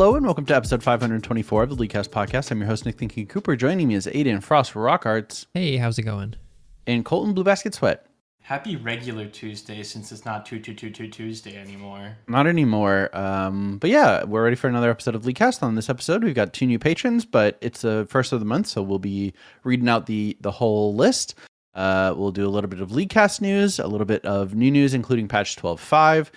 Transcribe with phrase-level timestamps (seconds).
[0.00, 2.50] Hello and welcome to episode 524 of the Leaguecast podcast.
[2.50, 3.54] I'm your host Nick Thinking Cooper.
[3.54, 6.36] Joining me is Aiden Frost for Rock Arts Hey, how's it going?
[6.86, 8.06] and Colton Blue Basket Sweat.
[8.40, 12.16] Happy regular Tuesday since it's not 2222 Tuesday anymore.
[12.28, 13.14] Not anymore.
[13.14, 15.62] Um, but yeah, we're ready for another episode of Leaguecast.
[15.62, 18.68] On this episode, we've got two new patrons, but it's the first of the month,
[18.68, 21.34] so we'll be reading out the the whole list.
[21.74, 24.94] Uh, we'll do a little bit of Leadcast news, a little bit of new news,
[24.94, 26.30] including patch 12.5.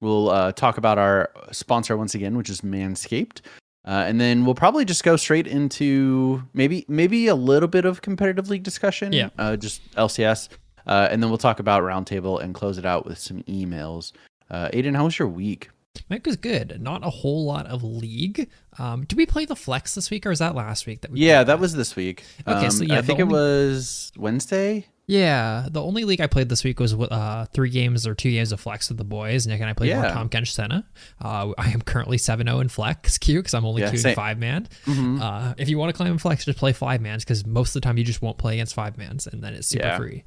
[0.00, 3.40] We'll uh, talk about our sponsor once again, which is Manscaped.
[3.84, 8.02] Uh, and then we'll probably just go straight into maybe maybe a little bit of
[8.02, 9.12] competitive league discussion.
[9.12, 9.30] Yeah.
[9.38, 10.48] Uh, just LCS.
[10.86, 14.12] Uh, and then we'll talk about roundtable and close it out with some emails.
[14.50, 15.70] Uh, Aiden, how was your week?
[16.08, 16.80] Mike was good.
[16.80, 18.48] Not a whole lot of league.
[18.78, 21.02] Um, did we play the flex this week or is that last week?
[21.02, 22.24] That we Yeah, played that was this week.
[22.46, 24.86] Okay, so Um, yeah, I think it was Wednesday.
[25.10, 28.52] Yeah, the only league I played this week was uh, three games or two games
[28.52, 29.44] of flex with the boys.
[29.46, 30.86] Nick and I played more Tahm Kench Senna.
[31.20, 34.14] Uh, I am currently 7-0 in flex queue because I'm only Yeah, queuing same.
[34.14, 34.68] five man.
[34.84, 35.20] Mhm.
[35.20, 37.82] Uh, if you want to climb in flex, just play five mans because most of
[37.82, 39.96] the time you just won't play against five mans and then it's super Yeah.
[39.96, 40.22] free.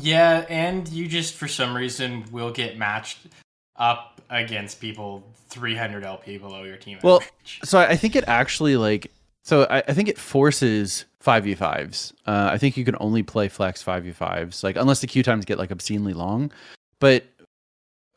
[0.00, 3.18] Yeah, and you just for some reason will get matched
[3.74, 6.98] up against people 300 LP below your team.
[7.02, 7.60] Well, average.
[7.64, 9.10] So I I think it actually like
[9.48, 12.12] so I, I think it forces five v fives.
[12.26, 15.22] Uh, I think you can only play flex five v fives, like unless the queue
[15.22, 16.52] times get like obscenely long.
[17.00, 17.24] But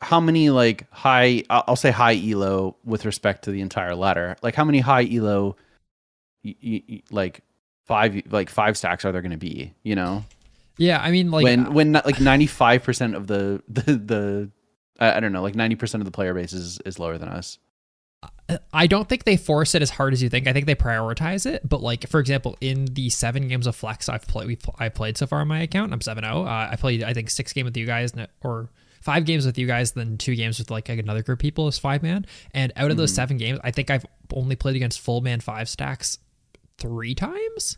[0.01, 1.43] how many like high?
[1.49, 4.35] I'll say high elo with respect to the entire ladder.
[4.41, 5.55] Like how many high elo,
[6.43, 7.41] y- y- y- like
[7.85, 9.73] five like five stacks are there going to be?
[9.83, 10.25] You know,
[10.77, 14.51] Yeah, I mean, like, when when not- like ninety five percent of the the the
[14.99, 17.57] I don't know, like ninety percent of the player base is is lower than us.
[18.73, 20.45] I don't think they force it as hard as you think.
[20.45, 21.67] I think they prioritize it.
[21.67, 25.25] But like for example, in the seven games of flex I've played, I played so
[25.25, 25.93] far on my account.
[25.93, 26.23] I'm 7-0.
[26.45, 28.69] Uh, I played I think six game with you guys or
[29.01, 31.79] five games with you guys, then two games with like another group of people as
[31.79, 32.25] five man.
[32.53, 35.69] And out of those seven games, I think I've only played against full man five
[35.69, 36.17] stacks
[36.77, 37.77] three times.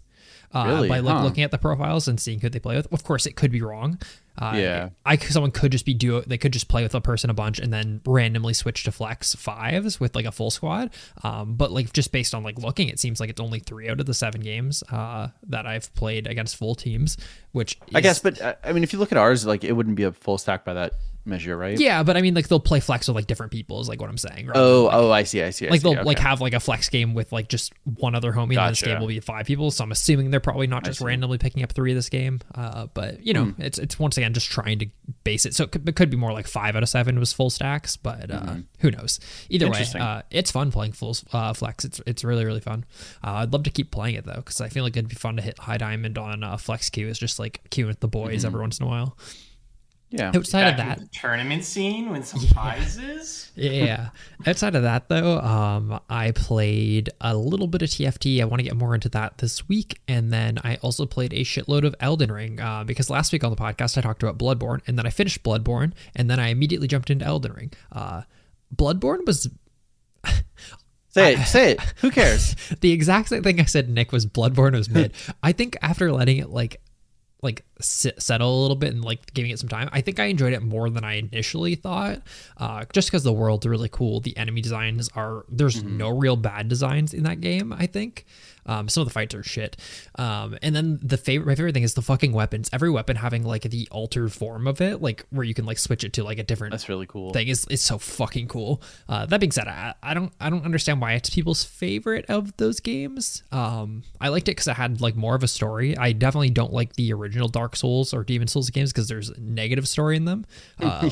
[0.51, 0.89] Uh, Really?
[0.89, 1.23] by like Huh.
[1.23, 2.91] looking at the profiles and seeing who they play with.
[2.91, 3.99] Of course, it could be wrong.
[4.37, 4.89] Uh, Yeah.
[5.05, 7.59] I someone could just be do They could just play with a person a bunch
[7.59, 10.91] and then randomly switch to flex fives with like a full squad.
[11.23, 13.99] Um, but like just based on like looking, it seems like it's only three out
[13.99, 17.17] of the seven games uh, that I've played against full teams.
[17.51, 19.95] Which I guess, but uh, I mean, if you look at ours, like it wouldn't
[19.95, 20.93] be a full stack by that
[21.25, 21.79] measure, right?
[21.79, 24.09] yeah, but I mean like they'll play flex with like different people is like what
[24.09, 24.47] I'm saying.
[24.47, 25.67] rather Oh, like, oh, I see, I see.
[25.67, 25.93] I like see.
[25.93, 26.27] they'll like okay.
[26.27, 29.07] have like a flex game with like just one other homie and this game will
[29.07, 31.01] be five people so i'm assuming they're probably not just.
[31.01, 34.33] Randomly picking up three of this game uh, but you know it's it's once again
[34.33, 34.87] just trying to
[35.23, 37.33] base it so it could, it could be more like five out of seven was
[37.33, 39.19] full stacks but uh, who knows
[39.49, 39.85] either way.
[39.99, 42.85] Uh, it's fun playing full uh, flex it's it's really really fun
[43.23, 45.35] uh, i'd love to keep playing it though because i feel like it'd be fun
[45.35, 48.39] to hit high diamond on uh, flex queue is just like queuing with the boys
[48.39, 48.47] Mm-hmm.
[48.47, 49.17] every once in a while
[50.13, 50.31] yeah.
[50.33, 53.51] outside of that the tournament scene with some prizes.
[53.55, 54.09] yeah.
[54.45, 58.41] Outside of that, though, um, I played a little bit of TFT.
[58.41, 61.43] I want to get more into that this week, and then I also played a
[61.43, 64.81] shitload of Elden Ring uh, because last week on the podcast I talked about Bloodborne,
[64.87, 67.71] and then I finished Bloodborne, and then I immediately jumped into Elden Ring.
[67.91, 68.21] Uh,
[68.75, 69.49] Bloodborne was
[71.09, 71.81] Say it, say it.
[71.97, 72.55] Who cares?
[72.81, 73.87] the exact same thing I said.
[73.87, 75.13] Nick was Bloodborne was mid.
[75.43, 76.81] I think after letting it like
[77.43, 80.25] like sit, settle a little bit and like giving it some time, I think I
[80.25, 82.21] enjoyed it more than I initially thought.
[82.57, 86.67] Uh, just because the world's really cool, the enemy designs are there's no real bad
[86.67, 87.73] designs in that game.
[87.73, 88.25] I think.
[88.65, 89.75] Um, some of the fights are shit.
[90.15, 92.69] Um, and then the favorite, my favorite thing is the fucking weapons.
[92.71, 96.03] Every weapon having like the altered form of it, like where you can like switch
[96.03, 97.33] it to like a different That's really cool.
[97.33, 98.81] thing is is so fucking cool.
[99.09, 102.55] Uh, that being said, I, I don't I don't understand why it's people's favorite of
[102.57, 103.43] those games.
[103.51, 105.97] Um, I liked it because it had like more of a story.
[105.97, 109.87] I definitely don't like the original Dark Souls or Demon Souls games because there's negative
[109.87, 110.45] story in them,
[110.79, 111.09] uh,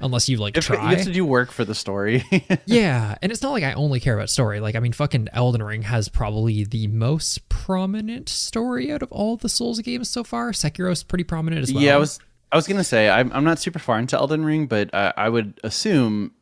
[0.00, 2.24] unless you like If- you have to do work for the story.
[2.66, 4.60] yeah, and it's not like I only care about story.
[4.60, 9.36] Like I mean, fucking Elden Ring has probably the most prominent story out of all
[9.36, 10.52] the Souls games so far.
[10.52, 11.82] Sekiro's pretty prominent as well.
[11.82, 12.18] yeah, I was
[12.50, 15.28] I was gonna say I'm I'm not super far into Elden Ring, but uh, I
[15.28, 16.32] would assume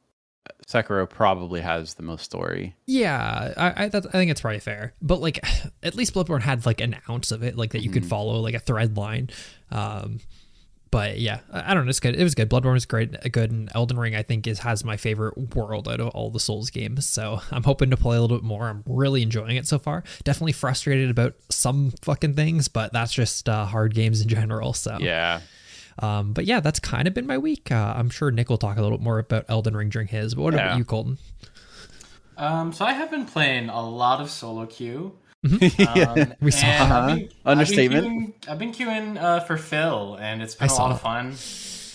[0.68, 2.74] Sekiro probably has the most story.
[2.86, 4.94] Yeah, I I, that's, I think it's probably fair.
[5.00, 5.44] But like,
[5.82, 8.54] at least Bloodborne had like an ounce of it, like that you could follow, like
[8.54, 9.30] a thread line.
[9.70, 10.20] Um,
[10.90, 11.90] but yeah, I, I don't know.
[11.90, 12.16] It's good.
[12.16, 12.48] It was good.
[12.50, 15.88] Bloodborne was great, uh, good, and Elden Ring I think is has my favorite world
[15.88, 17.06] out of all the Souls games.
[17.06, 18.68] So I'm hoping to play a little bit more.
[18.68, 20.02] I'm really enjoying it so far.
[20.24, 24.72] Definitely frustrated about some fucking things, but that's just uh, hard games in general.
[24.72, 25.40] So Yeah.
[26.00, 27.70] Um, but yeah, that's kind of been my week.
[27.72, 30.34] Uh, I'm sure Nick will talk a little bit more about Elden Ring during his.
[30.34, 30.66] But what Yeah.
[30.66, 31.18] about you, Colton?
[32.36, 35.16] Um, so I have been playing a lot of solo queue.
[35.42, 36.12] yeah.
[36.12, 36.94] Um, We saw- Uh-huh.
[36.94, 38.04] I've been- Understatement.
[38.06, 38.72] I've been queuing, I've been
[39.16, 40.94] queuing uh, for Fill, and it's been I a lot it.
[40.94, 41.36] of fun.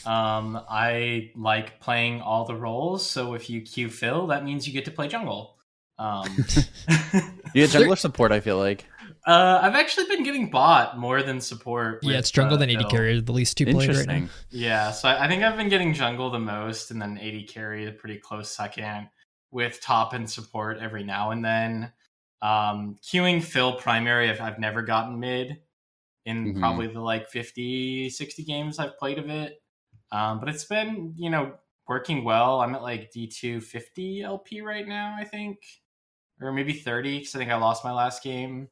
[0.03, 4.73] Um, I like playing all the roles, so if you queue Fill, that means you
[4.73, 5.57] get to play jungle.
[5.99, 6.25] Um,
[7.53, 8.85] You get jungler support, I feel like.
[9.25, 11.99] Uh, I've actually been getting bot more than support.
[12.01, 12.89] Yeah, it's jungle uh, than AD Fill.
[12.89, 14.27] carry, the least two played right now.
[14.49, 17.87] Yeah, so I, I think I've been getting jungle the most, and then AD carry
[17.87, 19.09] a pretty close second,
[19.51, 21.91] with top and support every now and then.
[22.41, 25.59] Um, queuing Fill primary, I've, I've never gotten mid
[26.25, 26.59] in Mhm.
[26.59, 29.61] probably the like 50, 60 games I've played of it.
[30.11, 31.53] Um, but it's been, you know,
[31.87, 32.61] working well.
[32.61, 35.59] I'm at like D250 LP right now, I think,
[36.41, 38.69] or maybe 30, because I think I lost my last game.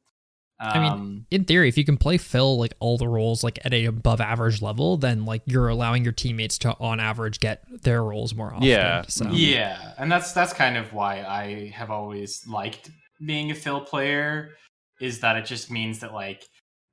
[0.62, 3.60] Um, I mean, in theory, if you can play Fill like all the roles like
[3.64, 7.64] at a above average level, then like you're allowing your teammates to on average get
[7.84, 8.68] their roles more often.
[8.68, 9.04] Yeah.
[9.08, 12.92] So Yeah, and that's that's kind of why I have always liked
[13.26, 14.50] being a Fill player
[15.00, 16.44] is that it just means that like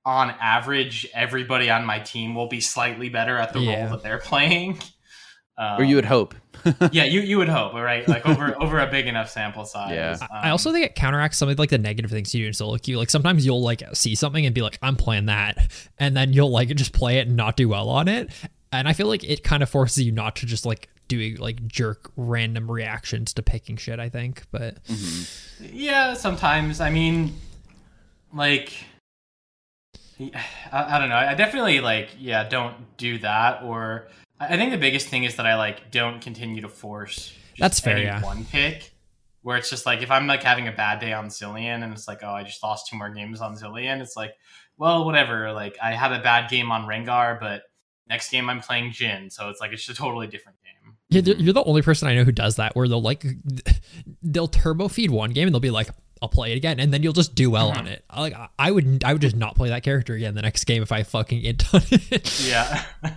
[0.04, 3.80] on average everybody on my team will be slightly better at the Yeah.
[3.82, 4.78] role that they're playing.
[5.58, 6.34] Um, Or you would hope.
[6.92, 8.06] yeah, you you would hope, right?
[8.06, 9.92] Like over over a big enough sample size.
[9.92, 10.16] Yeah.
[10.30, 12.52] I I also think it counteracts some of like the negative things you do in
[12.52, 12.98] solo queue.
[12.98, 16.50] Like sometimes you'll like see something and be like, I'm playing that, and then you'll
[16.50, 18.30] like just play it and not do well on it.
[18.72, 21.66] And I feel like it kind of forces you not to just like do like
[21.66, 24.00] jerk random reactions to picking shit.
[24.00, 24.78] I think, but
[25.60, 26.80] Yeah, sometimes.
[26.80, 27.34] I mean,
[28.34, 28.72] like,
[30.20, 30.34] I,
[30.72, 31.16] I don't know.
[31.16, 33.62] I definitely like, yeah, don't do that.
[33.62, 34.08] Or
[34.38, 37.32] I think the biggest thing is that I like don't continue to force.
[37.58, 38.22] That's fair, yeah.
[38.22, 38.92] One pick,
[39.42, 42.06] where it's just like if I'm like having a bad day on Zilean and it's
[42.06, 44.00] like, oh, I just lost two more games on Zilean.
[44.02, 44.32] It's like,
[44.76, 45.52] well, whatever.
[45.52, 47.62] Like I had a bad game on Rengar, but
[48.08, 50.94] next game I'm playing Jhin, so it's like it's a totally different game.
[51.08, 52.76] yeah, you're- you're the only person I know who does that.
[52.76, 53.24] Where they'll like
[54.22, 55.88] they'll turbo feed one game and they'll be like.
[56.22, 57.78] I'll play it again, and then you'll just do well Mm-hmm.
[57.80, 58.02] on it.
[58.16, 60.82] Like I- I would, I would just not play that character again the next game
[60.82, 62.40] if I fucking int on it.
[62.40, 62.84] yeah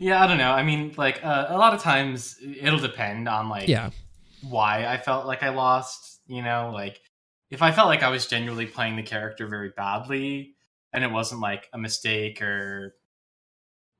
[0.00, 3.48] yeah i don't know i mean like uh, a lot of times it'll depend on
[3.48, 3.90] like yeah,
[4.42, 7.00] why i felt like i lost you know like
[7.50, 10.54] if i felt like i was genuinely playing the character very badly
[10.92, 12.96] and it wasn't like a mistake or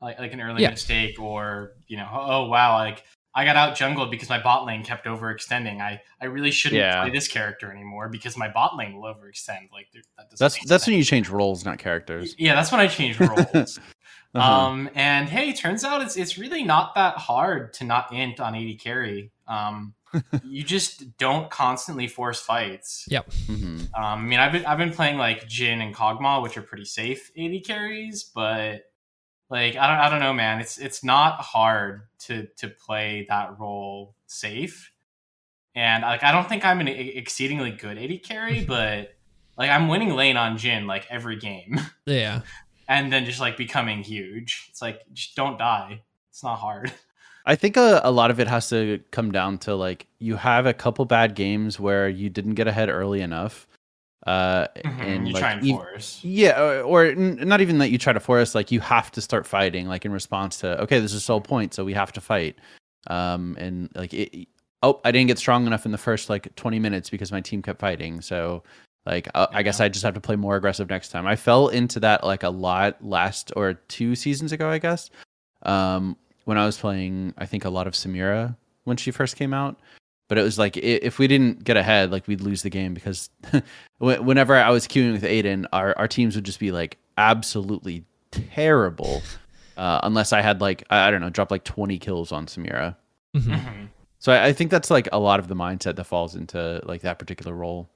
[0.00, 0.70] like, like an early Yeah.
[0.70, 3.04] mistake or you know oh wow like
[3.34, 7.02] i got out jungled because my bot lane kept overextending i i really shouldn't Yeah.
[7.02, 10.68] play this character anymore because my bot lane will overextend like that doesn't That's that's
[10.68, 10.86] sense.
[10.86, 12.34] when you change roles, not characters.
[12.38, 13.78] yeah that's when i change roles
[14.34, 14.66] Uh-huh.
[14.66, 18.54] um, and hey, turns out it's it's really not that hard to not int on
[18.54, 19.32] AD carry.
[19.48, 19.94] Um,
[20.44, 23.06] you just don't constantly force fights.
[23.08, 23.30] Yep.
[23.30, 23.80] Mhm.
[23.80, 26.84] Um, I mean, I've been I've been playing like Jhin and Kog'Maw, which are pretty
[26.84, 28.82] safe AD carries, but
[29.48, 30.60] like I don't I don't know, man.
[30.60, 34.92] It's it's not hard to to play that role safe.
[35.74, 39.14] And like I don't think I'm an e- exceedingly good AD carry, but
[39.56, 42.40] like I'm winning lane on Jhin like every game yeah.
[42.90, 44.66] And then just like becoming huge.
[44.68, 46.02] It's like just don't die.
[46.28, 46.92] It's not hard.
[47.46, 50.66] I think a, a lot of it has to come down to like you have
[50.66, 53.68] a couple bad games where you didn't get ahead early enough,
[54.26, 56.18] uh, and you like try and force.
[56.24, 58.56] Yeah, or, or n- not even that you try to force.
[58.56, 61.72] Like you have to start fighting, like in response to okay, this is soul point,
[61.72, 62.56] so we have to fight.
[63.06, 64.48] Um, and like it,
[64.82, 67.62] oh, I didn't get strong enough in the first like twenty minutes because my team
[67.62, 68.20] kept fighting.
[68.20, 68.64] So
[69.06, 71.26] like uh, I guess I just have to play more aggressive next time.
[71.26, 75.10] I fell into that like a lot last or two seasons ago, I guess.
[75.62, 79.54] Um, when I was playing, I think a lot of Samira when she first came
[79.54, 79.78] out.
[80.28, 83.30] But it was like if we didn't get ahead, like we'd lose the game because
[83.98, 89.22] whenever I was queuing with Aiden, our, our teams would just be like absolutely terrible.
[89.76, 92.96] Uh, unless I had like I I don't know, drop like twenty kills on Samira.
[93.36, 93.42] Mhm.
[93.60, 93.88] Mhm.
[94.18, 97.00] So I, I think that's like a lot of the mindset that falls into like
[97.02, 97.88] that particular role.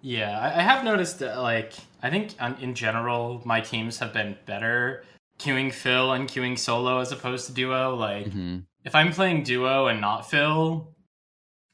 [0.00, 1.72] Yeah, I, have noticed that, like,
[2.02, 5.04] I think um, in general, my teams have been better
[5.38, 7.94] queuing Fill and queuing solo as opposed to duo.
[7.96, 10.94] Like, hmm if I'm playing duo and not Fill,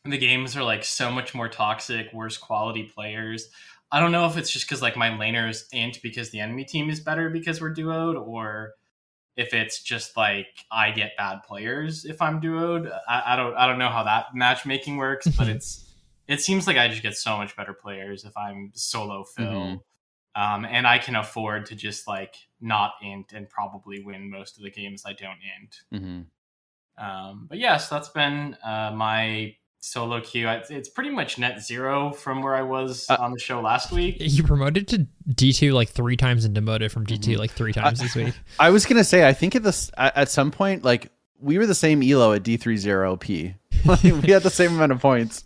[0.04, 3.50] the games are like so much more toxic, worse quality players.
[3.92, 6.88] I don't know if it's just because like my laners int because the enemy team
[6.88, 8.72] is better because we're duoed, or
[9.36, 12.90] if it's just like I get bad players if I'm duoed.
[13.06, 15.91] I, I don't I don't know how that matchmaking works, but it's
[16.28, 19.44] it seems like I just get so much better players if I'm solo Fill.
[19.46, 19.80] Mhm.
[20.34, 24.62] Um, and I can afford to just like not int and probably win most of
[24.62, 25.80] the games I don't int.
[26.02, 30.48] hmm Um, but yes, that's been uh, my solo queue.
[30.48, 33.90] It's, it's pretty much net zero from where I was Uh, on the show last
[33.92, 34.16] week.
[34.20, 37.38] You promoted to D two like three times and demoted from D 2 Mhm.
[37.38, 38.32] like three times this week.
[38.60, 41.10] I was gonna say I think at this at, at some point like
[41.40, 43.54] we were the same elo at D three zero P.
[44.04, 45.44] We had the same amount of points.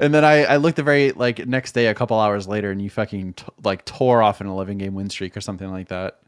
[0.00, 2.80] And then I, I looked the very like next day, a couple hours later, and
[2.80, 6.20] you fucking t- like tore off an 11 game win streak or something like that.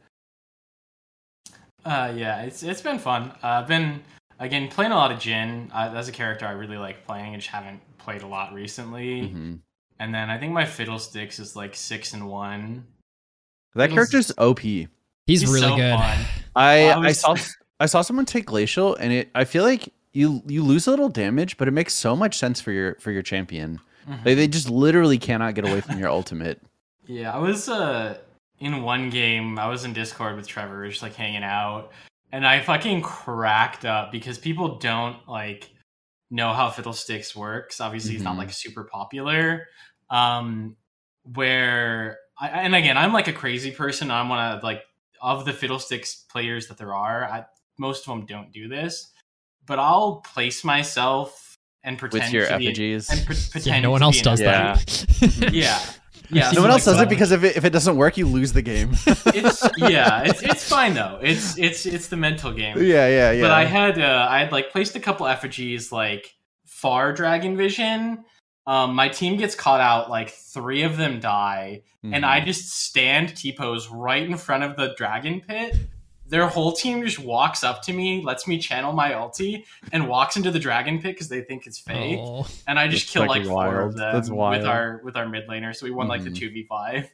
[1.84, 3.30] Uh, yeah, it's it's been fun.
[3.42, 4.00] Uh, I've been
[4.38, 5.68] again playing a lot of Jhin.
[5.72, 7.32] Uh, that's a character I really like playing.
[7.34, 9.22] I just haven't played a lot recently.
[9.22, 9.58] Mhm.
[9.98, 12.84] And then I think my Fiddlesticks is like six and one.
[13.74, 14.60] That It was- character's OP.
[14.60, 15.96] He's, He's really so good.
[15.98, 16.18] fun.
[16.54, 17.36] I Well, I I saw
[17.80, 21.08] I saw someone take glacial, and it I feel like you you lose a little
[21.08, 23.80] damage, but it makes so much sense for your for your champion.
[24.08, 24.24] Mhm.
[24.24, 26.60] They they just literally cannot get away from your ultimate.
[27.06, 28.18] Yeah, I was uh
[28.58, 29.58] in one game.
[29.58, 31.90] I was in Discord with Trevor, just like hanging out,
[32.30, 35.70] and I fucking cracked up because people don't like
[36.30, 37.80] know how Fiddlesticks works.
[37.80, 39.66] Obviously, it's not like super popular.
[40.10, 40.76] Um,
[41.24, 44.10] where I and again, I'm like a crazy person.
[44.10, 44.82] I'm one of like
[45.20, 47.24] of the Fiddlesticks players that there are.
[47.24, 47.44] I,
[47.78, 49.11] most of them don't do this,
[49.66, 53.80] but I'll place myself and pretend With your to be a- and pre- pretend Yeah,
[53.86, 55.06] no one else does that.
[55.52, 55.80] yeah.
[56.30, 58.26] Yeah, no one else like does it because if it if it doesn't work, you
[58.26, 58.92] lose the game.
[59.06, 61.18] it's yeah, it's it's fine though.
[61.20, 62.78] It's it's it's the mental game.
[62.78, 63.42] yeah, yeah, yeah.
[63.42, 68.24] But I had uh, I had like placed a couple effigies like far dragon vision.
[68.66, 72.28] Um, my team gets caught out, like three of them die, and Mhm.
[72.28, 75.76] I just stand T pose right in front of the dragon pit.
[76.32, 80.36] Their whole team just walks up to me, lets me channel my ulti, and walks
[80.38, 82.18] into the dragon pit because they think it's fake.
[82.20, 82.46] Oh.
[82.66, 84.56] and I just kill like fucking four of them That's wild.
[84.58, 85.76] with our with our mid laner.
[85.76, 86.36] So we won like the Mhm.
[86.38, 87.10] two v five,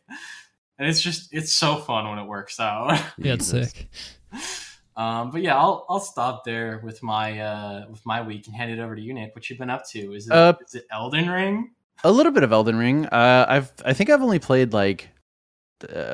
[0.78, 2.92] and it's just it's so fun when it works out.
[3.18, 3.88] Yeah, it's sick.
[4.96, 8.70] Um, but yeah, I'll I'll stop there with my uh with my week and hand
[8.70, 9.34] it over to you, Nick.
[9.34, 10.12] What you've been up to?
[10.14, 11.70] Is it Uh, is it Elden Ring?
[12.04, 13.06] A little bit of Elden Ring.
[13.06, 15.08] Uh, I've I think I've only played like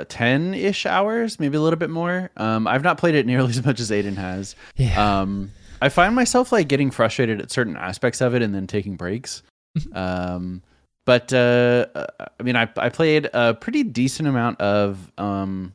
[0.08, 2.30] ten ish hours, maybe a little bit more.
[2.36, 4.56] Um, I've not played it nearly as much as Aiden has.
[4.76, 5.20] Yeah.
[5.20, 8.96] Um, I find myself like getting frustrated at certain aspects of it and then taking
[8.96, 9.42] breaks.
[9.92, 10.62] um,
[11.04, 12.06] but uh, uh,
[12.38, 15.74] I mean, I I played a pretty decent amount of um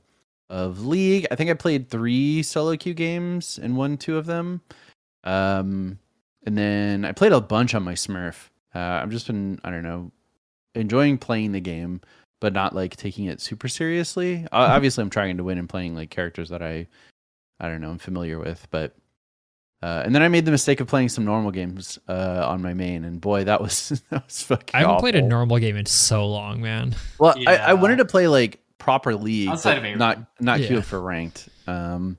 [0.50, 1.28] of League.
[1.32, 4.62] I think I played three solo queue games and won two of them.
[5.24, 6.00] Um,
[6.46, 8.50] and then I played a bunch on my Smurf.
[8.74, 10.12] Uh, I've just been I don't know
[10.76, 12.02] enjoying playing the game,
[12.40, 14.46] but not like taking it super seriously.
[14.46, 16.88] Uh, obviously, I'm trying to win and playing like characters that I
[17.60, 18.96] I don't know I'm familiar with, but
[19.82, 22.74] uh, and then I made the mistake of playing some normal games uh, on my
[22.74, 24.76] main, and boy, that was that was fucking.
[24.76, 26.96] I haven't played a normal game in so long, man.
[27.18, 29.98] Well, I, I wanted to play like proper league, of Abraham.
[29.98, 30.68] not not Yeah.
[30.68, 31.48] queue for ranked.
[31.68, 32.18] Um,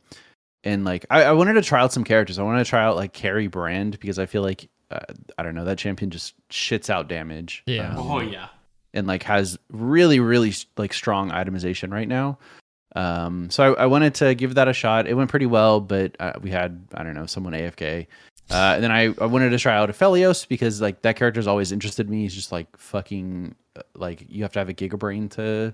[0.64, 2.38] and like I, I wanted to try out some characters.
[2.38, 5.00] I wanted to try out like Carry Brand because I feel like uh,
[5.38, 7.62] I don't know that champion just shits out damage.
[7.66, 7.90] Yeah.
[7.90, 8.48] Um, Oh yeah.
[8.94, 12.38] And like has really really like strong itemization right now.
[12.96, 15.06] Um, so I, I wanted to give that a shot.
[15.06, 18.06] It went pretty well, but uh, we had I don't know someone AFK.
[18.50, 21.70] Uh, and then I, I wanted to try out Aphelios because like that character's always
[21.70, 22.22] interested me.
[22.22, 25.72] He's just like fucking uh, like you have to have a gigabrain to,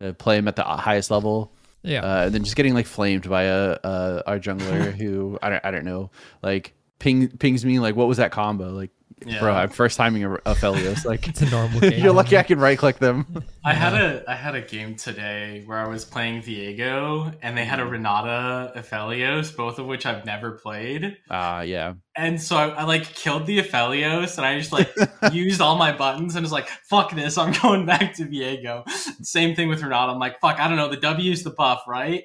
[0.00, 1.52] to play him at the highest level.
[1.82, 2.00] Yeah.
[2.00, 5.64] Uh, and then just getting like flamed by a, uh our jungler who I don't
[5.64, 6.10] I don't know
[6.42, 8.90] like ping pings me like what was that combo like
[9.26, 9.40] Yeah.
[9.40, 12.00] bro I'm first timing a Aphelios like it's a normal game.
[12.02, 13.42] you're lucky I can right click them.
[13.64, 17.62] I had a I had a game today where I was playing Diego and they
[17.62, 17.70] Mm-hmm.
[17.70, 21.16] had a Renata Aphelios, both of which I've never played.
[21.30, 21.94] Ah, yeah.
[22.16, 24.90] And so I, I like killed the Aphelios and I just like
[25.32, 28.84] used all my buttons and was like, fuck this, I'm going back to Diego.
[29.22, 30.12] Same thing with Renata.
[30.12, 32.24] I'm like, fuck, I don't know, the W's the buff, right?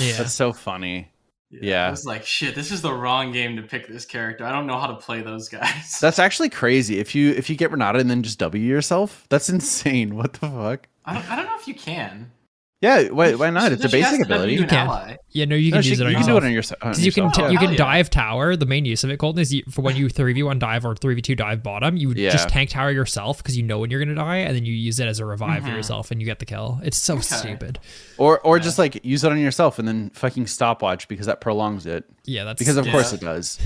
[0.00, 0.16] yeah.
[0.18, 1.10] That's so funny.
[1.60, 1.86] Yeah.
[1.86, 4.44] I was like, shit, this is the wrong game to pick this character.
[4.44, 5.98] I don't know how to play those guys.
[6.00, 6.98] That's actually crazy.
[6.98, 9.56] If you if you get Renata and then just W yourself, that's mm-hmm.
[9.56, 10.16] insane.
[10.16, 10.88] What the fuck?
[11.04, 12.32] I don't, I don't know if you can.
[12.86, 13.72] Yeah, why why not?
[13.72, 14.52] It's a basic ability.
[14.54, 14.86] You can.
[14.86, 15.16] ally.
[15.32, 16.78] Yeah, no, you No, can she- use it on you can do it on yourself.
[16.82, 17.76] on Because you can t- Oh, you can yeah.
[17.76, 18.56] dive tower.
[18.56, 20.84] The main use of it, Colton, is you, for when you three v one dive
[20.86, 21.96] or three v two dive bottom.
[21.96, 22.30] You Yeah.
[22.30, 24.98] just tank tower yourself because you know when you're gonna die, and then you use
[25.00, 25.76] it as a revive for Mhm.
[25.76, 26.80] yourself, and you get the kill.
[26.84, 27.22] It's so Okay.
[27.22, 27.78] stupid.
[28.18, 31.84] or or just like use it on yourself and then fucking stopwatch because that prolongs
[31.86, 32.04] it.
[32.24, 32.92] Yeah, that's Because of Yeah.
[32.92, 33.58] course it does.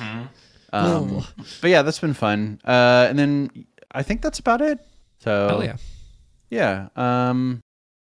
[0.00, 0.22] hmm
[0.72, 1.24] Um,
[1.62, 2.58] but yeah, that's been fun.
[2.64, 3.50] Uh, and then
[3.92, 4.78] I think that's about it.
[5.20, 5.76] So hell yeah.
[6.50, 6.88] yeah.
[7.30, 7.62] Um,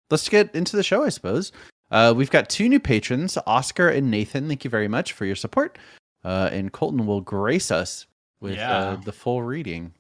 [0.10, 1.52] let's get into the show, I suppose.
[1.92, 4.48] Uh, we've got two new patrons, Oscar and Nathan.
[4.48, 5.78] Thank you very much for your support.
[6.24, 8.06] Uh, and Colton will grace us
[8.42, 8.72] with Yeah.
[8.78, 9.94] uh, the full reading.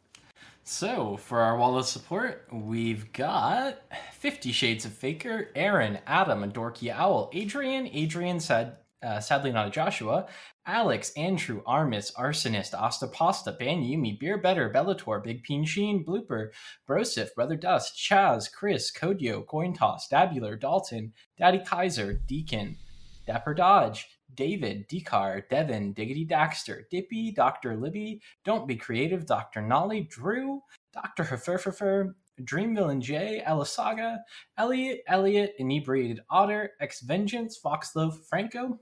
[0.63, 3.79] So, for our wall of support, we've got
[4.13, 9.67] Fifty Shades of Faker, Aaron, Adam, and Dorky Owl, Adrian, Adrian, sad, uh, sadly not
[9.67, 10.27] a Joshua,
[10.69, 16.49] Alex, Andrew, Armis, Arsonist, Ostapasta, Ban Yumi, Beer Better, Bellator, Big Peen Sheen, Blooper,
[16.87, 22.77] Brosif, Brother Dust, Chaz, Chris, Kodio, Coin Toss, Dabular, Dalton, Daddy Kaiser, Deacon,
[23.25, 27.75] Dapper Dodge, David, Dekar, Devin, Diggity Daxter, Dippy, Dr.
[27.75, 29.63] Libby, Don't Be Creative, Dr.
[29.63, 30.61] Nolly, Drew,
[30.93, 31.23] Dr.
[31.23, 34.19] Hefurferfer, Dream Villain J, Elisaga,
[34.59, 38.79] Elliot, Elliot, Inebriated Otter, X Vengeance, Foxloaf, Franco,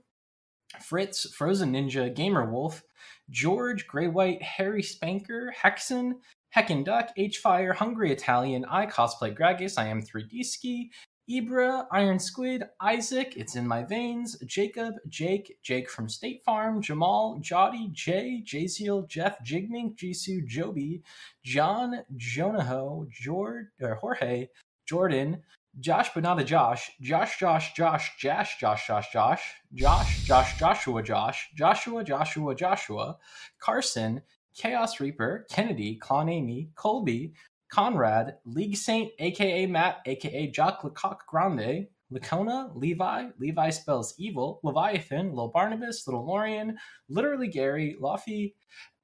[0.80, 2.82] Fritz, Frozen Ninja, Gamer Wolf,
[3.30, 6.14] George, Grey White, Harry Spanker, Hexen,
[6.54, 10.90] Heckin' Duck, H-Fire, Hungry Italian, I Cosplay Gragus, I Am 3D Ski,
[11.30, 17.38] Ibra, Iron Squid, Isaac, It's in My Veins, Jacob, Jake, Jake from State Farm, Jamal,
[17.42, 21.02] Jotty, Jay, Jaziel, Jeff, Jigmink, Jisoo, Joby,
[21.44, 24.48] John, Jonaho, George, or Jorge,
[24.86, 25.42] Jordan,
[25.80, 31.02] Josh, but not a Josh, Josh, Josh, Josh, Josh, Josh, Josh, Josh, Josh, Josh, Joshua,
[31.02, 33.16] Josh, Joshua, Joshua, Joshua,
[33.60, 34.22] Carson,
[34.54, 37.32] Chaos Reaper, Kennedy, Clon Amy, Colby,
[37.70, 45.34] Conrad, League Saint, aka Matt, aka Jock Lecoq Grande, Lacona, Levi, Levi spells evil, Leviathan,
[45.34, 46.76] Lil Barnabas, Little Lorian,
[47.08, 48.54] Literally Gary, Luffy,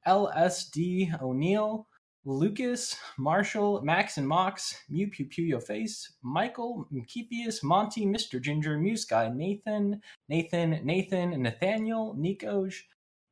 [0.07, 1.87] LSD O'Neill,
[2.27, 8.41] Lucas, Marshall, Max and Mox, Mew Pew Pew Your Face, Michael, Mkepius, Monty, Mr.
[8.41, 12.75] Ginger, Muse Guy, Nathan, Nathan, Nathan, Nathaniel, Nikoj,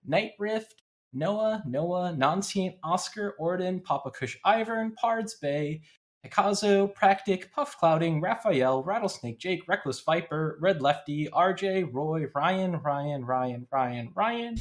[0.07, 0.83] Night Rift,
[1.15, 5.81] Noah, Noah, Nonscient, Oscar, Orden, Papa Kush Ivern, Pards Bay,
[6.27, 13.25] Hikazo, Practic, Puff Clouding, Raphael, Rattlesnake Jake, Reckless Viper, Red Lefty, RJ, Roy, Ryan, Ryan,
[13.25, 14.57] Ryan, Ryan, Ryan,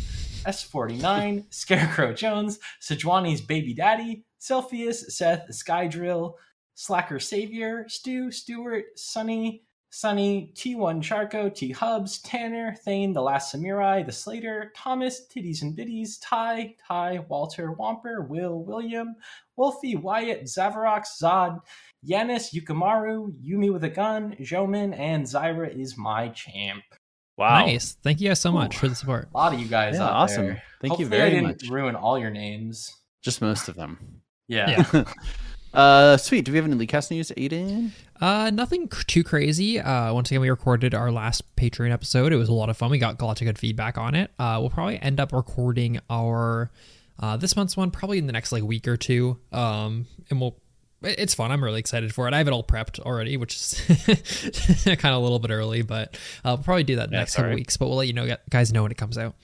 [0.45, 6.33] S49, Scarecrow Jones, Sejuani's Baby Daddy, Celsius, Seth, Skydrill,
[6.73, 14.01] Slacker Savior, Stu, Stewart, Sunny, Sunny, T1 Charco, T Hubs, Tanner, Thane, The Last Samurai,
[14.01, 19.15] The Slater, Thomas, Titties and Biddies, Ty, Ty, Walter, Womper, Will, William,
[19.57, 21.59] Wolfie, Wyatt, Zavarox, Zod,
[22.07, 26.83] Yanis, Yukamaru, Yumi with a Gun, Joman, and Zyra is my champ.
[27.37, 27.65] Wow.
[27.65, 27.97] Nice.
[28.03, 28.79] Thank you guys so much Ooh.
[28.79, 29.29] for the support.
[29.33, 30.45] A lot of you guys Yeah, out awesome.
[30.45, 30.63] there.
[30.81, 31.69] Thank you Hopefully very I didn't much.
[31.69, 32.91] ruin all your names.
[33.23, 34.21] Just most of them.
[34.47, 34.83] Yeah.
[34.93, 35.03] Yeah.
[35.73, 36.45] uh, sweet.
[36.45, 37.91] Do we have any Leaguecast news, Aiden?
[38.19, 39.79] Uh, nothing c- too crazy.
[39.79, 42.33] Uh, once again, we recorded our last Patreon episode.
[42.33, 42.91] It was a lot of fun.
[42.91, 44.29] We got lots of good feedback on it.
[44.37, 46.69] Uh, we'll probably end up recording our
[47.19, 49.39] uh, this month's one probably in the next like week or two.
[49.51, 50.57] Um, and we'll.
[51.03, 51.51] It- It's fun.
[51.51, 52.33] I'm really excited for it.
[52.33, 53.81] I have it all prepped already, which is
[54.85, 57.77] kind of a little bit early, but we'll probably do that Yeah, next couple weeks.
[57.77, 59.35] But we'll let you know, guys, know when it comes out.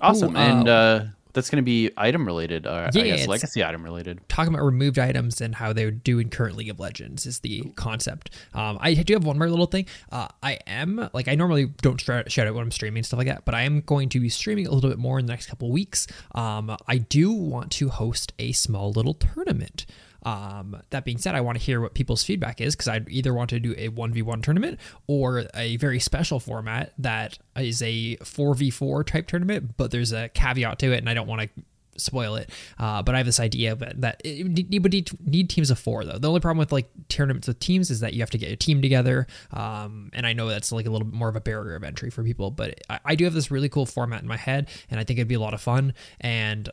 [0.00, 0.34] Awesome.
[0.34, 2.66] Ooh, and uh, uh, that's going to be item related.
[2.66, 4.20] Uh, Yeah, I guess legacy item related.
[4.28, 7.38] talking about removed items and how they would do in current League of Legends is
[7.40, 8.30] the concept.
[8.52, 9.86] Um, I do have one more little thing.
[10.10, 13.18] Uh, I am like I normally don't shout shout out when I'm streaming and stuff
[13.18, 15.32] like that, but I am going to be streaming a little bit more in the
[15.32, 16.06] next couple weeks.
[16.34, 19.86] Um, I do want to host a small little tournament.
[20.22, 23.34] Um, that being said, I want to hear what people's feedback is because I'd either
[23.34, 29.06] want to do a 1v1 tournament or a very special format that is a 4v4
[29.06, 31.48] type tournament, but there's a caveat to it, and I don't want to
[31.96, 32.50] spoil it.
[32.78, 36.04] Uh, but I have this idea that, that it need, would need, teams of four
[36.04, 36.18] though.
[36.18, 38.56] The only problem with like tournaments with teams is that you have to get a
[38.56, 39.26] team together.
[39.52, 42.10] Um, and I know that's like a little bit more of a barrier of entry
[42.10, 44.98] for people, but I, I do have this really cool format in my head and
[44.98, 45.94] I think it'd be a lot of fun.
[46.20, 46.68] And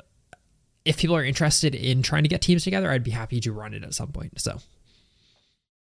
[0.85, 3.73] if people are interested in trying to get teams together, I'd be happy to run
[3.73, 4.39] it at some point.
[4.41, 4.59] So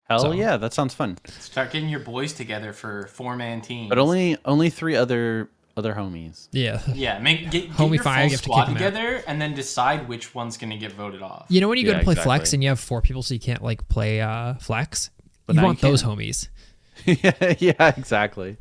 [0.09, 1.17] Hell So- yeah, that sounds fun.
[1.27, 3.89] Start getting your boys together for four man teams.
[3.89, 6.49] But only only three other other homies.
[6.51, 6.81] yeah.
[6.93, 8.77] yeah, make get, get Homie your five, full you to squad kick 'em out.
[8.91, 11.45] together and then decide which one's gonna get voted off.
[11.49, 13.39] You know when you go to play flex and you have four people so you
[13.39, 15.09] can't like play uh, flex?
[15.47, 16.49] But you want you those homies.
[17.05, 18.57] yeah, yeah, exactly.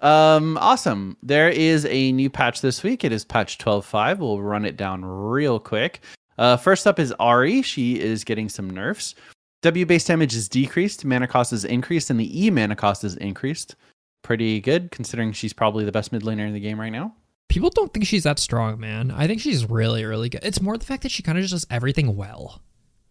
[0.00, 1.16] Um, awesome.
[1.22, 3.04] There is a new patch this week.
[3.04, 4.18] It is patch 12.5.
[4.18, 6.00] We'll run it down real quick.
[6.38, 7.64] Uh, first up is Ahri.
[7.64, 9.14] She is getting some nerfs.
[9.62, 13.16] W base damage is decreased, mana cost is increased, and the E mana cost is
[13.16, 13.74] increased.
[14.22, 17.12] Pretty good considering she's probably the best mid laner in the game right now.
[17.48, 19.10] People don't think she's that strong, man.
[19.10, 20.44] I think she's really, really good.
[20.44, 22.60] It's more the fact that she kind of just does everything well.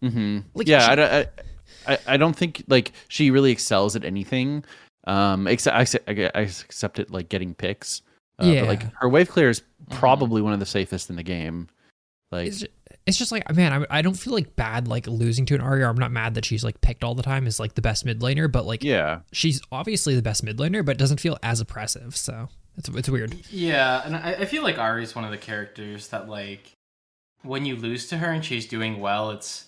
[0.02, 0.38] Mm-hmm.
[0.54, 1.02] Like, yeah, she-
[1.86, 4.64] I, I, I don't think like she really excels at anything.
[5.08, 8.02] Um, except I, accept- I, I accept it like getting picks.
[8.38, 8.60] Uh, Yeah.
[8.60, 11.68] But like her wave clear is probably one of the safest in the game.
[12.30, 12.64] Like It's,
[13.06, 15.88] it's just like, man, I, I don't feel like bad like losing to an Arya.
[15.88, 18.20] I'm not mad that she's like picked all the time as like the best mid
[18.20, 22.14] laner, but like yeah, she's obviously the best mid laner, but doesn't feel as oppressive.
[22.14, 23.34] So it's it's weird.
[23.50, 26.72] Yeah, and I, I feel like Ahri's one of the characters that like
[27.42, 29.67] when you lose to her and she's doing well, it's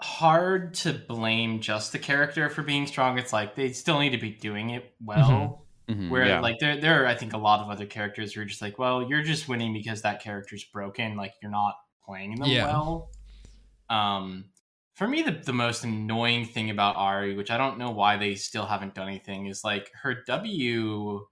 [0.00, 3.18] hard to blame just the character for being strong.
[3.18, 5.66] It's like they still need to be doing it well.
[5.88, 6.40] Mhm, Where yeah.
[6.40, 8.78] like there there are I think a lot of other characters who are just like,
[8.78, 12.64] well, you're just winning because that character's broken, like you're not playing them Yeah.
[12.64, 13.10] well.
[13.90, 14.50] Um
[14.94, 18.34] for me the, the most annoying thing about Ahri, which I don't know why they
[18.34, 21.26] still haven't done anything, is like her W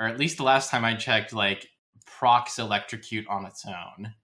[0.00, 1.68] or at least the last time I checked, like
[2.06, 4.14] procs electrocute on its own.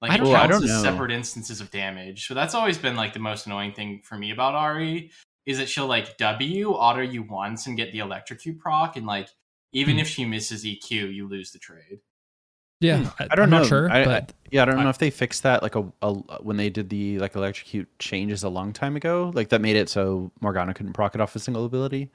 [0.00, 0.82] Like I it don't- Well, I don't as know.
[0.82, 2.26] separate instances of damage.
[2.28, 5.10] So that's always been like the most annoying thing for me about Ahri
[5.46, 9.28] is that she'll like W auto you once and get the electrocute proc, and like
[9.72, 10.00] even Hmm.
[10.00, 12.00] if she misses EQ, you lose the trade.
[12.80, 13.58] Yeah, Hmm, I, I don't am know.
[13.58, 15.90] not sure, I- but Yeah, I don't I- know if they fixed that like a,
[16.00, 19.32] a when they did the like electrocute changes a long time ago.
[19.34, 22.10] Like that made it so Morgana couldn't proc it off a single ability.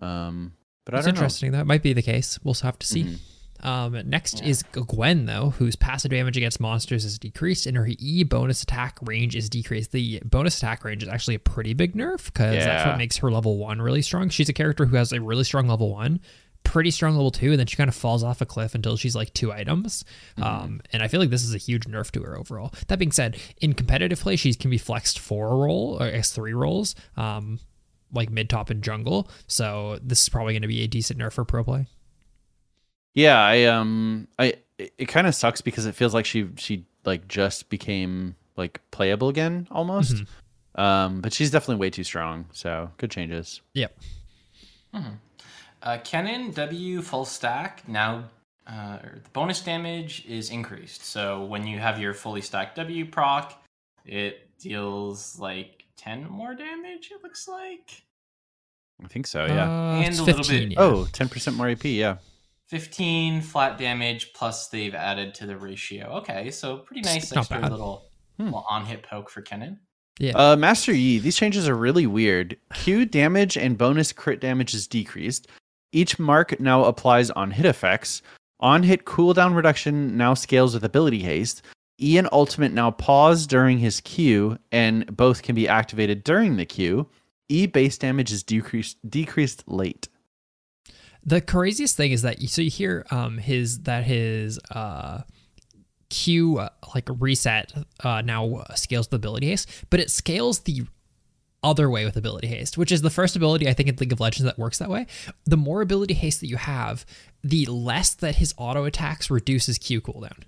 [0.00, 1.52] Um, but I it's don't interesting.
[1.52, 2.38] That might be the case.
[2.42, 3.04] We'll have to see.
[3.04, 3.18] Mhm.
[3.62, 4.48] Um, next Yeah.
[4.48, 8.98] is Gwen, though, whose passive damage against monsters is decreased and her E bonus attack
[9.02, 9.92] range is decreased.
[9.92, 13.30] The bonus attack range is actually a pretty big nerf because that's what makes her
[13.30, 14.28] level one really strong.
[14.28, 16.20] She's a character who has a really strong level one,
[16.64, 19.14] pretty strong level two, and then she kind of falls off a cliff until she's
[19.16, 20.04] like two items.
[20.40, 22.72] Um, and I feel like this is a huge nerf to her overall.
[22.88, 26.32] That being said, in competitive play, she can be flexed for a roll or guess
[26.32, 26.94] three rolls.
[27.16, 27.60] Um,
[28.14, 31.32] like mid top and jungle, so this is probably going to be a decent nerf
[31.32, 31.86] for pro play.
[33.14, 36.84] Yeah, I um, I it, it kind of sucks because it feels like she she
[37.04, 40.14] like just became like playable again almost.
[40.16, 40.26] Mhm.
[40.80, 42.46] Um, but she's definitely way too strong.
[42.52, 43.60] So good changes.
[43.74, 43.94] Yep.
[44.94, 48.24] Uh, Kennen W full stack now.
[48.66, 51.04] Uh, the bonus damage is increased.
[51.04, 53.60] So when you have your fully stacked W proc,
[54.06, 57.10] it deals like ten more damage.
[57.12, 58.02] It looks like
[59.04, 59.44] I think so.
[59.46, 59.68] Yeah.
[59.68, 60.80] Uh, And it's a little 15, bit- yeah.
[60.80, 61.84] Oh, 10% more AP.
[61.86, 62.18] Yeah.
[62.72, 66.06] Fifteen flat damage plus they've added to the ratio.
[66.20, 67.70] Okay, so pretty nice It's not extra bad.
[67.70, 68.08] little,
[68.38, 68.44] Hmm.
[68.46, 69.76] little on hit poke for Kennen.
[70.18, 70.32] yeah.
[70.34, 72.56] Uh, Master Yi, these changes are really weird.
[72.72, 75.48] Q damage and bonus crit damage is decreased.
[75.92, 78.22] Each mark now applies on hit effects.
[78.60, 81.60] On hit cooldown reduction now scales with ability haste.
[82.00, 86.64] E and ultimate now pause during his Q, and both can be activated during the
[86.64, 87.06] Q.
[87.50, 90.08] E base damage is decreased decreased late.
[91.24, 95.22] The craziest thing is that you so you hear um his that his uh
[96.10, 97.72] Q uh, like reset
[98.04, 100.82] uh now uh, scales the ability haste, but it scales the
[101.62, 104.20] other way with ability haste, which is the first ability I think in League of
[104.20, 105.06] Legends that works that way.
[105.44, 107.06] The more ability haste that you have,
[107.42, 110.42] the less that his auto attacks reduces Q cooldown.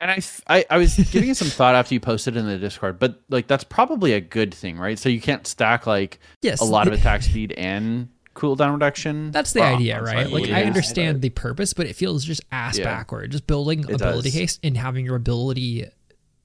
[0.00, 3.20] And I I was giving it some thought after you posted in the Discord, but
[3.28, 4.98] like that's probably a good thing, right?
[4.98, 9.30] So you can't stack like Yes, a lot of attack speed and cooldown reduction.
[9.32, 10.30] That's the Well, idea, that's right?
[10.30, 10.66] Like I Yeah.
[10.66, 12.84] understand the purpose, but it feels just ass Yeah.
[12.84, 13.32] backward.
[13.32, 14.34] Just building It ability does.
[14.38, 15.84] haste and having your ability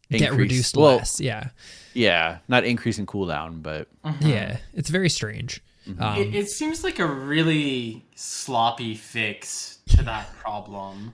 [0.09, 0.37] get Increase.
[0.37, 1.19] reduced Well, less.
[1.21, 1.49] Yeah.
[1.93, 3.87] Yeah, not increasing cooldown, but
[4.21, 4.57] Yeah.
[4.73, 5.61] It's very strange.
[5.87, 6.21] Um, Mm-hmm.
[6.21, 11.13] it, it seems like a really sloppy fix to that problem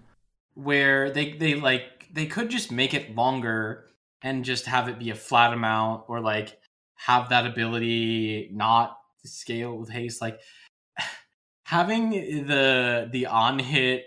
[0.53, 3.85] where they they like they could just make it longer
[4.21, 6.59] and just have it be a flat amount or like
[6.95, 10.39] have that ability not scale with haste like
[11.69, 12.09] having
[12.47, 14.05] the the on hit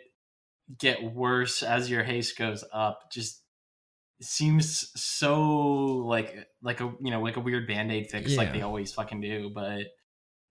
[0.79, 3.41] get worse as your haste goes up just
[4.21, 5.41] seems so
[6.07, 9.51] like like a you know like a weird band-aid fix like they always fucking do
[9.55, 9.63] but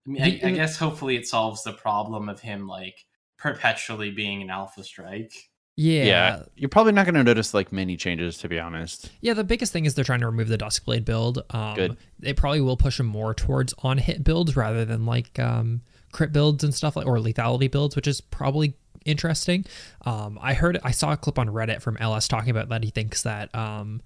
[0.06, 2.96] I mean, I, The- I guess hopefully it solves the problem of him like
[3.38, 5.32] perpetually being an alpha strike.
[5.76, 6.02] yeah.
[6.02, 6.42] yeah, yeah.
[6.56, 9.10] you're probably not going to notice like many changes, to be honest.
[9.20, 9.34] Yeah.
[9.34, 11.42] The biggest thing is they're trying to remove the Duskblade build.
[11.50, 11.96] Um, Good.
[12.18, 16.32] They probably will push them more towards on hit builds rather than like um, crit
[16.32, 19.64] builds and stuff like or lethality builds, which is probably interesting.
[20.04, 22.90] Um, I heard I saw a clip on Reddit from LS talking about that he
[22.90, 24.00] thinks that um,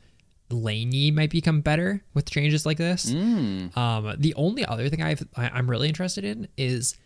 [0.51, 3.13] Laney might become better with changes like this.
[3.13, 3.77] Mm.
[3.77, 6.97] Um, the only other thing I've, I, I'm really interested in is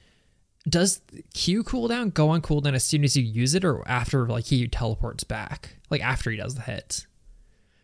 [0.69, 1.01] does
[1.33, 4.69] Q cooldown go on cooldown as soon as you use it or after like he
[4.69, 5.77] teleports back?
[5.89, 7.07] Like after he does the hits?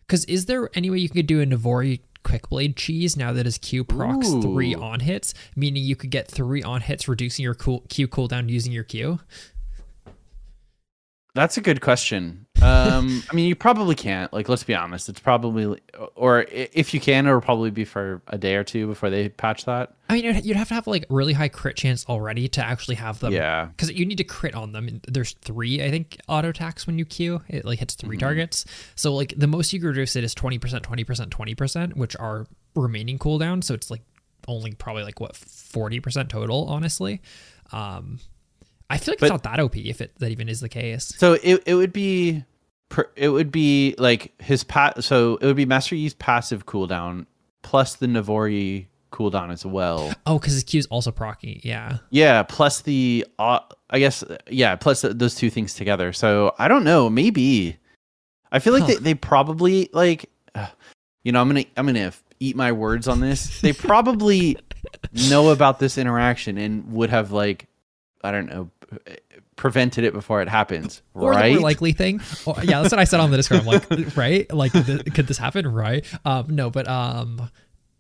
[0.06, 3.46] Because is there any way you could do a Navori quick blade cheese now that
[3.46, 7.54] his Q procs three on hits, meaning you could get three on hits, reducing your
[7.54, 9.20] cool, Q cooldown using your Q?
[11.36, 12.45] That's a good question.
[12.66, 14.32] Um, I mean, you probably can't.
[14.32, 15.08] Like, let's be honest.
[15.08, 15.80] It's probably,
[16.14, 19.64] or if you can, it'll probably be for a day or two before they patch
[19.66, 19.94] that.
[20.08, 23.20] I mean, you'd- have to have like really high crit chance already to actually have
[23.20, 23.66] them Yeah.
[23.66, 25.00] because you need to crit on them.
[25.06, 27.42] There's three, I think, auto attacks when you queue.
[27.48, 28.20] It like hits 3 Mhm.
[28.20, 28.64] targets.
[28.94, 31.96] So like the most you can reduce it is twenty percent, twenty percent, twenty percent,
[31.96, 33.62] which are remaining cooldown.
[33.62, 34.02] So it's like
[34.48, 37.20] only probably like what forty percent total, honestly.
[37.72, 38.20] Um,
[38.88, 41.12] I feel like But- it's not that OP if it that even is the case.
[41.16, 42.44] So it it would be,
[42.88, 45.02] per, it would be like his pat.
[45.04, 47.26] So it would be Master Yi's passive cooldown
[47.62, 50.12] plus the Navori cooldown as well.
[50.26, 51.60] Oh, because his Q is also proccing.
[51.64, 51.98] Yeah.
[52.10, 56.12] Yeah, plus the uh, I guess yeah, plus th- those two things together.
[56.12, 57.76] So I don't know, maybe.
[58.52, 58.88] I feel like Huh.
[58.88, 60.66] they, they probably like uh,
[61.22, 63.60] you know, I'm to I'm going to eat my words on this.
[63.60, 64.56] They probably
[65.28, 67.66] know about this interaction and would have like
[68.22, 68.70] I don't know,
[69.56, 71.48] prevented it before it happens, or right?
[71.48, 72.20] the more likely thing.
[72.44, 73.62] Or, yeah, that's what I said on the Discord.
[73.62, 74.52] I'm like, right?
[74.52, 75.66] Like, th- could this happen?
[75.66, 76.04] Right?
[76.24, 77.50] Um, no, but um,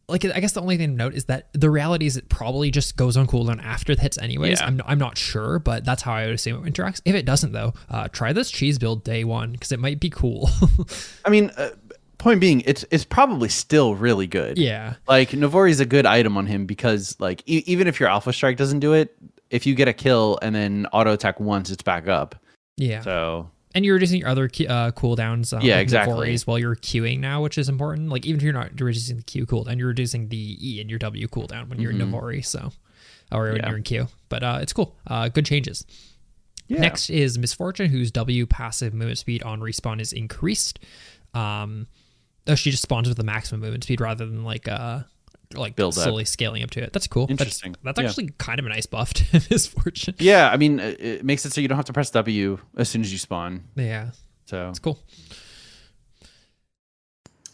[0.08, 2.70] like I guess the only thing to note is that the reality is it probably
[2.70, 4.60] just goes on cooldown after the hits anyways.
[4.60, 4.66] Yeah.
[4.66, 7.00] I'm I'm not sure, but that's how I would assume it interacts.
[7.04, 10.10] If it doesn't though, uh, try this cheese build day one because it might be
[10.10, 10.48] cool.
[11.24, 11.70] I mean, uh,
[12.18, 14.58] point being, it's it's probably still really good.
[14.58, 18.32] yeah, Like Navori's a good item on him because like e- even if your Alpha
[18.32, 19.16] Strike doesn't do it,
[19.50, 22.34] if you get a kill and then auto attack once, it's back up.
[22.76, 23.00] yeah.
[23.02, 25.52] So and you're reducing your other uh, cooldowns.
[25.52, 26.36] Um, Yeah, exactly.
[26.46, 28.08] While you're queuing now, which is important.
[28.08, 30.98] Like even if you're not reducing the Q cooldown, you're reducing the E and your
[30.98, 32.42] W cooldown when you're in Navori.
[32.44, 32.72] So,
[33.30, 33.56] or when Mm-hmm.
[33.58, 33.68] Yeah.
[33.68, 34.08] you're in Q.
[34.30, 34.96] But uh, it's cool.
[35.06, 35.84] Uh, good changes.
[36.68, 36.80] yeah.
[36.80, 40.78] Next is Miss Fortune, whose W passive movement speed on respawn is increased.
[41.34, 41.86] Um,
[42.46, 45.00] oh, she just spawns with the maximum movement speed rather than like uh
[45.54, 46.04] like Build up.
[46.04, 46.92] slowly scaling up to it.
[46.92, 47.26] That's cool.
[47.26, 47.76] That's- Interesting.
[47.84, 48.06] That's, Yeah.
[48.08, 50.14] actually kind of a nice buff to Miss Fortune.
[50.18, 52.88] Yeah, I mean, it it makes it so you don't have to press W as
[52.88, 53.64] soon as you spawn.
[53.76, 54.10] Yeah,
[54.46, 54.98] So it's cool.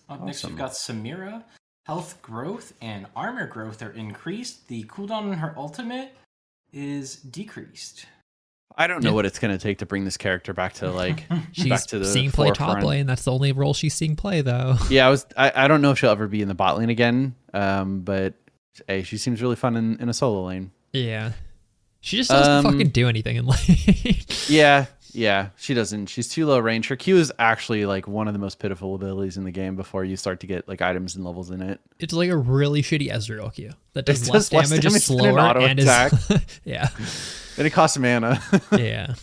[0.09, 0.51] Up next, Awesome.
[0.51, 1.45] we've got Samira.
[1.87, 4.69] Health growth and armor growth are increased.
[4.69, 6.15] The cooldown on her ultimate
[6.73, 8.07] is decreased.
[8.77, 9.15] I don't know Yeah.
[9.17, 12.05] what it's gonna take to bring this character back to like She's back to the
[12.07, 12.87] seeing play top forefront.
[12.87, 13.07] lane.
[13.07, 14.77] That's the only role she's seeing play though.
[14.91, 15.27] Yeah, I was.
[15.37, 17.35] I, I don't know if she'll ever be in the bot lane again.
[17.55, 18.35] Um, but
[18.89, 20.71] hey, she seems really fun in, in a solo lane.
[20.93, 21.33] yeah,
[22.01, 23.59] she just doesn't Um, fucking do anything in lane.
[24.49, 26.07] Yeah, yeah, she doesn't.
[26.07, 26.89] She's too low range.
[26.89, 30.05] Her Q is actually like one of the most pitiful abilities in the game before
[30.05, 31.81] you start to get like items and levels in it.
[31.99, 35.11] it's like a really shitty Ezreal Q that does less does less damage, damage is
[35.11, 36.13] an slower, auto and attack.
[36.13, 36.89] is yeah,
[37.59, 38.43] And it costs mana.
[38.73, 39.15] yeah.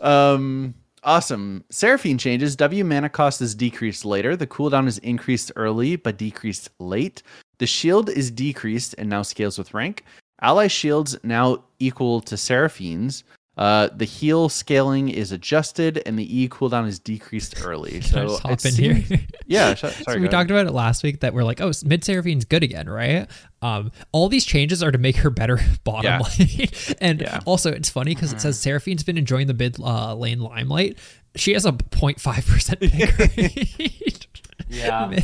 [0.00, 1.64] um, awesome.
[1.70, 2.56] Seraphine changes.
[2.56, 4.36] W mana cost is decreased later.
[4.36, 7.22] The cooldown is increased early but decreased late.
[7.58, 10.04] The shield is decreased and now scales with rank.
[10.40, 13.22] Ally shields now equal to Seraphine's.
[13.58, 18.00] Uh, the heal scaling is adjusted and the E cooldown is decreased early.
[18.00, 19.20] Can I So just hop it in seems- here?
[19.46, 19.92] Yeah, sh- sorry.
[19.92, 20.30] so we ahead.
[20.30, 23.28] talked about it last week that we're like, oh, mid Seraphine's good again, right?
[23.60, 26.20] Um, all these changes are to make her better bottom Yeah.
[26.38, 26.68] lane,
[27.02, 27.40] and Yeah.
[27.44, 30.96] also it's funny because it says Seraphine's been enjoying the mid uh, lane limelight.
[31.36, 34.26] She has a 0.5 percent pick rate.
[34.70, 35.06] Yeah.
[35.08, 35.22] Man.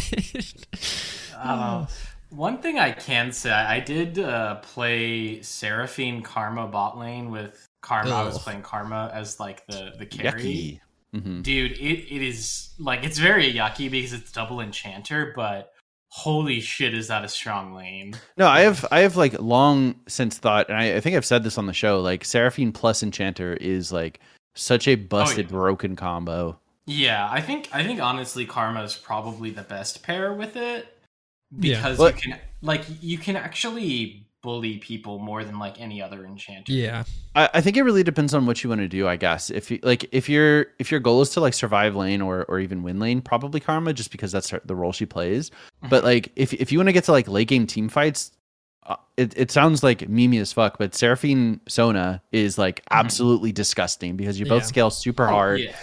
[1.35, 1.87] Uh,
[2.31, 8.11] one thing I can say, I did uh, play Seraphine Karma bot lane with Karma.
[8.11, 10.81] I was playing Karma as like the the carry.
[11.15, 11.21] Yucky.
[11.21, 15.73] hmm Dude, it, it is like it's very yucky because it's double enchanter, but
[16.11, 18.15] holy shit, is that a strong lane?
[18.37, 21.45] No, I have I have like long since thought, and I, I think I've said
[21.45, 22.01] this on the show.
[22.01, 24.21] Like Seraphine plus Enchanter is like
[24.55, 25.53] such a busted, yeah.
[25.53, 26.59] broken combo.
[26.87, 30.87] Yeah, I think I think honestly, Karma is probably the best pair with it
[31.59, 36.25] because But- you can like you can actually bully people more than like any other
[36.25, 36.73] enchanter.
[36.73, 39.09] yeah, I, I think it really depends on what you want to do.
[39.09, 42.23] I guess if you like, if your if your goal is to like survive lane
[42.23, 45.51] or or even win lane, probably Karma, just because that's her, the role she plays.
[45.91, 48.33] But like, if if you want to get to like late game team fights.
[48.87, 54.17] Uh, it, it sounds like mimi as fuck, but Seraphine Sona is like absolutely disgusting
[54.17, 54.67] because you both Yeah.
[54.69, 55.61] scale super Oh, hard.
[55.61, 55.77] yeah.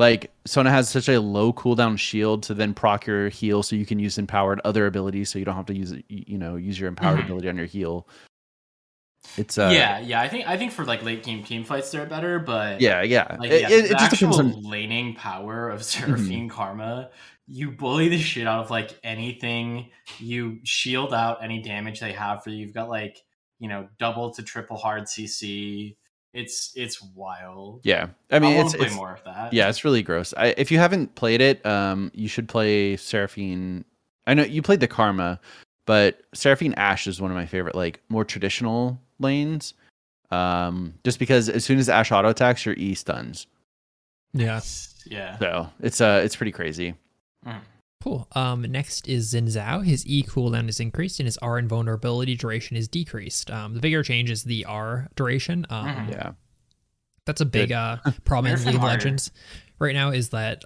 [0.00, 3.84] Like Sona has such a low cooldown shield to then proc your heal, so you
[3.84, 6.88] can use empowered other abilities, so you don't have to use you know use your
[6.88, 7.24] empowered Mhm.
[7.26, 8.08] ability on your heal.
[9.36, 10.22] It's uh yeah, yeah.
[10.22, 13.36] I think I think for like late game team fights they're better, but yeah yeah.
[13.38, 17.10] like it, yeah, it, it the just depends actual on laning power of Seraphine Karma.
[17.46, 19.90] You bully the shit out of like anything.
[20.18, 22.56] You shield out any damage they have for you.
[22.56, 23.18] You've got like
[23.58, 25.96] you know double to triple hard CC.
[26.32, 27.80] It's it's wild.
[27.82, 28.08] yeah.
[28.30, 29.52] I mean I it's, want play it's more of that.
[29.52, 30.32] yeah it's really gross.
[30.36, 33.84] I, if you haven't played it, um, you should play Seraphine.
[34.26, 35.40] I know you played the Karma,
[35.86, 39.74] but Seraphine Ashe is one of my favorite like more traditional lanes.
[40.30, 43.48] Um, just because as soon as Ashe auto attacks, your E stuns.
[44.32, 44.60] yeah.
[45.06, 45.38] yeah.
[45.38, 46.94] So it's uh it's pretty crazy.
[48.02, 48.26] Cool.
[48.32, 49.84] Um, next is Xin Zhao.
[49.84, 53.50] His E cooldown is increased and his R invulnerability duration is decreased.
[53.50, 55.66] Um, the bigger change is the R duration.
[55.68, 56.10] Um, Mhm.
[56.10, 56.32] Yeah.
[57.26, 58.82] That's a big uh, problem in League of.
[58.82, 59.30] Legends
[59.78, 60.64] right now is that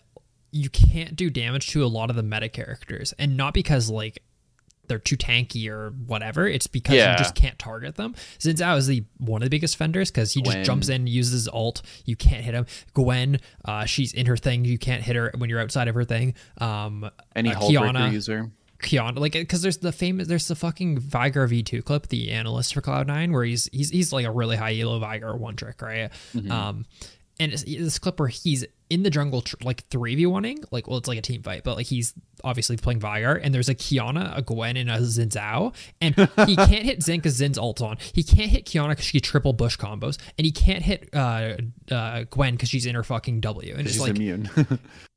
[0.53, 4.23] you can't do damage to a lot of the meta characters, and not because like
[4.89, 6.47] they're too tanky or whatever.
[6.47, 7.13] It's because Yeah.
[7.13, 8.15] you just can't target them.
[8.39, 10.57] Zhao is the one of the biggest fenders because he Gwen.
[10.57, 11.83] just jumps in, uses ult.
[12.05, 12.67] You can't hit him.
[12.95, 14.65] Gwen, uh, she's in her thing.
[14.65, 16.35] You can't hit her when you're outside of her thing.
[16.59, 18.51] Um, Any uh, Qiyana, user.
[18.83, 22.83] Qiyana, like, because there's the famous, there's the fucking Veigar V2 clip, the analyst for
[22.83, 26.11] Cloud9, where he's he's he's like a really high elo Veigar one trick, right?
[26.35, 26.51] Mhm.
[26.51, 26.87] Um,
[27.41, 28.65] and this clip where he's
[28.95, 31.87] in the jungle tr- like 3v1ing like well it's like a team fight but like
[31.87, 36.15] he's obviously playing Veigar and there's a Qiyana a Gwen and a Xin Zhao and
[36.49, 37.97] he can't hit Xin because Xin's ult on.
[38.13, 41.57] He can't hit Qiyana because she triple bush combos and he can't hit uh,
[41.91, 44.49] uh Gwen because she's in her fucking W and it's like immune.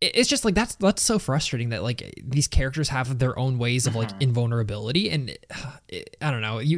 [0.01, 3.57] it- it's just like that's that's so frustrating that like these characters have their own
[3.59, 5.37] ways of like invulnerability and
[5.89, 6.77] it, I don't know you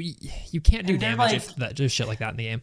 [0.52, 2.62] you can't do damage like- if that just shit like that in the game.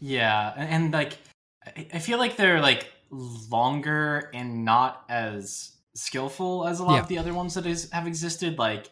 [0.00, 1.18] Yeah, and, and like
[1.66, 7.00] I I feel like they're like longer and not as skillful as a lot Yeah.
[7.02, 8.58] of the other ones that is have existed.
[8.58, 8.90] Like,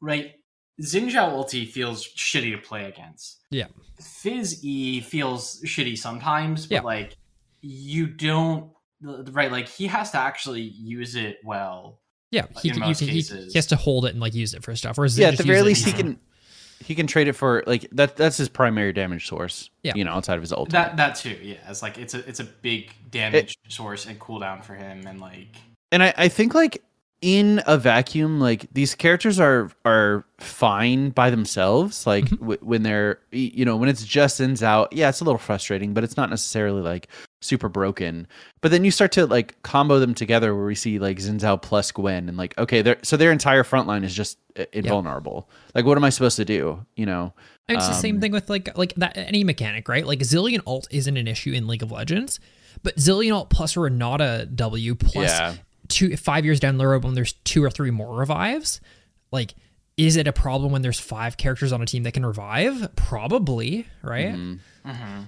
[0.00, 0.32] right,
[0.80, 3.38] Xin Zhao ulti feels shitty to play against.
[3.50, 3.66] Yeah.
[4.00, 6.80] Fizz E feels shitty sometimes, but Yeah.
[6.82, 7.16] like
[7.62, 8.70] you don't
[9.02, 9.50] right.
[9.50, 12.00] Like he has to actually use it well.
[12.32, 13.52] yeah he, in can, most he, cases.
[13.52, 15.38] he has to hold it and like use it for stuff whereas yeah, Xin at
[15.38, 16.14] the very least, it he easily.
[16.14, 16.20] can
[16.84, 18.16] he can trade it for like that.
[18.16, 19.70] That's his primary damage source.
[19.82, 19.92] Yeah.
[19.94, 20.72] you know, outside of his ultimate.
[20.72, 21.56] That that too, yeah.
[21.68, 25.48] It's like it's a it's a big damage source and cooldown for him, and like
[25.92, 26.82] and I, I think like
[27.22, 32.38] in a vacuum like these characters are are fine by themselves like Mhm.
[32.40, 35.94] w- when they're you know when it's just ins out yeah it's a little frustrating
[35.94, 37.08] but it's not necessarily like
[37.42, 38.26] super broken
[38.62, 41.60] but then you start to like combo them together where we see like Xin Zhao
[41.60, 45.48] plus Gwen and like okay their so their entire front line is just uh, invulnerable
[45.74, 47.34] like what am I supposed to do you know
[47.68, 50.06] And it's the same Um, thing with like like that any mechanic, right?
[50.06, 52.40] Like Zilean alt isn't an issue in League of Legends,
[52.82, 55.54] but Zilean alt plus Renata W plus Yeah.
[55.88, 58.80] two five years down the road when there's two or three more revives,
[59.30, 59.54] like
[59.98, 62.94] is it a problem when there's five characters on a team that can revive?
[62.96, 64.34] Probably, right?
[64.34, 64.58] Mhm.
[64.86, 65.22] Mm-hmm.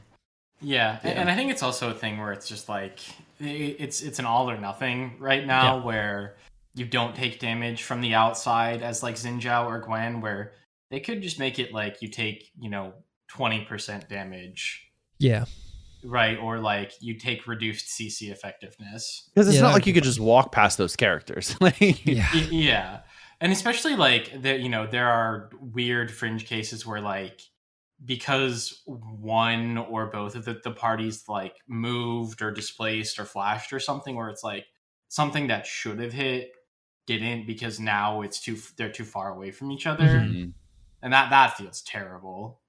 [0.61, 1.11] Yeah, Yeah.
[1.11, 3.01] and and I think it's also a thing where it's just like
[3.41, 5.85] it's it's an all or nothing right now, Yeah.
[5.85, 6.37] where
[6.75, 10.53] you don't take damage from the outside as like Xin Zhao or Gwen, where
[10.91, 12.95] they could just make it like you take you know
[13.29, 15.45] twenty percent damage, Yeah.
[16.05, 19.29] right, or like you take reduced CC effectiveness.
[19.35, 22.33] because it's Yeah, not like you could just walk past those characters like Yeah.
[22.35, 23.01] Yeah
[23.41, 27.41] and especially like there you know there are weird fringe cases where like
[28.05, 33.81] because one or both of the, the parties like moved or displaced or flashed or
[33.81, 34.67] something where it's like
[35.09, 36.53] something that should have hit
[37.07, 40.53] didn't because now it's too they're too far away from each other Mhm.
[41.03, 42.61] and that that feels terrible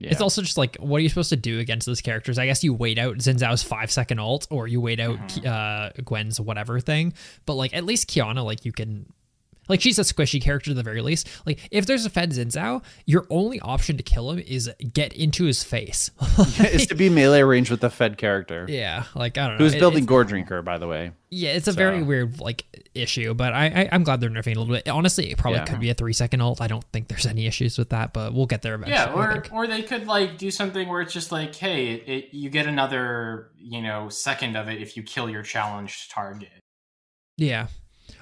[0.00, 0.10] yeah.
[0.10, 2.36] It's also just like, what are you supposed to do against those characters?
[2.36, 5.46] I guess you wait out Xin Zhao's five second alt, or you wait out Mhm.
[5.46, 7.12] uh, Gwen's whatever thing.
[7.46, 9.12] But like, at least Qiyana, like you can,
[9.68, 11.28] like she's a squishy character at the very least.
[11.46, 15.12] Like, if there's a Fed Xin Zhao, your only option to kill him is get
[15.12, 16.10] into his face.
[16.60, 19.64] is to be melee range with the fed character yeah, like I don't know.
[19.64, 23.32] who's It- building it's- Goredrinker by the way Yeah, it's a very weird like issue,
[23.34, 24.88] but I, I I'm glad they're nerfing it a little bit.
[24.88, 25.64] Honestly, it probably Yeah.
[25.66, 26.60] could be a three second ult.
[26.60, 28.94] I don't think there's any issues with that, but we'll get there eventually.
[28.96, 32.28] yeah or or they could like do something where it's just like hey it, it
[32.34, 36.50] you get another you know second of it if you kill your challenged target
[37.38, 37.68] yeah.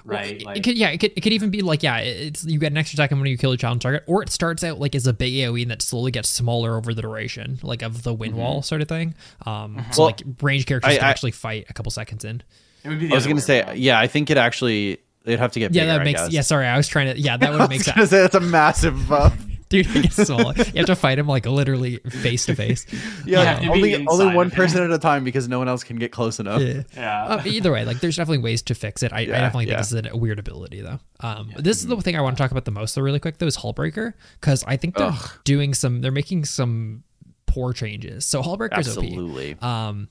[0.05, 1.97] Well, right it- like it could, yeah, it could, it could even be like, yeah,
[1.97, 4.63] it's you get an extra second when you kill a challenge target, or it starts
[4.63, 7.81] out like as a big AOE and that slowly gets smaller over the duration, like
[7.81, 9.15] of the win wall sort of thing.
[9.45, 9.97] Um, so Mhm.
[9.97, 12.41] Well, like range characters I- can I- actually fight a couple seconds in.
[12.83, 13.77] it would be I was gonna say, around.
[13.77, 16.21] yeah, I think it actually they'd have to get Yeah, bigger, that I makes.
[16.21, 16.31] guess.
[16.31, 17.19] Yeah, sorry, I was trying to.
[17.19, 19.37] Yeah, that would make sense, say that's a massive buff.
[19.71, 19.87] Dude.
[19.95, 20.53] It gets smaller.
[20.57, 22.85] You have to fight him like literally face to face.
[23.25, 25.83] yeah, have to be only only one person at a time because no one else
[25.83, 26.61] can get close enough.
[26.61, 26.83] Yeah.
[26.95, 29.11] yeah Uh, either way, like there's definitely ways to fix it.
[29.11, 29.77] I, I definitely think yeah.
[29.77, 30.99] this is a weird ability though.
[31.21, 33.37] Um, this is the thing I want to talk about the most though, really quick
[33.37, 35.31] though, is Hullbreaker because I think they're Ugh.
[35.43, 37.03] doing some, they're making some
[37.45, 38.25] poor changes.
[38.25, 39.03] So Hullbreaker's OP.
[39.03, 39.57] Absolutely.
[39.61, 40.09] Um,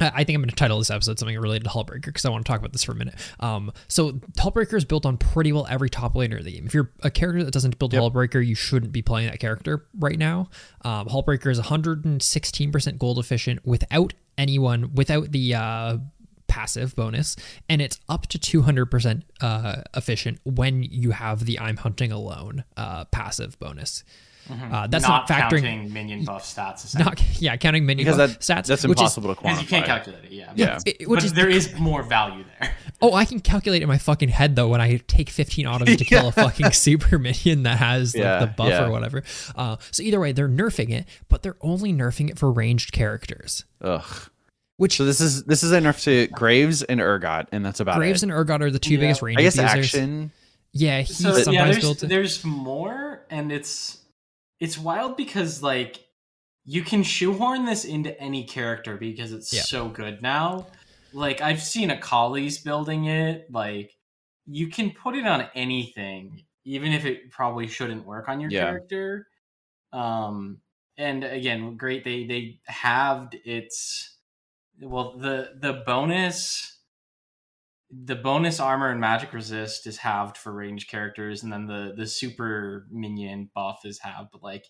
[0.00, 2.44] I think I'm going to title this episode something related to Hullbreaker because I want
[2.44, 3.14] to talk about this for a minute.
[3.40, 6.66] Um, so Hullbreaker is built on pretty well every top laner of the game.
[6.66, 8.02] If you're a character that doesn't build Yep.
[8.02, 10.50] Hullbreaker, you shouldn't be playing that character right now.
[10.84, 15.98] Um, Hullbreaker is 116% gold efficient without anyone, without the uh,
[16.46, 17.36] passive bonus,
[17.68, 23.04] and it's up to 200% uh, efficient when you have the I'm hunting alone uh,
[23.06, 24.04] passive bonus.
[24.50, 25.60] Uh, that's not, factoring.
[25.62, 26.84] counting minion buff stats.
[26.84, 27.04] essentially.
[27.04, 28.66] Not yeah, counting minion Because buff that, stats.
[28.66, 29.62] that's which is- impossible to because quantify.
[29.62, 30.32] you can't calculate it.
[30.32, 30.78] Yeah, Yeah.
[30.86, 32.74] it- which but is there is more value there.
[33.00, 35.96] Oh, I can calculate it in my fucking head though when I take 15 autos
[35.98, 38.86] to kill a fucking super minion that has like, Yeah, the buff yeah.
[38.86, 39.22] or whatever.
[39.54, 43.64] Uh, so either way, they're nerfing it, but they're only nerfing it for ranged characters.
[43.82, 44.30] Ugh.
[44.78, 47.98] Which So this is this is a nerf to Graves and Urgot, and that's about
[47.98, 48.30] Graves it.
[48.30, 49.00] and Urgot are the two Yeah.
[49.00, 49.70] biggest range I guess users.
[49.70, 50.32] action.
[50.72, 52.08] Yeah, he So sometimes yeah, there's builds it.
[52.08, 53.97] there's more, and it's
[54.60, 56.04] it's wild because like
[56.64, 59.62] you can shoehorn this into any character because it's Yeah.
[59.62, 60.72] so good now.
[61.12, 63.50] Like I've seen a Akali's building it.
[63.50, 63.96] Like
[64.46, 68.60] you can put it on anything, even if it probably shouldn't work on your Yeah.
[68.60, 69.28] character.
[69.92, 70.60] Um,
[70.96, 74.18] and again, great they they halved its
[74.80, 76.77] well the the bonus
[77.90, 82.06] the bonus armor and magic resist is halved for range characters and then the the
[82.06, 84.66] super minion buff is halved but like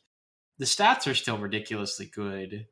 [0.59, 2.67] the stats are still ridiculously good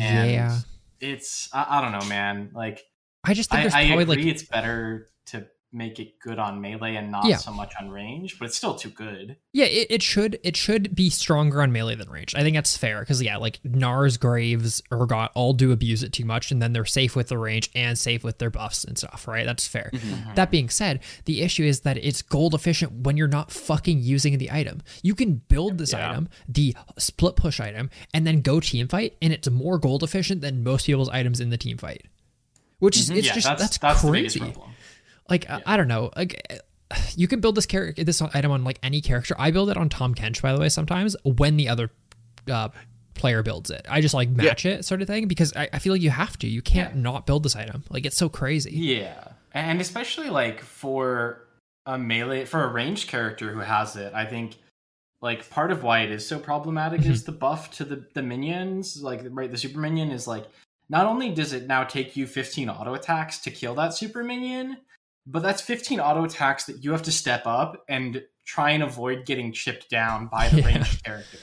[0.00, 0.58] and yeah.
[1.00, 2.82] it's I, I don't know man like
[3.24, 6.96] I just think I, I agree like it's better to make it good on melee
[6.96, 7.36] and not Yeah.
[7.36, 10.94] so much on range but it's still too good Yeah, it, it should it should
[10.94, 12.34] be stronger on melee than range.
[12.34, 16.24] I think that's fair because yeah, like Gnars, Graves, Urgot all do abuse it too
[16.24, 19.26] much, and then they're safe with the range and safe with their buffs and stuff.
[19.26, 19.46] Right?
[19.46, 19.90] That's fair.
[19.92, 20.14] Mm-hmm.
[20.14, 20.34] Mm-hmm.
[20.34, 24.38] That being said, the issue is that it's gold efficient when you're not fucking using
[24.38, 24.82] the item.
[25.02, 26.10] You can build this Yeah.
[26.10, 30.40] item, the split push item, and then go team fight, and it's more gold efficient
[30.40, 32.06] than most people's items in the team fight.
[32.78, 33.18] Which is mm-hmm.
[33.18, 34.54] it's yeah just that's that's, that's, the biggest crazy.
[35.28, 36.62] Like I- I don't know, like
[37.16, 39.34] you can build this character, this item on like any character.
[39.38, 40.68] I build it on Tahm Kench, by the way.
[40.68, 41.90] Sometimes when the other
[42.50, 42.68] uh,
[43.14, 45.92] player builds it, I just like match it, sort of thing, because I, I feel
[45.92, 46.46] like you have to.
[46.48, 47.84] You can't not build this item.
[47.90, 48.72] Like it's so crazy.
[48.72, 51.42] Yeah, and especially like for
[51.86, 54.56] a melee for a ranged character who has it, I think
[55.22, 57.10] like part of why it is so problematic Mm-hmm.
[57.12, 59.02] is the buff to the the minions.
[59.02, 60.44] Like right, the super minion is like
[60.88, 64.76] not only does it now take you 15 auto attacks to kill that super minion,
[65.26, 69.26] but that's 15 auto attacks that you have to step up and try and avoid
[69.26, 70.66] getting chipped down by the Yeah.
[70.66, 71.38] ranged character.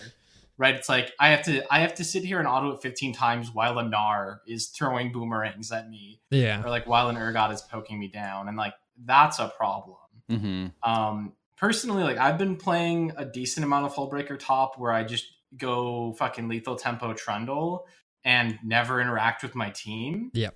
[0.56, 3.14] Right, it's like I have to I have to sit here and auto it 15
[3.14, 6.64] times while a Gnar is throwing boomerangs at me Yeah.
[6.64, 9.98] or like while an Urgot is poking me down and like that's a problem
[10.30, 15.04] hmm um personally like i've been playing a decent amount of hullbreaker top where i
[15.04, 15.26] just
[15.58, 17.86] go fucking lethal tempo trundle
[18.24, 20.56] and never interact with my team Yep.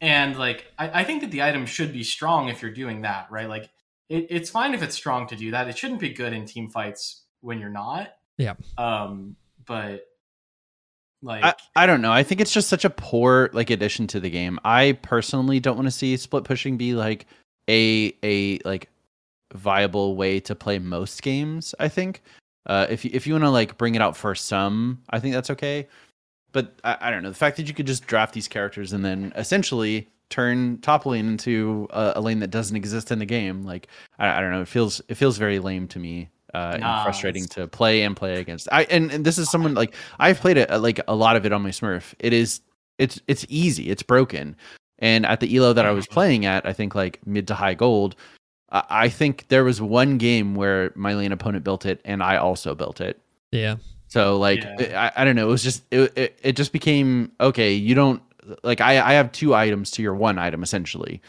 [0.00, 3.28] And like I, I think that the item should be strong if you're doing that
[3.30, 3.70] right like
[4.08, 6.68] it, it's fine if it's strong to do that it shouldn't be good in team
[6.68, 8.54] fights when you're not Yeah.
[8.78, 10.04] um but
[11.22, 12.12] like I, I don't know.
[12.12, 14.60] I think it's just such a poor like addition to the game.
[14.64, 17.26] I personally don't want to see split pushing be like
[17.68, 18.90] a a like
[19.54, 21.74] viable way to play most games.
[21.80, 22.22] I think
[22.66, 25.34] uh, if you, if you want to like bring it out for some, I think
[25.34, 25.88] that's okay.
[26.56, 29.04] But I, I don't know the fact that you could just draft these characters and
[29.04, 33.62] then essentially turn top lane into a, a lane that doesn't exist in the game.
[33.62, 33.88] Like
[34.18, 34.62] I, I don't know.
[34.62, 36.30] It feels it feels very lame to me.
[36.54, 38.68] Uh, and frustrating it's- to play and play against.
[38.72, 41.52] I and, and this is someone like I've played it like a lot of it
[41.52, 42.14] on my Smurf.
[42.20, 42.62] It is
[42.96, 43.90] it's it's easy.
[43.90, 44.56] It's broken.
[44.98, 47.74] And at the elo that I was playing at, I think like mid to high
[47.74, 48.16] gold,
[48.70, 52.74] I think there was one game where my lane opponent built it and I also
[52.74, 53.20] built it.
[53.52, 53.76] Yeah.
[54.08, 55.10] So like Yeah.
[55.16, 55.46] I, I don't know.
[55.48, 57.72] It was just it, it it just became okay.
[57.72, 58.22] You don't
[58.62, 61.20] like I I have two items to your one item essentially.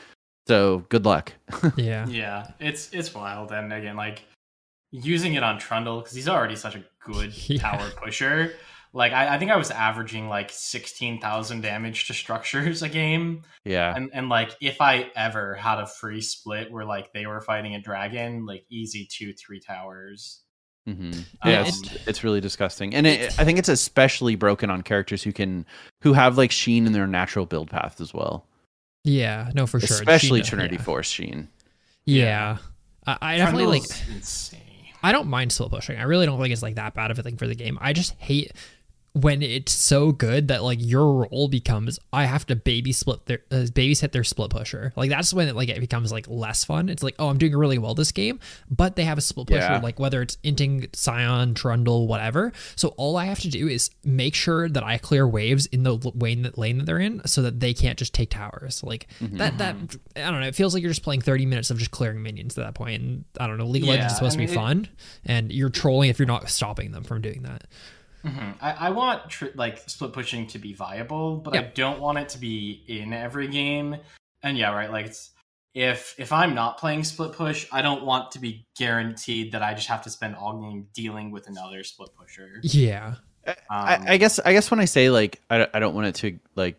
[0.47, 1.33] So good luck.
[1.75, 2.07] Yeah.
[2.07, 4.23] Yeah, it's it's wild, and again, like
[4.91, 7.59] using it on Trundle because he's already such a good Yeah.
[7.59, 8.53] tower pusher.
[8.93, 13.43] Like I, I think I was averaging like sixteen thousand damage to structures a game,
[13.65, 13.93] yeah.
[13.95, 17.75] and and like if I ever had a free split where like they were fighting
[17.75, 20.41] a dragon, like easy two three towers.
[20.87, 24.81] Hmm Um, Yeah, it's, it's really disgusting, and it, I think it's especially broken on
[24.81, 25.65] characters who can
[26.01, 28.45] who have like Sheen in their natural build path as well,
[29.03, 29.51] Yeah.
[29.53, 29.95] No, for sure.
[29.97, 30.81] especially She- Trinity yeah.
[30.81, 31.49] Force Sheen.
[32.05, 32.57] Yeah.
[33.05, 33.83] I, I definitely like.
[34.15, 34.61] Insane.
[35.03, 35.97] I don't mind split pushing.
[35.97, 37.77] I really don't think it's like that bad of a thing for the game.
[37.81, 38.51] I just hate
[39.21, 43.39] when it's so good that like your role becomes I have to baby split their
[43.51, 44.93] uh, babysit their split pusher.
[44.95, 46.89] Like that's when it like it becomes like less fun.
[46.89, 48.39] It's like oh I'm doing really well this game,
[48.69, 49.79] but they have a split pusher Yeah.
[49.79, 52.51] like whether it's inting, Sion, Trundle, whatever.
[52.75, 55.95] So all I have to do is make sure that I clear waves in the
[56.15, 58.83] lane that lane that they're in, so that they can't just take towers.
[58.83, 59.75] Like that that
[60.15, 60.47] I don't know.
[60.47, 63.01] It feels like you're just playing 30 minutes of just clearing minions at that point.
[63.01, 63.65] And I don't know.
[63.67, 64.87] League of Legends is supposed I to be fun,
[65.25, 67.63] and you're trolling if you're not stopping them from doing that.
[68.25, 68.55] Mhm.
[68.61, 72.29] I, I want tr- like split pushing to be viable, but I don't want it
[72.29, 73.97] to be in every game.
[74.43, 74.91] And yeah, right.
[74.91, 75.31] Like it's,
[75.73, 79.73] if if I'm not playing split push, I don't want to be guaranteed that I
[79.75, 82.59] just have to spend all game dealing with another split pusher.
[82.63, 83.15] Yeah.
[83.45, 86.15] Um, I, I guess I guess when I say like I, I don't want it
[86.15, 86.77] to like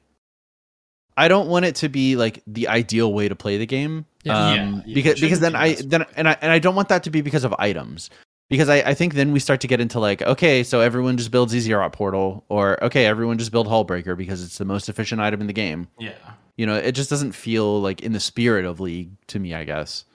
[1.16, 4.05] I don't want it to be like the ideal way to play the game.
[4.24, 4.36] Yeah.
[4.36, 6.89] Um, Yeah, yeah, because because then be I then and I and I don't want
[6.91, 8.11] that to be because of items.
[8.51, 11.31] Because I, I think then we start to get into like, okay, so everyone just
[11.31, 15.41] builds Easy Portal, or okay, everyone just build Hullbreaker because it's the most efficient item
[15.41, 15.89] in the game.
[15.99, 16.13] yeah.
[16.57, 19.65] You know, it just doesn't feel like in the spirit of League to me, I
[19.65, 20.05] guess.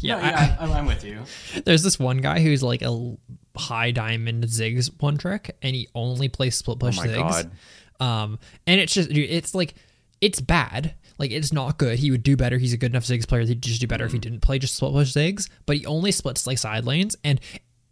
[0.00, 0.16] Yeah.
[0.16, 1.20] No, I- yeah, I, I'm, I'm with you.
[1.64, 3.16] There's this one guy who's like a
[3.56, 7.50] high diamond Ziggs one trick, and he only plays split push oh my Ziggs.
[7.98, 8.04] god.
[8.04, 9.74] Um, and it's just, it's like,
[10.20, 10.94] it's bad.
[11.18, 11.98] Like, it's not good.
[11.98, 12.58] He would do better.
[12.58, 13.42] He's a good enough Ziggs player.
[13.44, 16.12] He'd just do better if he didn't play just split push Ziggs, but he only
[16.12, 17.16] splits like side lanes.
[17.24, 17.40] And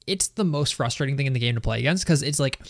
[0.07, 2.61] it's the most frustrating thing in the game to play against because it's like,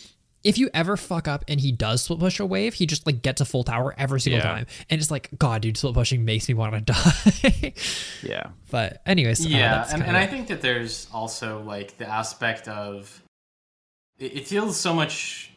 [0.44, 3.22] if you ever fuck up and he does split push a wave, he just like
[3.22, 4.44] gets a full tower every single Yeah.
[4.44, 7.72] time, and it's like, God, dude, split pushing makes me want to die.
[8.22, 8.48] Yeah.
[8.70, 12.68] but anyways, uh, yeah, that's and, and I think that there's also like the aspect
[12.68, 13.22] of
[14.18, 15.50] it, it feels so much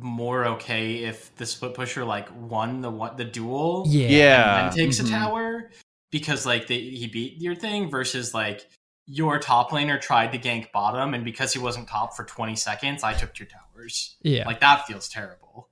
[0.00, 4.64] more okay if the split pusher like won the one the duel yeah, Yeah.
[4.66, 5.06] and then takes mhm.
[5.06, 5.70] a tower
[6.10, 8.68] because like they, he beat your thing versus like
[9.06, 13.02] your top laner tried to gank bottom and because he wasn't top for 20 seconds
[13.02, 14.16] I took your towers.
[14.22, 15.70] yeah, Like that feels terrible.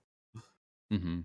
[0.90, 1.20] mm-hmm.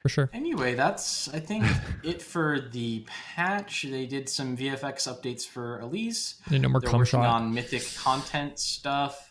[0.00, 0.30] for sure.
[0.32, 1.64] Anyway, that's I think
[2.02, 3.04] it for the
[3.34, 3.82] patch.
[3.88, 6.36] They did some VFX updates for Elise.
[6.50, 7.26] And no more They're cum working shot.
[7.26, 9.27] on mythic content stuff.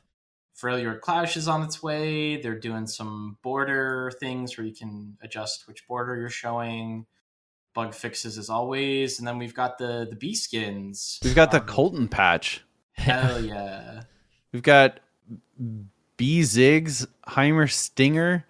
[0.59, 2.41] Freljord Clash is on its way.
[2.41, 7.05] They're doing some border things where you can adjust which border you're showing.
[7.73, 11.19] Bug fixes as always, and then we've got the the B skins.
[11.23, 12.63] We've got the Um, Colton patch.
[12.93, 14.01] Hell yeah!
[14.51, 14.99] We've got
[16.17, 18.43] Bee Ziggs, Heimerstinger,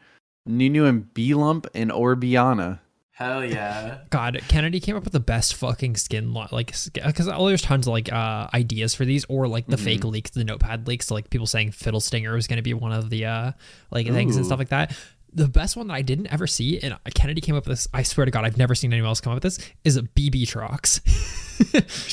[0.46, 2.80] Nunu and Beelump, and Orbeeanna.
[3.18, 3.98] Hell yeah!
[4.12, 7.92] God, Kennedy came up with the best fucking skin lot, like because there's tons of
[7.92, 9.84] like uh ideas for these, or like the Mhm.
[9.84, 12.76] fake leaks, the notepad leaks, so, like people saying Fiddle Stinger was going to be
[12.76, 13.52] one of the uh
[13.90, 14.96] like things and stuff like that.
[15.34, 17.88] The best one that I didn't ever see, and Kennedy came up with this.
[17.94, 19.68] I swear to God, I've never seen anyone else come up with this.
[19.84, 21.02] Is a BB Trox,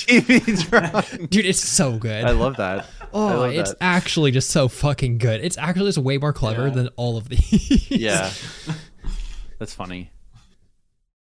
[0.06, 1.26] GB's wrong.
[1.26, 1.44] dude.
[1.44, 2.24] It's so good.
[2.24, 2.86] I love that.
[3.12, 3.78] oh, love it's that.
[3.82, 5.42] actually just so fucking good.
[5.44, 6.72] It's actually just way more clever Yeah.
[6.74, 7.90] than all of these.
[7.90, 8.30] Yeah.
[9.58, 10.10] That's funny.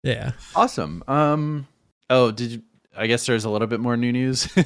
[0.03, 0.33] Yeah.
[0.55, 1.03] Awesome.
[1.09, 1.67] Um
[2.11, 2.63] oh, did you
[2.97, 4.49] I guess there's a little bit more new news.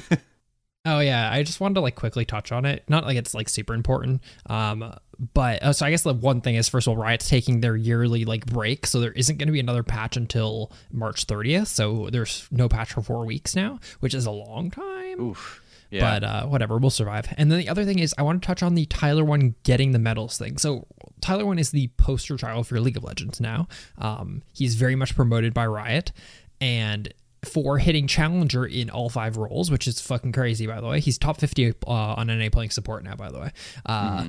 [0.87, 2.85] Oh yeah, I just wanted to like quickly touch on it.
[2.87, 4.23] Not like it's like super important.
[4.45, 4.93] Um,
[5.33, 7.75] but uh, so I guess the one thing is first of all, Riot's taking their
[7.75, 11.67] yearly like break, so there isn't going to be another patch until March 30th.
[11.67, 15.19] So there's no patch for four weeks now, which is a long time.
[15.19, 15.61] Oof.
[15.89, 16.01] Yeah.
[16.01, 17.33] But uh, whatever, we'll survive.
[17.37, 19.99] And then the other thing is, I want to touch on the Tyler1 getting the
[19.99, 20.57] medals thing.
[20.57, 20.85] So
[21.21, 23.67] Tyler1 is the poster child for League of Legends now.
[23.97, 26.11] Um, he's very much promoted by Riot,
[26.59, 27.13] and
[27.45, 30.99] for hitting challenger in all five roles, which is fucking crazy, by the way.
[30.99, 33.51] He's top 50 uh, on NA playing support now, by the way.
[33.85, 34.25] Uh,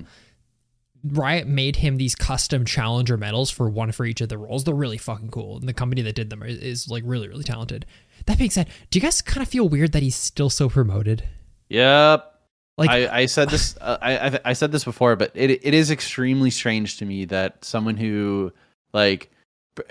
[1.04, 4.64] Riot made him these custom challenger medals for one for each of the roles.
[4.64, 5.58] They're really fucking cool.
[5.58, 7.86] And the company that did them is, is like really, really talented.
[8.26, 11.24] That being said, do you guys kind of feel weird that he's still so promoted?
[11.68, 12.34] Yep.
[12.76, 15.74] Like, I, I said this uh, I, I I said this before, but it it
[15.74, 18.52] is extremely strange to me that someone who
[18.92, 19.30] like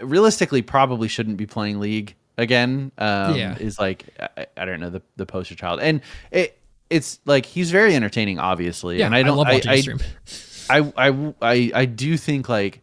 [0.02, 3.58] realistically probably shouldn't be playing League again um, Yeah.
[3.58, 4.06] is like
[4.38, 6.02] I, I don't know the the poster child, and
[6.32, 6.58] it
[6.90, 10.00] it's like he's very entertaining, obviously, yeah, and I don't love I, I, stream.
[10.70, 12.82] I, I I I do think like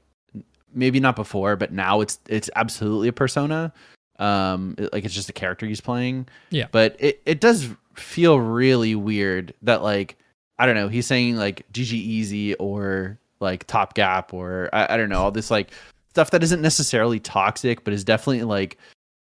[0.74, 3.72] maybe not before, but now it's it's absolutely a persona.
[4.18, 6.28] Um, like it's just a character he's playing.
[6.50, 6.66] Yeah.
[6.70, 10.16] But it it does feel really weird that like
[10.58, 14.96] I don't know he's saying like GG easy or like top gap or I, I
[14.96, 15.70] don't know all this like
[16.10, 18.78] stuff that isn't necessarily toxic, but is definitely like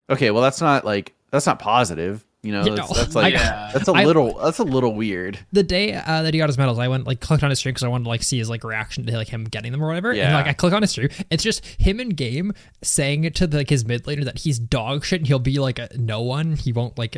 [0.09, 2.25] okay, well that's not like that's not positive.
[2.41, 2.97] You know, Yeah, that's, no.
[2.97, 3.69] that's like Yeah.
[3.73, 5.37] that's a I- little that's a little weird.
[5.51, 7.73] the day uh, that he got his medals, I went like clicked on his stream
[7.73, 9.87] because I wanted to like see his like reaction to like him getting them or
[9.87, 10.09] whatever.
[10.11, 10.33] And Yeah.
[10.35, 13.69] like I click on his stream, it's just him in game saying to the, like
[13.69, 16.55] his mid laner that he's dog shit and he'll be like a no one.
[16.55, 17.17] He won't like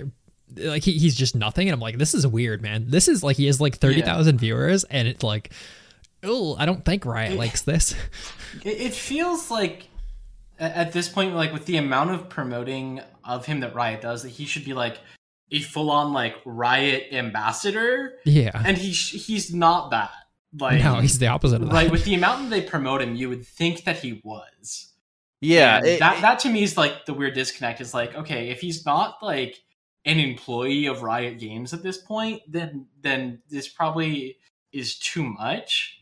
[0.57, 1.67] like he, he's just nothing.
[1.67, 2.85] And I'm like, this is weird, man.
[2.87, 5.51] This is like he has like thirty thousand viewers and it's like,
[6.23, 7.95] oh, I don't think Riot likes this.
[8.65, 9.87] It, it feels like
[10.59, 14.29] at this point, like with the amount of promoting of him that Riot does, that
[14.29, 14.99] he should be like
[15.51, 18.61] a full-on like Riot ambassador, yeah.
[18.65, 20.11] and he sh- he's not that.
[20.59, 21.73] Like no, he's the opposite of that.
[21.73, 24.91] right with the amount that they promote him, you would think that he was.
[25.39, 27.79] Yeah, it- that that to me is like the weird disconnect.
[27.79, 29.61] Is like okay, if he's not like
[30.05, 34.37] an employee of Riot Games at this point, then then this probably
[34.71, 35.97] is too much.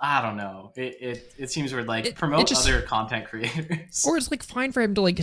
[0.00, 0.72] I don't know.
[0.76, 1.88] It it, it seems weird.
[1.88, 4.04] Like It- promote it just- other content creators.
[4.06, 5.18] or it's like fine for him to like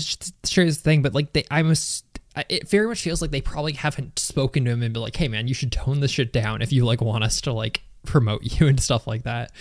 [0.46, 2.06] share his thing, but like they, I must.
[2.50, 5.30] It very much feels like they probably haven't spoken to him and be like, "Hey,
[5.30, 8.42] man, you should tone this shit down if you like want us to like promote
[8.60, 9.52] you and stuff like that."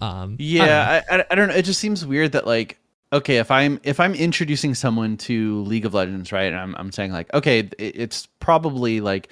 [0.00, 0.36] Um, I don't.
[0.38, 1.54] Yeah, I, I, I don't know.
[1.54, 2.78] It just seems weird that like,
[3.12, 6.92] okay, if I'm if I'm introducing someone to League of Legends, right, and I'm I'm
[6.92, 9.28] saying like, okay, it, it's probably like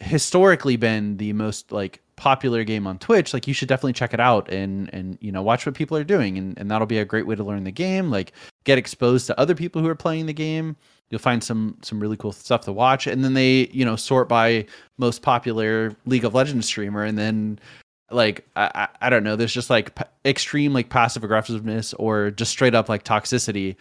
[0.00, 3.32] historically been the most like popular game on Twitch.
[3.32, 6.04] Like, you should definitely check it out and and you know watch what people are
[6.04, 8.10] doing, and and that'll be a great way to learn the game.
[8.10, 8.32] Like,
[8.64, 10.76] get exposed to other people who are playing the game.
[11.10, 14.28] You'll find some some really cool stuff to watch, and then they you know sort
[14.28, 14.66] by
[14.98, 17.58] most popular League of Legends streamer, and then
[18.14, 22.50] like I, I don't know there's just like p- extreme like passive aggressiveness or just
[22.50, 23.76] straight up like toxicity.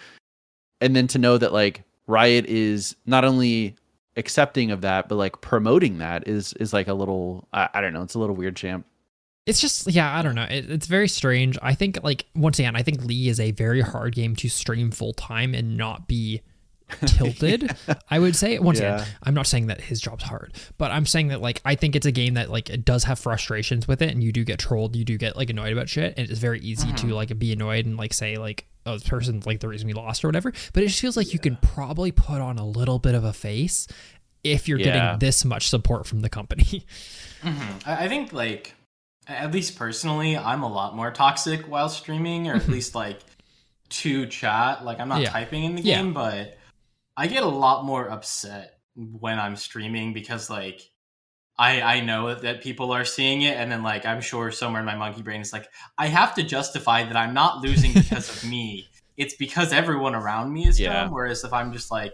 [0.80, 3.76] And then to know that like riot is not only
[4.18, 7.94] accepting of that but like promoting that is is like a little i, I don't
[7.94, 8.86] know it's a little weird champ.
[9.46, 11.58] It's just yeah i don't know it, it's very strange.
[11.62, 14.92] I think like once again i think lee is a very hard game to stream
[14.92, 16.42] full time and not be
[17.06, 17.76] tilted
[18.10, 18.96] i would say once Yeah.
[18.96, 21.96] again i'm not saying that his job's hard but i'm saying that like i think
[21.96, 24.60] it's a game that like it does have frustrations with it and you do get
[24.60, 27.52] trolled you do get like annoyed about shit and it's very easy to like be
[27.54, 30.52] annoyed and like say like oh this person's like the reason we lost or whatever
[30.74, 33.34] but it just feels like you can probably put on a little bit of a
[33.34, 33.88] face
[34.44, 34.86] if you're Yeah.
[34.86, 36.86] getting this much support from the company
[37.44, 37.88] Mhm.
[37.88, 38.74] I I think like
[39.28, 43.20] at least personally, I'm a lot more toxic while streaming, or at least like
[43.90, 44.84] to chat.
[44.84, 45.30] Like I'm not Yeah.
[45.30, 45.98] typing in the Yeah.
[45.98, 46.58] game, but
[47.22, 50.82] I get a lot more upset when I'm streaming because like
[51.58, 54.86] I I know that people are seeing it, and then like I'm sure somewhere in
[54.88, 55.68] my monkey brain is like
[56.00, 58.88] I have to justify that I'm not losing because of me.
[59.18, 61.04] It's because everyone around me is Yeah.
[61.04, 61.12] dumb.
[61.14, 62.14] Whereas if I'm just like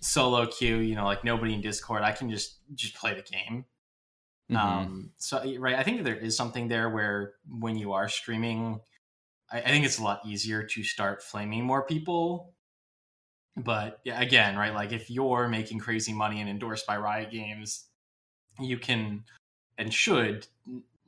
[0.00, 3.64] solo queue, you know, like nobody in Discord, I can just just play the game.
[4.50, 4.56] Mhm.
[4.56, 8.80] Um, so right, I think there is something there where when you are streaming,
[9.50, 12.54] I, I think it's a lot easier to start flaming more people.
[13.56, 17.84] But yeah, again, right, like if you're making crazy money and endorsed by Riot Games,
[18.60, 19.24] you can
[19.78, 20.46] and should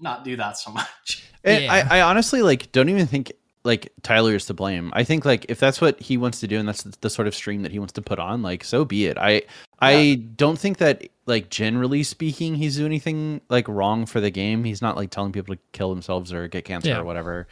[0.00, 1.24] not do that so much.
[1.44, 1.68] Yeah.
[1.90, 3.32] I, I honestly like don't even think
[3.64, 4.90] like Tyler is to blame.
[4.94, 7.34] I think like if that's what he wants to do and that's the sort of
[7.34, 9.18] stream that he wants to put on, like so be it.
[9.18, 9.42] I
[9.80, 14.64] I don't think that like generally speaking he's doing anything like wrong for the game.
[14.64, 17.00] He's not like telling people to kill themselves or get cancer Yeah.
[17.00, 17.46] or whatever.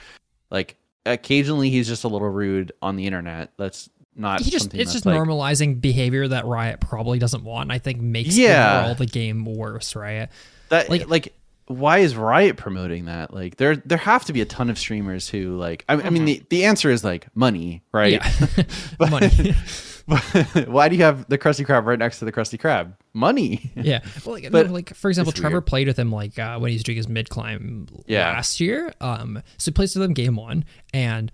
[0.50, 3.52] Like occasionally he's just a little rude on the internet.
[3.58, 7.72] That's not he just it's just like, normalizing behavior that Riot probably doesn't want and
[7.72, 8.80] I think makes Yeah.
[8.80, 10.28] overall the game worse, right?
[10.70, 11.32] that like- like
[11.68, 13.34] why is Riot promoting that?
[13.34, 16.24] Like there there have to be a ton of streamers who like I, I mean
[16.24, 18.12] the, the answer is like money, right?
[18.12, 18.30] Yeah.
[18.98, 19.54] But- Money.
[20.08, 22.92] But why do you have the Krusty Krab right next to the Krusty Krab?
[23.12, 23.72] Money.
[23.76, 24.02] yeah.
[24.24, 25.66] Well, like, But like for example, Trevor weird.
[25.66, 28.28] played with him like uh, when he was doing his mid climb Yeah.
[28.30, 28.92] last year.
[29.00, 30.64] Um, so he plays with him game one,
[30.94, 31.32] and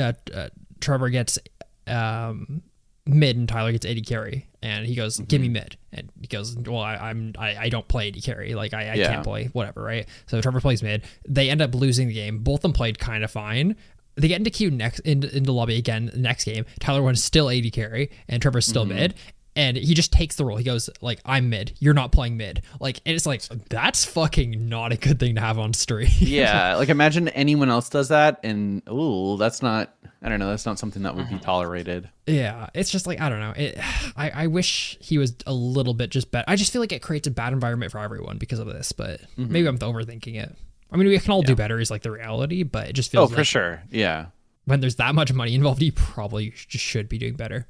[0.00, 0.48] uh, uh,
[0.80, 1.38] Trevor gets
[1.86, 2.62] um
[3.08, 5.52] mid, and Tyler gets AD carry, and he goes, "Give Mm-hmm.
[5.52, 8.74] me mid," and he goes, "Well, I, I'm I, I don't play AD carry, like
[8.74, 9.12] I, I Yeah.
[9.12, 11.04] can't play whatever, right?" So Trevor plays mid.
[11.28, 12.38] They end up losing the game.
[12.38, 13.76] Both of them played kind of fine.
[14.16, 16.10] They get into queue next into, into lobby again.
[16.12, 18.94] The next game, Tyler won still AD carry, and Trevor's still Mm-hmm.
[18.96, 19.14] mid.
[19.54, 20.58] And he just takes the role.
[20.58, 21.72] He goes like, "I'm mid.
[21.78, 25.40] You're not playing mid." Like, and it's like that's fucking not a good thing to
[25.40, 26.10] have on stream.
[26.18, 29.94] Yeah, like imagine anyone else does that, and ooh, that's not.
[30.22, 30.48] I don't know.
[30.48, 32.08] That's not something that would be tolerated.
[32.26, 33.52] Yeah, it's just like I don't know.
[33.56, 33.78] It,
[34.16, 36.44] I I wish he was a little bit just better.
[36.48, 38.92] I just feel like it creates a bad environment for everyone because of this.
[38.92, 39.52] But Mm-hmm.
[39.52, 40.54] maybe I'm overthinking it.
[40.90, 41.78] I mean, we can all do better.
[41.78, 43.82] Is like the reality, but it just feels like Oh, for sure.
[43.90, 44.26] Yeah.
[44.64, 47.66] when there's that much money involved, you probably just should be doing better.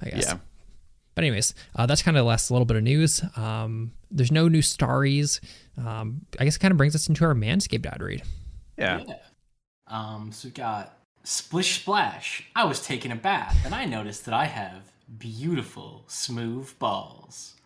[0.00, 0.26] I guess.
[0.26, 0.38] Yeah.
[1.14, 3.22] But anyways, uh, that's kind of the last little bit of news.
[3.36, 5.40] Um, there's no new stories.
[5.76, 8.22] Um, I guess it kind of brings us into our Manscaped ad read.
[8.78, 9.02] Yeah.
[9.06, 9.14] Yeah.
[9.88, 12.50] Um, so we've got Splish Splash.
[12.56, 17.56] I was taking a bath and I noticed that I have beautiful, smooth balls.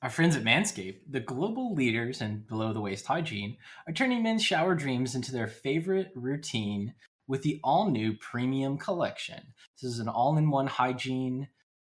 [0.00, 4.42] Our friends at Manscaped, the global leaders in below the waist hygiene, are turning men's
[4.42, 6.94] shower dreams into their favorite routine
[7.28, 9.42] with the all new premium collection.
[9.80, 11.48] This is an all in one hygiene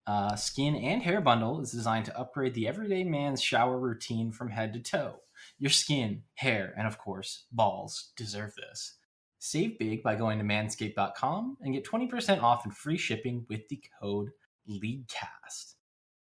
[0.07, 4.49] uh, skin and hair bundle is designed to upgrade the everyday man's shower routine from
[4.49, 5.19] head to toe.
[5.59, 8.95] Your skin, hair, and of course, balls deserve this.
[9.39, 13.81] Save big by going to manscaped.com and get 20% off and free shipping with the
[14.01, 14.29] code
[14.69, 15.75] LEAGUECAST.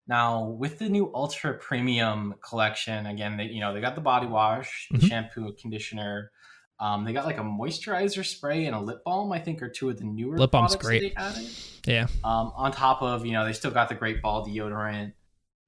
[0.09, 4.27] Now, with the new Ultra Premium collection, again, they you know they got the body
[4.27, 5.09] wash, the Mhm.
[5.09, 6.33] shampoo, conditioner.
[6.81, 9.31] Um, they got like a moisturizer spray and a lip balm.
[9.31, 11.15] I think are two of the newer Lip balm's great.
[11.15, 11.51] that they added.
[11.87, 12.07] Yeah.
[12.25, 15.13] Um, on top of, you know, they still got the Great Ball deodorant.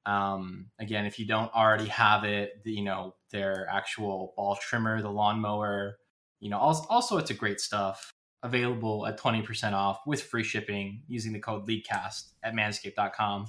[0.07, 5.01] Um, again, if you don't already have it, the, you know, their actual ball trimmer,
[5.01, 5.99] the lawnmower,
[6.45, 11.03] you know, also, also it's a great stuff available at 20% off with free shipping
[11.09, 13.47] using the code LEAGUECAST at manscaped.com.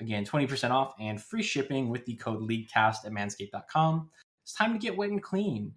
[0.00, 4.10] Again, 20% off and free shipping with the code LEAGUECAST at manscaped.com.
[4.42, 5.72] It's time to get wet and clean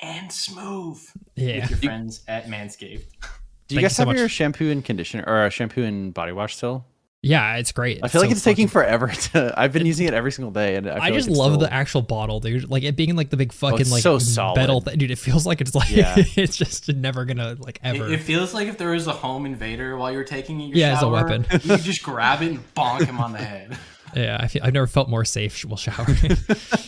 [0.00, 1.04] and smooth
[1.34, 1.62] Yeah.
[1.62, 2.78] with your friends at Manscaped.
[3.68, 6.30] Do you Thank guys you so have your shampoo and conditioner or shampoo and body
[6.30, 6.84] wash still?
[7.24, 8.00] Yeah, it's great.
[8.02, 9.54] I feel like so it's taking forever to.
[9.60, 11.60] I've been using it every single day, and I, feel I, just like love still-
[11.60, 12.68] the actual bottle, dude.
[12.68, 14.56] Like it being like the big fucking it's like so solid.
[14.56, 15.12] metal thing, dude.
[15.12, 16.14] It feels like it's like Yeah.
[16.36, 18.06] it's just never gonna like ever.
[18.06, 20.94] It, it feels like if there was a home invader while you're taking your Yeah,
[20.96, 21.46] as a weapon.
[21.62, 23.78] you just grab it and bonk him on the head.
[24.16, 26.16] yeah, I feel, I've never felt more safe while showering.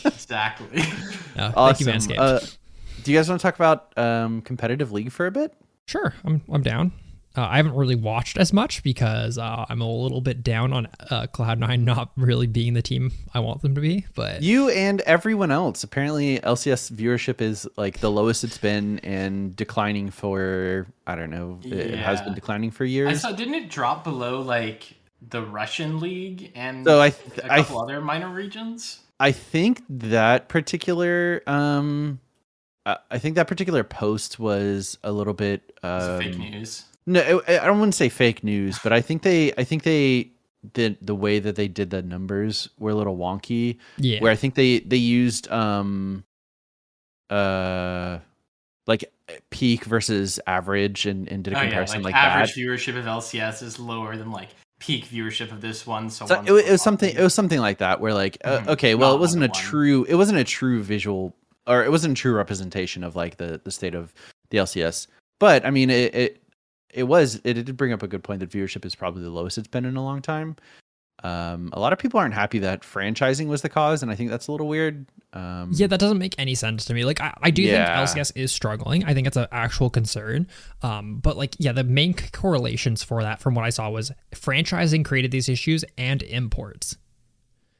[0.03, 0.79] Exactly.
[0.79, 0.83] No,
[1.51, 1.87] Thank Awesome.
[1.87, 2.17] you, Manscaped.
[2.19, 2.39] Uh,
[3.03, 5.53] do you guys want to talk about um, competitive league for a bit?
[5.87, 6.91] sure, I'm I'm down.
[7.37, 10.87] Uh, I haven't really watched as much because uh, I'm a little bit down on
[11.09, 14.05] uh, Cloud9 not really being the team I want them to be.
[14.15, 15.83] But You and everyone else.
[15.83, 21.59] Apparently, LCS viewership is like the lowest it's been and declining for I don't know.
[21.63, 23.21] It has been declining for I years.
[23.21, 23.31] saw.
[23.31, 24.95] Didn't it drop below like
[25.27, 28.99] the Russian league and So I a th- I couple other minor regions?
[29.19, 32.19] I think that particular um
[32.85, 36.85] I I think that particular post was a little bit It's um, fake news.
[37.07, 39.83] No, I I don't want to say fake news, but I think they I think
[39.83, 40.31] they
[40.73, 43.77] did the way that they did the numbers were a little wonky.
[43.97, 46.23] yeah, Where I think they they used um
[47.29, 48.19] uh
[48.87, 49.11] like
[49.49, 52.59] peak versus average and, and did a Oh yeah, comparison like, like, average that.
[52.59, 54.49] viewership of LCS is lower than like
[54.79, 56.09] peak viewership of this one.
[56.09, 57.15] So, So one's it, it was something.
[57.15, 58.67] It was something like that, where like, uh, Mhm.
[58.69, 59.69] okay, well, Not it wasn't a one-to-one.
[59.71, 60.03] true.
[60.03, 61.35] It wasn't a true visual,
[61.65, 64.13] or it wasn't a true representation of like the the state of
[64.51, 65.07] the LCS.
[65.39, 66.43] But I mean, it it,
[66.95, 67.39] it was.
[67.43, 69.85] It did bring up a good point that viewership is probably the lowest it's been
[69.85, 70.55] in a long time.
[71.23, 74.29] Um, a lot of people aren't happy that franchising was the cause, and I think
[74.29, 75.05] that's a little weird.
[75.33, 77.03] Um, yeah, that doesn't make any sense to me.
[77.05, 78.05] Like, I, I do Yeah.
[78.05, 79.05] think LCS is struggling.
[79.05, 80.47] I think it's an actual concern.
[80.83, 85.03] Um, but like, yeah, the main correlations for that, from what I saw, was franchising
[85.05, 86.97] created these issues and imports.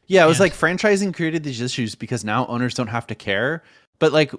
[0.07, 3.15] Yeah, it was And- like franchising created these issues because now owners don't have to
[3.15, 3.63] care.
[3.99, 4.33] But like,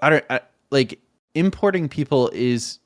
[0.00, 1.00] I don't I, like
[1.34, 2.78] importing people is,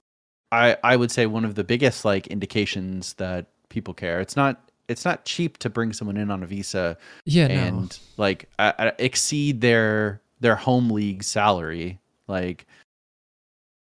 [0.56, 4.20] I I would say one of the biggest like indications that people care.
[4.20, 7.54] It's not it's not cheap to bring someone in on a visa Yeah, no.
[7.54, 12.00] and like uh, uh, exceed their their home league salary.
[12.28, 12.66] Like,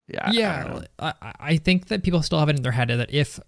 [0.08, 0.82] yeah, yeah.
[1.00, 3.40] I, I I think that people still have it in their head that if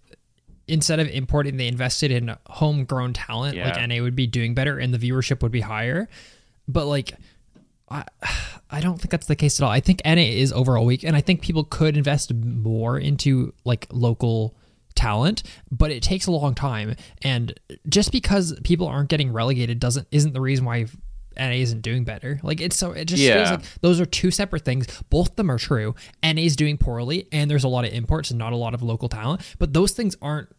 [0.67, 4.93] instead of importing, they invested in homegrown talent, like NA would be doing better and
[4.93, 6.09] the viewership would be higher.
[6.67, 7.13] But like,
[7.89, 8.03] I
[8.69, 9.71] I don't think that's the case at all.
[9.71, 13.87] I think NA is overall weak, and I think people could invest more into like
[13.91, 14.55] local
[14.95, 17.53] talent but it takes a long time and
[17.87, 20.87] just because people aren't getting relegated doesn't isn't the reason why
[21.37, 22.39] NA isn't doing better.
[22.43, 24.87] Like it's so it just feels like those are two separate things.
[25.09, 25.95] Both of them are true.
[26.23, 28.81] NA is doing poorly, and there's a lot of imports and not a lot of
[28.81, 29.41] local talent.
[29.59, 30.49] But those things aren't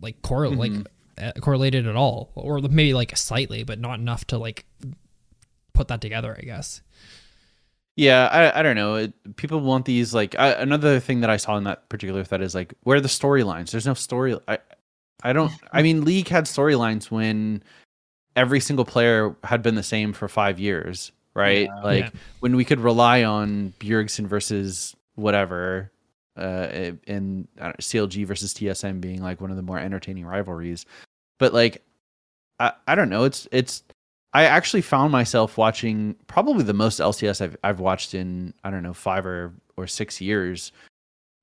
[0.00, 0.72] like correl like
[1.18, 4.64] uh, correlated at all, or maybe like slightly, but not enough to like
[5.72, 6.36] put that together.
[6.38, 6.82] I guess.
[7.94, 8.94] Yeah, I, I don't know.
[8.94, 12.40] It, people want these like I, another thing that I saw in that particular thread
[12.40, 13.70] is like where are the storylines?
[13.70, 14.38] There's no story.
[14.48, 14.58] I
[15.22, 15.52] I don't.
[15.72, 17.62] I mean, League had storylines when
[18.34, 21.68] every single player had been the same for five years, right?
[21.68, 21.82] Yeah.
[21.82, 22.10] like Yeah.
[22.40, 25.92] when we could rely on Bjergsen versus whatever,
[26.36, 30.86] uh, and I CLG versus TSM being like one of the more entertaining rivalries.
[31.38, 31.82] But like,
[32.58, 33.24] I I don't know.
[33.24, 33.82] It's it's
[34.34, 38.82] I actually found myself watching probably the most LCS I've I've watched in I don't
[38.82, 40.72] know five or or six years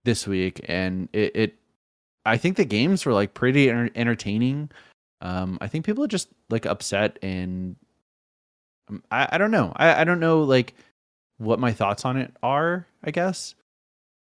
[0.06, 1.56] this week, and it, it
[2.26, 4.72] I think the games were like pretty enter- entertaining.
[5.22, 7.76] Um, I think people are just like upset, and
[8.90, 9.72] um, I I don't know.
[9.76, 10.74] I I don't know like
[11.38, 12.88] what my thoughts on it are.
[13.04, 13.56] I guess.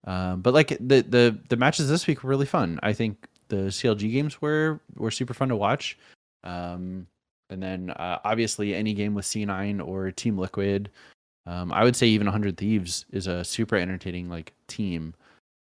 [0.06, 2.80] Um, but like the the the matches this week were really fun.
[2.84, 5.97] I think the CLG games were were super fun to watch.
[6.43, 7.08] Um,
[7.50, 10.89] and then uh, obviously any game with C9 or Team Liquid.
[11.48, 15.14] Um, I would say even 100 Thieves is a super entertaining like team.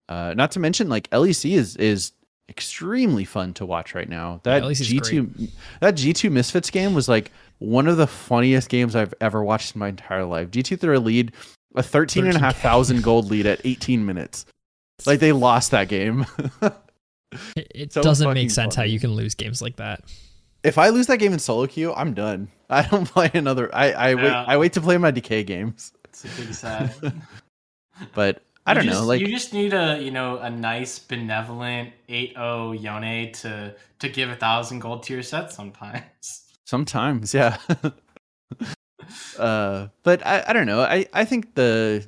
[0.07, 2.11] Uh, not to mention like LEC is is
[2.47, 4.39] extremely fun to watch right now.
[4.43, 5.49] That is G2
[5.81, 9.79] that G2 Misfits game was like one of the funniest games I've ever watched in
[9.79, 10.51] my entire life.
[10.51, 11.31] G2 threw a lead,
[11.75, 14.45] a 13 and a half thousand gold lead at 18 minutes.
[15.05, 16.25] Like they lost that game.
[17.57, 20.01] It, it So doesn't make sense how you can lose games like that.
[20.65, 22.49] If I lose that game in solo queue, I'm done.
[22.69, 23.73] I don't play another.
[23.73, 24.31] I I wait.
[24.31, 25.93] I wait to play my decay games.
[26.05, 26.93] It's a big sad.
[28.13, 29.07] But I You don't just- know.
[29.07, 34.29] Like you just need a you know a nice benevolent 8-0 Yone to to give
[34.29, 36.43] a thousand gold to your set sometimes.
[36.65, 37.57] sometimes, yeah.
[39.39, 40.81] uh, but I I don't know.
[40.81, 42.05] I I think the.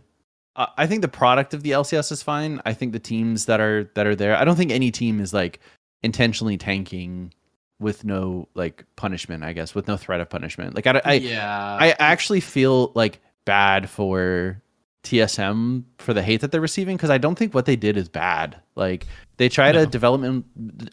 [0.60, 2.60] I think the product of the LCS is fine.
[2.66, 4.36] I think the teams that are that are there.
[4.36, 5.60] I don't think any team is like
[6.02, 7.32] intentionally tanking
[7.80, 9.44] with no like punishment.
[9.44, 10.76] I guess with no threat of punishment.
[10.76, 14.62] Like I I, yeah, I actually feel like bad for
[15.04, 18.10] TSM for the hate that they're receiving because I don't think what they did is
[18.10, 18.58] bad.
[18.76, 19.06] Like
[19.38, 19.84] they tried No.
[19.84, 20.46] a development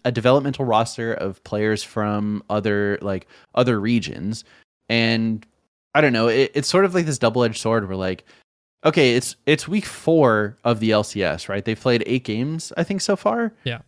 [0.05, 4.45] a developmental roster of players from other like other regions,
[4.89, 5.45] and
[5.95, 6.29] I don't know.
[6.29, 8.25] It, it's sort of like this double edged sword where like.
[8.87, 11.65] Okay, it's it's week four of the LCS, right?
[11.65, 13.55] They've played eight games, I think, so far.
[13.65, 13.79] Yeah.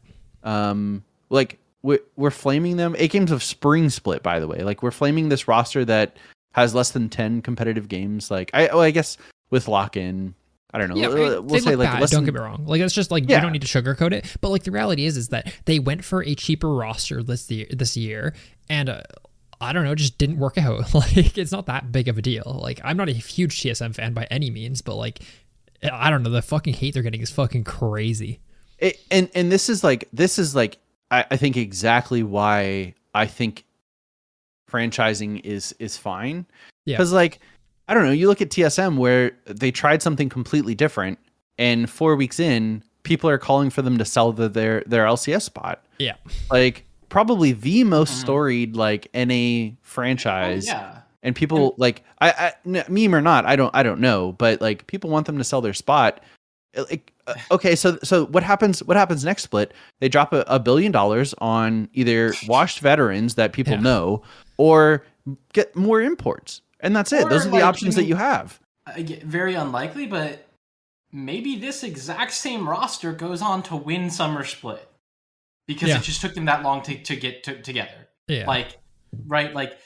[0.43, 2.95] Um, like we're we're flaming them.
[2.99, 4.59] Eight games of spring split, by the way.
[4.59, 6.17] Like we're flaming this roster that
[6.53, 8.31] has less than ten competitive games.
[8.31, 9.17] Like I, well, I guess
[9.51, 10.35] with lock in,
[10.75, 10.97] I don't know.
[10.97, 11.09] Yeah,
[11.39, 12.65] we'll say look like bad, less don't get me wrong.
[12.67, 13.37] Like it's just like Yeah.
[13.37, 14.37] you don't need to sugarcoat it.
[14.41, 17.67] But like the reality is, is that they went for a cheaper roster this year,
[17.71, 18.35] this year,
[18.69, 19.03] and uh,
[19.61, 20.93] I don't know, just didn't work out.
[20.95, 22.59] Like it's not that big of a deal.
[22.63, 25.21] Like I'm not a huge TSM fan by any means, but like
[25.83, 28.41] I don't know, the fucking hate they're getting is fucking crazy.
[28.79, 30.79] it, and and this is like this is like
[31.11, 33.65] I, I think exactly why I think
[34.71, 36.47] franchising is is fine.
[36.85, 36.97] Yeah.
[36.97, 37.41] Because like
[37.89, 41.19] I don't know, you look at TSM where they tried something completely different,
[41.59, 45.43] and four weeks in, people are calling for them to sell the, their their LCS
[45.43, 45.85] spot.
[45.99, 46.15] Yeah,
[46.51, 48.21] Like probably the most Mhm.
[48.21, 50.67] storied like NA Oh, franchise.
[50.67, 51.03] yeah.
[51.23, 54.61] and people like I, I n- meme or not i don't i don't know but
[54.61, 56.21] like people want them to sell their spot
[56.91, 60.61] like Uh, okay so so what happens what happens next split they drop a, a
[60.61, 63.81] billion dollars on either washed veterans that people Yeah.
[63.81, 64.23] know
[64.59, 65.05] or
[65.53, 68.15] get more imports and that's it Or, those are the like, options you that you
[68.17, 70.47] have I get- very unlikely, but
[71.11, 74.89] maybe this exact same roster goes on to win Summer Split
[75.67, 75.97] because Yeah.
[75.99, 78.09] it just took them that long to, to get to, together.
[78.29, 78.79] yeah, Like,
[79.27, 79.53] right?
[79.53, 79.77] Like,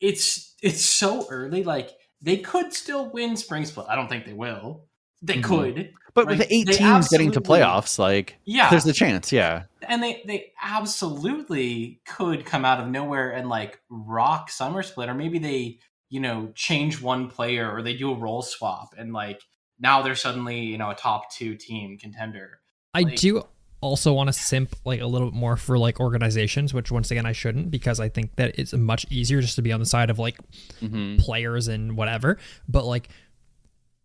[0.00, 1.64] it's it's so early.
[1.64, 1.90] Like,
[2.22, 3.86] they could still win Spring Split.
[3.88, 4.85] I don't think they will.
[5.22, 5.42] They Mhm.
[5.44, 8.70] could, but with Right, the eight they teams getting to playoffs like yeah.
[8.70, 13.80] there's a chance yeah and they they absolutely could come out of nowhere and like
[13.90, 18.14] rock summer split or maybe they you know change one player or they do a
[18.14, 19.42] role swap and like
[19.78, 22.60] now they're suddenly you know a top two team contender
[22.94, 23.42] I like- do
[23.82, 27.26] also want to simp like a little bit more for like organizations, which once again
[27.26, 30.08] I shouldn't because I think that it's much easier just to be on the side
[30.08, 30.38] of like
[30.80, 31.16] mm-hmm.
[31.18, 32.38] players and whatever.
[32.66, 33.10] But like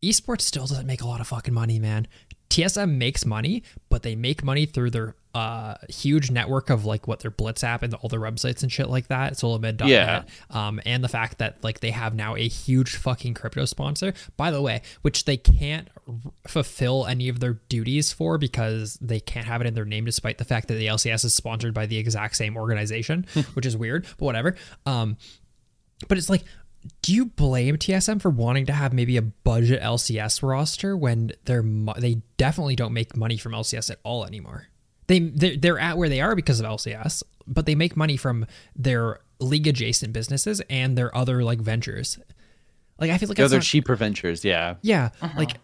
[0.04, 2.08] esports still doesn't make a lot of fucking money, man.
[2.50, 7.22] TSM makes money, but they make money through their uh huge network of like what
[7.22, 9.38] their Blitz app and all their websites and shit like that.
[9.38, 9.88] Solomid.net.
[9.90, 10.24] Yeah.
[10.50, 14.52] Um, and the fact that like they have now a huge fucking crypto sponsor, by
[14.52, 19.46] the way, which they can't r- fulfill any of their duties for because they can't
[19.46, 21.98] have it in their name, despite the fact that the LCS is sponsored by the
[21.98, 24.58] exact same organization, which is weird, but whatever.
[24.86, 25.16] Um,
[26.10, 26.44] but it's like,
[27.02, 31.64] do you blame TSM for wanting to have maybe a budget LCS roster when they're
[31.98, 34.68] they definitely don't make money from LCS at all anymore?
[35.08, 38.46] They they're, they're at where they are because of LCS, but they make money from
[38.76, 42.20] their league adjacent businesses and their other like ventures.
[43.00, 45.58] Like I feel like the that's other not- cheaper ventures yeah yeah, like,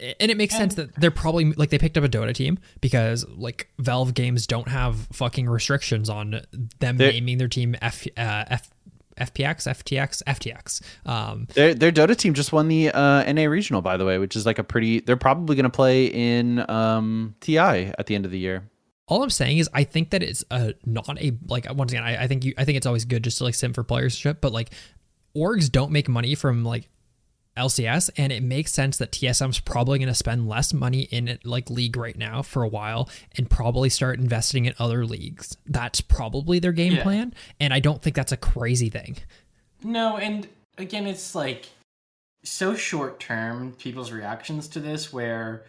[0.00, 3.26] and it makes sense that they're probably like they picked up a Dota team because
[3.28, 6.42] like Valve games don't have fucking restrictions on
[6.80, 8.70] them naming their team F uh, F.
[9.16, 10.82] FPX, FTX, FTX.
[11.08, 14.36] Um, Their their Dota team just won the uh, NA regional, by the way, which
[14.36, 15.00] is like a pretty.
[15.00, 18.70] They're probably going to play in um, TI at the end of the year.
[19.06, 22.24] all I'm saying is I think that it's a not a like once again I,
[22.24, 24.52] I think you I think it's always good just to like sim for playership, but
[24.52, 24.70] like
[25.36, 26.88] orgs don't make money from like
[27.56, 31.44] LCS, and it makes sense that TSM's probably going to spend less money in it,
[31.46, 35.56] like league right now for a while, and probably start investing in other leagues.
[35.66, 37.02] That's probably their game Yeah.
[37.02, 39.16] plan, and I don't think that's a crazy thing.
[39.86, 40.48] no and
[40.78, 41.66] again it's like
[42.42, 45.66] so short term people's reactions to this where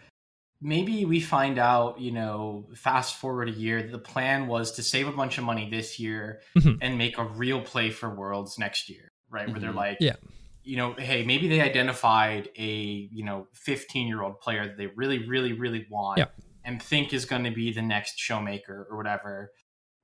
[0.62, 5.06] maybe we find out you know fast forward a year the plan was to save
[5.06, 6.78] a bunch of money this year Mhm.
[6.80, 9.76] and make a real play for worlds next year right where they're Mhm.
[9.76, 10.16] like Yeah.
[10.66, 14.88] You know hey maybe they identified a you know 15 year old player that they
[14.88, 16.26] really really really want Yeah.
[16.64, 19.52] and think is going to be the next showmaker or whatever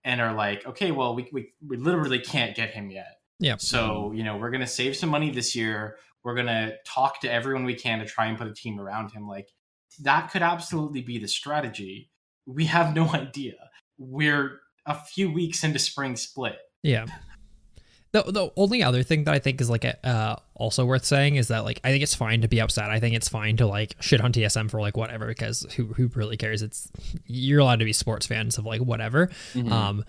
[0.05, 3.57] and are like okay well we, we, we literally can't get him yet Yeah.
[3.59, 5.97] so, you know, we're going to save some money this year.
[6.25, 9.11] We're going to talk to everyone we can to try and put a team around
[9.11, 9.27] him.
[9.27, 9.49] Like,
[10.01, 12.11] that could absolutely be the strategy.
[12.47, 13.55] We have no idea.
[13.99, 16.57] We're a few weeks into spring split.
[16.85, 17.07] Yeah.
[18.13, 21.37] The, the only other thing that I think is like a, uh also worth saying
[21.37, 22.89] is that like I think it's fine to be upset.
[22.91, 26.07] I think it's fine to like shit on TSM for like whatever because who who
[26.15, 26.63] really cares?
[26.63, 26.91] It's
[27.27, 29.29] you're allowed to be sports fans of like whatever.
[29.55, 29.71] Mhm.
[29.71, 30.05] Um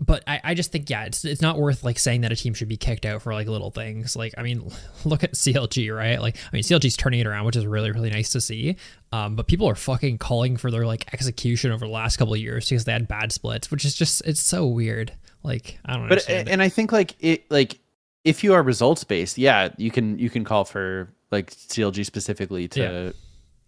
[0.00, 2.54] but I, I just think yeah it's it's not worth like saying that a team
[2.54, 4.70] should be kicked out for like little things like I mean
[5.04, 8.10] look at CLG right like I mean CLG's turning it around which is really really
[8.10, 8.76] nice to see
[9.12, 12.40] um but people are fucking calling for their like execution over the last couple of
[12.40, 16.02] years because they had bad splits which is just it's so weird like I don't
[16.04, 16.48] know but it.
[16.48, 17.80] and I think like it like
[18.24, 22.68] if you are results based, yeah, you can you can call for like CLG specifically
[22.68, 23.12] to Yeah.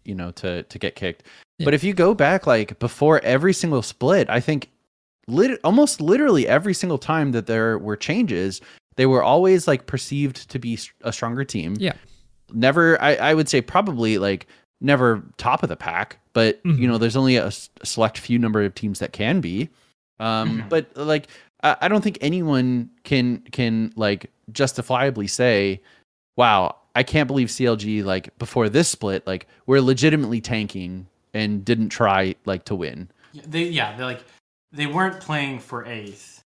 [0.05, 1.25] you know to to get kicked.
[1.59, 1.65] Yeah.
[1.67, 4.69] But if you go back like before every single split, I think
[5.29, 8.61] lit- almost literally every single time that there were changes,
[8.97, 11.77] they were always like perceived to be a stronger team.
[11.79, 11.93] Yeah.
[12.53, 14.47] Never I I would say probably like
[14.81, 16.79] never top of the pack, but Mhm.
[16.79, 17.51] you know there's only a,
[17.85, 19.69] select few number of teams that can be.
[20.19, 20.69] Um Mhm.
[20.71, 21.29] but like
[21.63, 25.81] I, I don't think anyone can can like justifiably say,
[26.37, 31.91] "Wow, I can't believe CLG like before this split like we're legitimately tanking and didn't
[31.91, 33.09] try like to win.
[33.33, 34.25] Yeah, they yeah, they like
[34.73, 36.43] they weren't playing for eighth.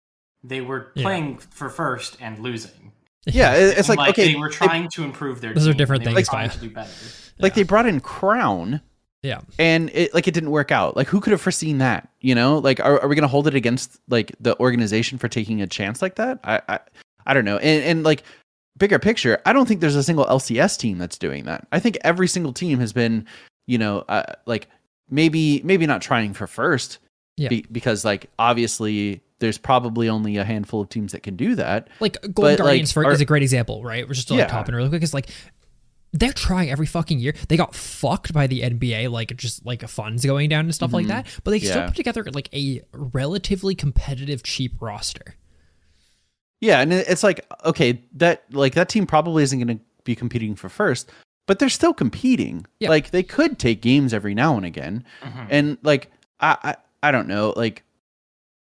[0.45, 1.03] They were Yeah.
[1.03, 2.93] playing for first and losing.
[3.27, 5.53] Yeah, it's And, like, okay, they were they- trying to improve their.
[5.53, 5.79] Those are team.
[5.79, 6.91] different They were things, trying to do better.
[7.39, 8.81] like they brought in Crown
[9.23, 9.41] Yeah.
[9.59, 10.97] and it like it didn't work out.
[10.97, 12.09] Like who could have foreseen that?
[12.21, 15.61] You know, like are, are we gonna hold it against like the organization for taking
[15.61, 16.39] a chance like that?
[16.45, 16.79] I I,
[17.27, 17.57] I don't know.
[17.59, 18.23] And and like
[18.77, 21.67] bigger picture, I don't think there's a single LCS team that's doing that.
[21.73, 23.27] I think every single team has been,
[23.67, 24.69] you know, uh, like
[25.11, 26.99] maybe maybe not trying for first,
[27.37, 27.49] Yeah.
[27.49, 31.89] be- because like obviously there's probably only a handful of teams that can do that.
[32.01, 34.07] Like Golden But, like, Guardians for, are- is a great example, right?
[34.07, 34.47] We're just like Yeah.
[34.47, 35.03] top in really quick.
[35.03, 35.29] It's like
[36.13, 37.35] they're trying every fucking year.
[37.49, 41.07] They got fucked by the NBA, like just like funds going down and stuff like
[41.09, 41.27] that.
[41.45, 41.87] But they still Mm-hmm.
[41.89, 45.35] Put together like a relatively competitive, cheap roster.
[46.61, 50.57] Yeah, and it's like okay, that like that team probably isn't going to be competing
[50.57, 51.11] for first,
[51.47, 52.67] but they're still competing.
[52.81, 52.89] Yeah.
[52.89, 55.47] Like they could take games every now and again, Mhm.
[55.51, 56.77] and like I I,
[57.09, 57.85] I don't know, like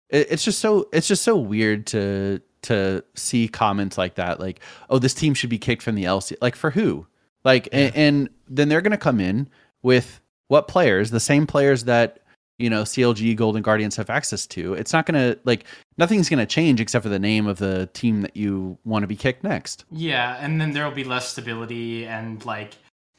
[0.10, 4.60] it, it's just so it's just so weird to to see comments like that, like
[4.90, 7.08] oh this team should be kicked from the LC, like for who?
[7.46, 9.48] Like and, and then they're going to come in
[9.84, 11.12] with what players?
[11.12, 12.20] The same players that
[12.58, 14.74] you know CLG Golden Guardians have access to.
[14.74, 15.66] It's not going to like
[15.98, 19.08] nothing's going to change except for the name of the team that you want to
[19.08, 19.86] be kicked next.
[19.92, 22.74] Yeah, and then there will be less stability and like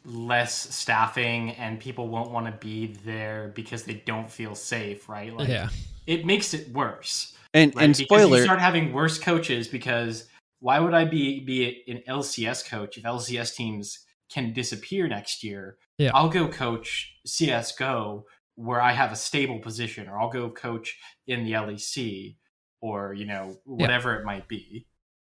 [0.05, 5.37] less staffing, and people won't want to be there because they don't feel safe, right?
[5.37, 5.69] Like, yeah.
[6.07, 7.37] it makes it worse.
[7.55, 7.85] And Right?
[7.85, 10.29] and because spoiler, you start having worse coaches because
[10.61, 15.77] why would I be be an LCS coach if LCS teams can disappear next year?
[15.99, 16.11] Yeah.
[16.15, 18.25] I'll go coach CS:GO
[18.57, 20.97] where I have a stable position, or I'll go coach
[21.27, 22.37] in the LEC,
[22.81, 24.87] or you know whatever it might be.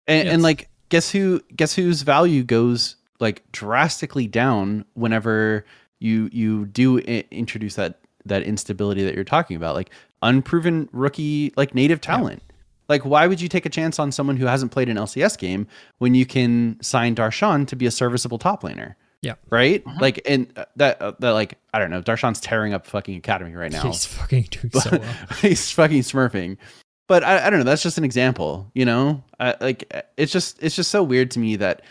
[0.07, 0.35] and, Yes.
[0.35, 5.65] and like guess who guess whose value goes like drastically down whenever
[6.01, 9.91] you you do I- introduce that that instability that you're talking about like
[10.23, 12.43] unproven rookie like native talent
[12.91, 15.67] like why would you take a chance on someone who hasn't played an lcs game
[15.99, 19.37] when you can sign darshan to be a serviceable top laner Yeah.
[19.49, 20.01] right Mhm.
[20.01, 23.55] like and uh, that uh, that like i don't know darshan's tearing up fucking academy
[23.55, 25.15] right now He's fucking doing so well.
[25.41, 26.59] he's fucking smurfing.
[27.09, 27.65] But I, I don't know.
[27.65, 29.25] That's just an example, you know.
[29.41, 31.83] I, like it's just it's just so weird to me that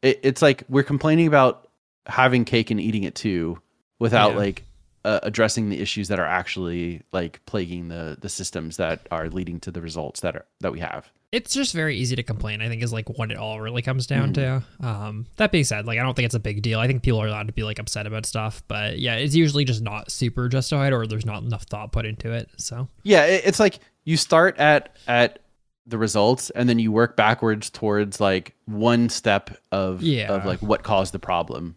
[0.00, 1.68] it, it's like we're complaining about
[2.06, 3.60] having cake and eating it too,
[3.98, 4.38] without Yeah.
[4.38, 4.64] like
[5.06, 9.60] uh, addressing the issues that are actually like plaguing the the systems that are leading
[9.60, 11.10] to the results that are that we have.
[11.32, 12.62] It's just very easy to complain.
[12.62, 14.82] I think is like what it all really comes down Mm-hmm.
[14.82, 14.88] to.
[14.88, 16.78] Um, that being said, like I don't think it's a big deal.
[16.78, 19.64] I think people are allowed to be like upset about stuff, but yeah, it's usually
[19.64, 22.48] just not super justified or there's not enough thought put into it.
[22.56, 25.40] So Yeah, it, it's like you start at at
[25.86, 30.32] the results and then you work backwards towards like one step of Yeah.
[30.32, 31.76] of like what caused the problem.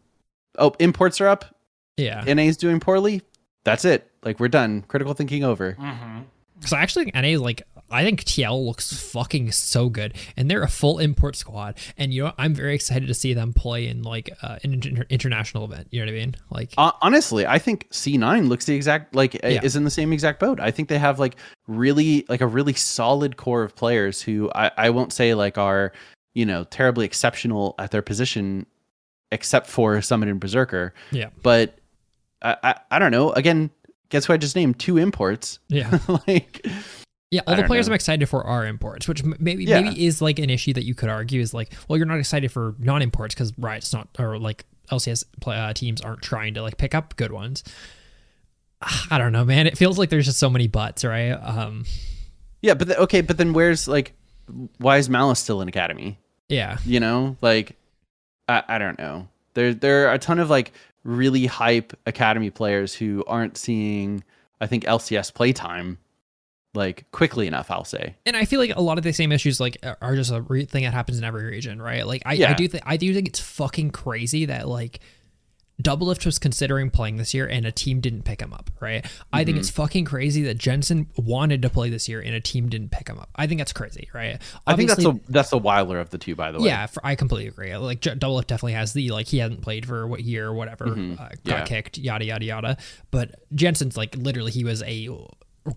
[0.58, 1.56] Oh, imports are up.
[2.00, 3.22] Yeah, is doing poorly.
[3.64, 4.10] That's it.
[4.24, 4.84] Like we're done.
[4.88, 5.74] Critical thinking over.
[5.74, 6.20] Mm-hmm.
[6.66, 10.50] So I actually think NA is like I think TL looks fucking so good, and
[10.50, 11.78] they're a full import squad.
[11.97, 15.06] And you know I'm very excited to see them play in like uh, an inter-
[15.10, 15.88] international event.
[15.91, 16.36] You know what I mean?
[16.50, 19.62] Like Hon- honestly, I think C9 looks the exact like uh, Yeah.
[19.64, 20.60] is in the same exact boat.
[20.60, 21.36] I think they have like
[21.68, 25.93] really like a really solid core of players who I I won't say like are,
[26.34, 28.66] you know, terribly exceptional at their position
[29.32, 31.79] except for Summit and Berserker, yeah, but
[32.42, 33.32] I I, I don't know.
[33.32, 33.70] Again,
[34.10, 34.80] guess who I just named?
[34.80, 35.60] Two imports.
[35.68, 36.66] yeah, like
[37.32, 37.42] yeah.
[37.48, 37.92] I All the players know.
[37.92, 39.82] I'm excited for are imports, which maybe Yeah.
[39.82, 42.52] maybe is like an issue that you could argue is like, well, you're not excited
[42.52, 46.78] for non-imports because Riot's not or like LCS play, uh, teams aren't trying to like
[46.78, 47.64] pick up good ones.
[49.12, 49.68] I don't know, man.
[49.68, 51.32] It feels like there's just so many buts, right?
[51.32, 51.86] Um,
[52.62, 54.14] yeah, but the, okay, but then where's like
[54.80, 56.18] why is Malice still in academy?
[56.48, 57.76] yeah, you know like
[58.48, 60.72] I, I don't know there there are a ton of like
[61.04, 64.24] really hype academy players who aren't seeing
[64.62, 65.97] i think lcs playtime
[66.76, 69.60] like quickly enough i'll say and I feel like a lot of the same issues
[69.60, 72.06] like are- just a re- thing that happens in every region, right?
[72.06, 75.00] Like I, I do think I do think it's fucking crazy that like
[75.82, 79.06] Doublelift was considering playing this year and a team didn't pick him up, right?
[79.32, 79.60] I think Mm-hmm.
[79.62, 83.08] it's fucking crazy that Jensen wanted to play this year and a team didn't pick
[83.08, 83.30] him up.
[83.36, 84.42] I think that's crazy, right?
[84.68, 87.06] i think that's a that's the wilder of the two by the way yeah, for,
[87.06, 87.76] I completely agree.
[87.78, 90.90] Like Doublelift definitely has the like he hasn't played for what year or whatever, uh,
[90.90, 91.50] got Mm-hmm.
[91.50, 91.64] Yeah.
[91.66, 92.78] kicked, yada yada yada.
[93.12, 95.10] But Jensen's like literally he was a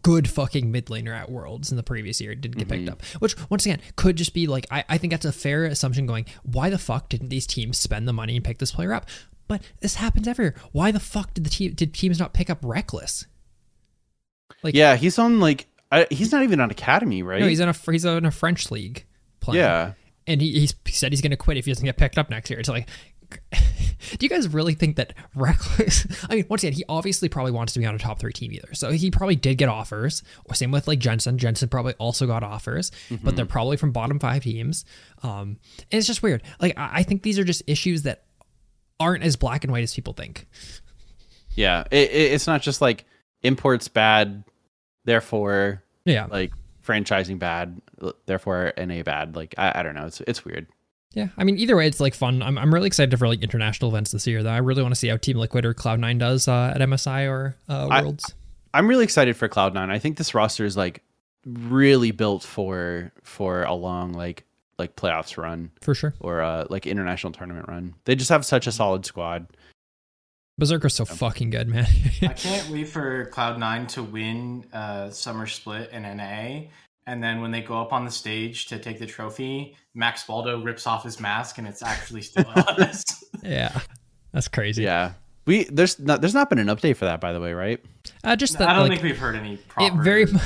[0.02, 2.86] good fucking mid laner at Worlds in the previous year, didn't get Mm-hmm.
[2.86, 3.02] picked up.
[3.20, 6.06] Which once again could just be like I, I think that's a fair assumption.
[6.06, 9.06] Going why the fuck didn't these teams spend the money and pick this player up?
[9.48, 10.54] But this happens everywhere.
[10.72, 13.26] Why the fuck did the team did teams not pick up Reckless?
[14.62, 17.68] Like yeah he's on like I, he's not even on academy right no, he's in
[17.68, 19.04] a he's in a French league
[19.40, 19.60] playing.
[19.60, 19.92] yeah
[20.26, 22.30] and he, he's, he said he's going to quit if he doesn't get picked up
[22.30, 22.60] next year.
[22.60, 22.88] It's like,
[23.52, 26.06] do you guys really think that Reckless?
[26.30, 28.52] I mean, once again, he obviously probably wants to be on a top three team
[28.52, 28.74] either.
[28.74, 30.22] So he probably did get offers.
[30.46, 31.38] Or same with like Jensen.
[31.38, 32.90] Jensen probably also got offers,
[33.22, 34.84] but they're probably from bottom five teams.
[35.22, 35.58] Um,
[35.90, 36.42] and it's just weird.
[36.60, 38.24] Like I, I think these are just issues that
[39.00, 40.46] aren't as black and white as people think.
[41.54, 43.04] Yeah, it, it, it's not just like
[43.42, 44.44] imports bad,
[45.04, 46.26] therefore Yeah.
[46.30, 46.52] like
[46.86, 47.80] franchising bad,
[48.26, 49.36] therefore NA bad.
[49.36, 50.06] Like I, I don't know.
[50.06, 50.66] It's it's weird.
[51.14, 52.42] Yeah, I mean, either way, it's like fun.
[52.42, 54.42] I'm, I'm really excited for like international events this year.
[54.42, 57.28] Though I really want to see how Team Liquid or Cloud9 does uh, at MSI
[57.28, 58.34] or uh, Worlds.
[58.74, 59.90] I'm really excited for Cloud9.
[59.90, 61.02] I think this roster is like
[61.44, 64.44] really built for for a long like
[64.78, 66.14] like playoffs run for sure.
[66.20, 67.94] or uh like international tournament run.
[68.04, 69.46] They just have such a solid squad.
[70.58, 71.86] Berserker's so fucking good, man.
[72.22, 76.68] I can't wait for Cloud9 to win uh, Summer Split in NA.
[77.06, 80.62] And then when they go up on the stage to take the trophy, Max Baldo
[80.62, 83.04] rips off his mask and it's actually still us.
[83.42, 83.80] yeah,
[84.32, 84.84] that's crazy.
[84.84, 85.12] Yeah.
[85.44, 87.80] We there's not there's not been an update for that by the way, right?
[88.22, 90.38] Uh, just that, I don't like, think we've heard any it very mu-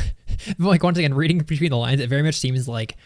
[0.58, 2.96] like once again reading between the lines, it very much seems like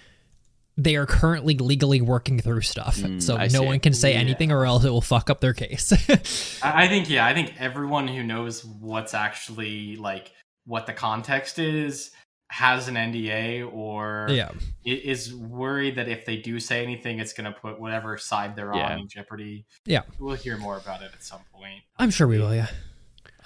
[0.76, 3.66] they are currently legally working through stuff, Mm, so I no see.
[3.66, 4.20] one can say Yeah.
[4.20, 5.92] anything or else it will fuck up their case.
[6.62, 10.30] I I think yeah, I think everyone who knows what's actually like
[10.66, 12.12] what the context is
[12.50, 14.50] has an NDA or yeah,
[14.84, 18.74] is worried that if they do say anything, it's going to put whatever side they're
[18.74, 18.92] Yeah.
[18.92, 19.64] on in jeopardy.
[19.86, 20.02] Yeah.
[20.18, 21.82] we'll hear more about it at some point.
[21.96, 22.54] I'm sure we will.
[22.54, 22.66] Yeah.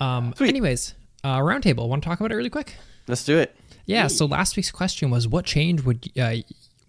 [0.01, 0.33] Um.
[0.37, 0.49] Sweet.
[0.49, 1.87] Anyways, uh, roundtable.
[1.89, 2.75] Want to talk about it really quick?
[3.07, 3.55] Let's do it.
[3.87, 4.07] Yeah.
[4.07, 6.37] So last week's question was, what change would uh,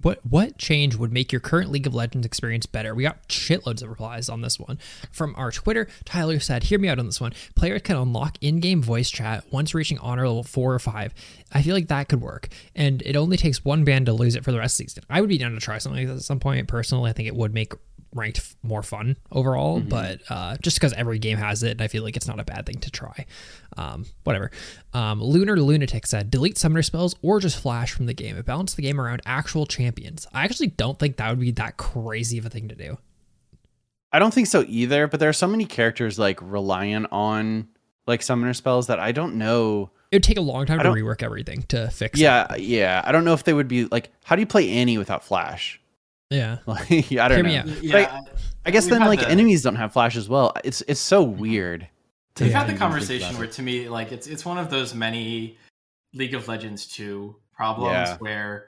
[0.06, 2.94] what what change would make your current League of Legends experience better?
[2.94, 4.78] We got shitloads of replies on this one
[5.12, 5.88] from our Twitter.
[6.04, 7.34] Tyler said, "Hear me out on this one.
[7.56, 11.12] Players can unlock in-game voice chat once reaching honor level four or five.
[11.52, 14.44] I feel like that could work, and it only takes one ban to lose it
[14.44, 15.04] for the rest of the season.
[15.10, 16.68] I would be down to try something like at some point.
[16.68, 17.74] Personally, I think it would make."
[18.16, 21.88] Ranked f- more fun overall but uh, just because every game has it and i
[21.88, 23.26] feel like it's not a bad thing to try
[23.78, 24.50] um, whatever
[24.94, 28.76] um, lunar lunatic said delete summoner spells or just flash from the game it balanced
[28.78, 32.46] the game around actual champions i actually don't think that would be that crazy of
[32.46, 32.98] a thing to do
[34.14, 37.68] I don't think so either, but there are so many characters like reliant on
[38.08, 39.90] like summoner spells that I don't know.
[40.10, 42.24] it would take a long time to rework everything to fix it.
[42.24, 43.02] Yeah, yeah.
[43.04, 45.82] I don't know if they would be like how do you play Annie without flash?
[46.30, 47.44] Yeah Like I don't Hear know.
[47.44, 47.84] me out.
[47.84, 48.22] Yeah,
[48.66, 50.54] I guess We've then like the- enemies don't have flash as well.
[50.64, 51.88] It's it's so weird.
[52.36, 55.58] to we've had the conversation where to me like it's it's one of those many
[56.14, 58.18] league of legends 2 problems Yeah.
[58.18, 58.68] where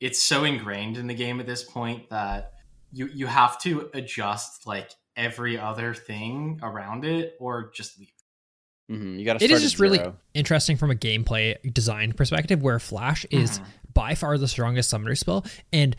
[0.00, 2.54] it's so ingrained in the game at this point that
[2.92, 8.08] you you have to adjust like every other thing around it or just leave
[8.90, 9.44] Mhm, You got to.
[9.44, 10.00] it is just really
[10.32, 13.64] interesting from a gameplay design perspective where flash is Mhm.
[13.92, 15.94] by far the strongest summoner spell and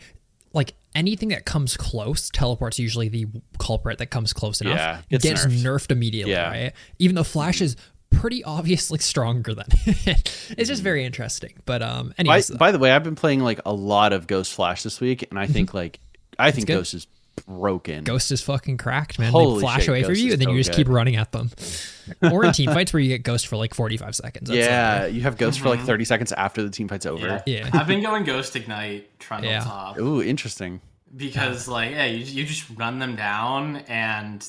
[0.52, 3.26] like anything that comes close teleports usually the
[3.58, 5.62] culprit that comes close enough Yeah, gets gets nerfed.
[5.62, 6.48] nerfed, immediately Yeah.
[6.50, 7.76] right even though flash is
[8.10, 12.90] pretty obviously stronger than it's just very interesting but um By, anyways by the way,
[12.90, 16.00] I've been playing like a lot of Ghost Flash this week, and I think like
[16.38, 16.66] I think.
[16.66, 17.06] Ghost is
[17.46, 18.04] broken.
[18.04, 19.32] Ghost is fucking cracked, man.
[19.32, 20.76] Holy they flash shit, away from you, and then so you just good.
[20.76, 21.50] keep running at them.
[22.32, 24.48] or in team fights where you get Ghost for like 45 seconds.
[24.48, 25.86] That's yeah, like- you have Ghost for like Mhm.
[25.86, 27.42] 30 seconds after the team fight's over.
[27.46, 27.64] Yeah.
[27.64, 27.70] yeah.
[27.72, 29.60] I've been going Ghost Ignite Trundle Yeah.
[29.64, 30.80] Top Ooh, interesting.
[31.16, 34.46] because like yeah, you, you just run them down and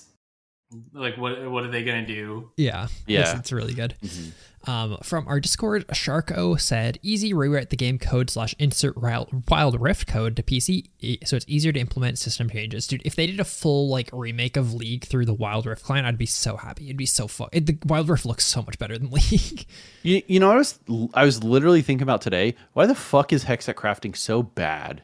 [0.94, 2.50] like what what are they gonna do?
[2.58, 2.84] Yeah.
[2.86, 3.38] It's, Yeah.
[3.38, 3.96] it's really good.
[4.04, 4.32] Mhm.
[4.68, 10.08] Um, from our Discord, Sharko said, easy rewrite the game code slash insert wild, rift
[10.08, 10.88] code to PC
[11.26, 12.88] so it's easier to implement system changes.
[12.88, 16.06] Dude, if they did a full like remake of League through the Wild Rift client,
[16.06, 16.86] I'd be so happy.
[16.86, 17.50] It'd be so fun.
[17.52, 19.66] It, the Wild Rift looks so much better than League.
[20.04, 20.80] You, you know, I was
[21.14, 22.56] I was literally thinking about today.
[22.74, 25.02] Why the fuck is Hextech crafting so bad?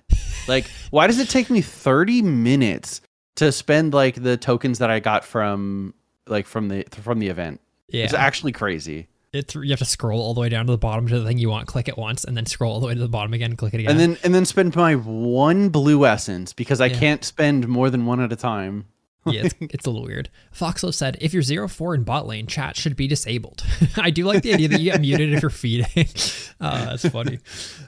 [0.47, 3.01] like, why does it take me 30 minutes
[3.35, 5.93] to spend like the tokens that I got from
[6.27, 7.59] like from the from the event?
[7.89, 8.03] yeah.
[8.03, 9.07] It's actually crazy.
[9.37, 11.37] It's, you have to scroll all the way down to the bottom to the thing
[11.37, 13.55] you want, click it once, and then scroll all the way to the bottom again,
[13.55, 13.91] click it again.
[13.91, 16.99] And then and then spend my one blue essence because I Yeah.
[16.99, 18.85] can't spend more than one at a time.
[19.25, 20.29] yeah, it's, it's a little weird.
[20.53, 23.63] Foxlo said, if you're 0-4 in bot lane, chat should be disabled.
[23.97, 26.07] I do like the idea that you get muted if you're feeding.
[26.59, 27.37] Uh, that's funny.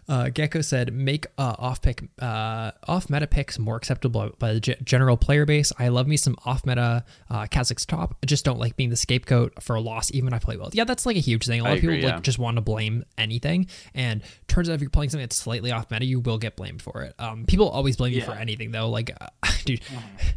[0.08, 4.60] Uh, Gecko said, make uh, off pick, uh, off meta picks more acceptable by the
[4.60, 5.74] ge- general player base.
[5.80, 8.16] I love me some off meta uh, Kha'Zix top.
[8.22, 10.70] I just don't like being the scapegoat for a loss, even if I play well.
[10.72, 11.62] Yeah, that's like a huge thing.
[11.62, 12.22] A lot I of people agree, like yeah.
[12.22, 15.90] just want to blame anything, and turns out if you're playing something that's slightly off
[15.90, 17.16] meta, you will get blamed for it.
[17.18, 18.90] Um, people always blame you for anything though.
[18.90, 19.30] Like, uh,
[19.66, 19.82] dude,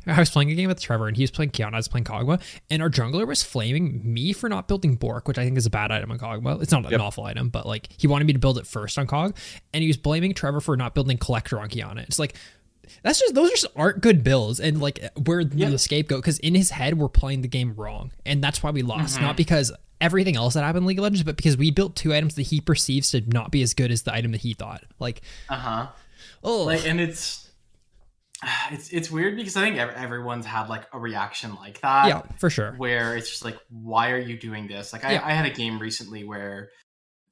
[0.06, 2.04] I was playing a game with Trevor, and he was playing Qiyana, I was playing
[2.04, 2.40] Kog'Maw,
[2.70, 5.70] and our jungler was flaming me for not building Bork, which I think is a
[5.70, 6.62] bad item on Kog'Maw.
[6.62, 9.06] It's not an awful item, but like he wanted me to build it first on
[9.06, 9.34] Kog,
[9.72, 12.02] and he was blaming Trevor for not building Collector on Qiyana.
[12.02, 12.34] It's like,
[13.02, 15.70] that's just those just aren't good builds, and like we're Yeah.
[15.70, 18.82] the scapegoat because in his head we're playing the game wrong, and that's why we
[18.82, 19.20] lost.
[19.20, 22.12] Not because everything else that happened in League of Legends, but because we built two
[22.12, 24.82] items that he perceives to not be as good as the item that he thought.
[24.98, 25.86] Like, Uh huh.
[26.42, 27.48] oh, Like, and it's
[28.70, 32.08] it's it's weird because I think everyone's had like a reaction like that.
[32.08, 32.72] yeah, for sure.
[32.76, 34.92] where it's just like, why are you doing this?
[34.92, 35.22] Like, I, Yeah.
[35.24, 36.70] I had a game recently where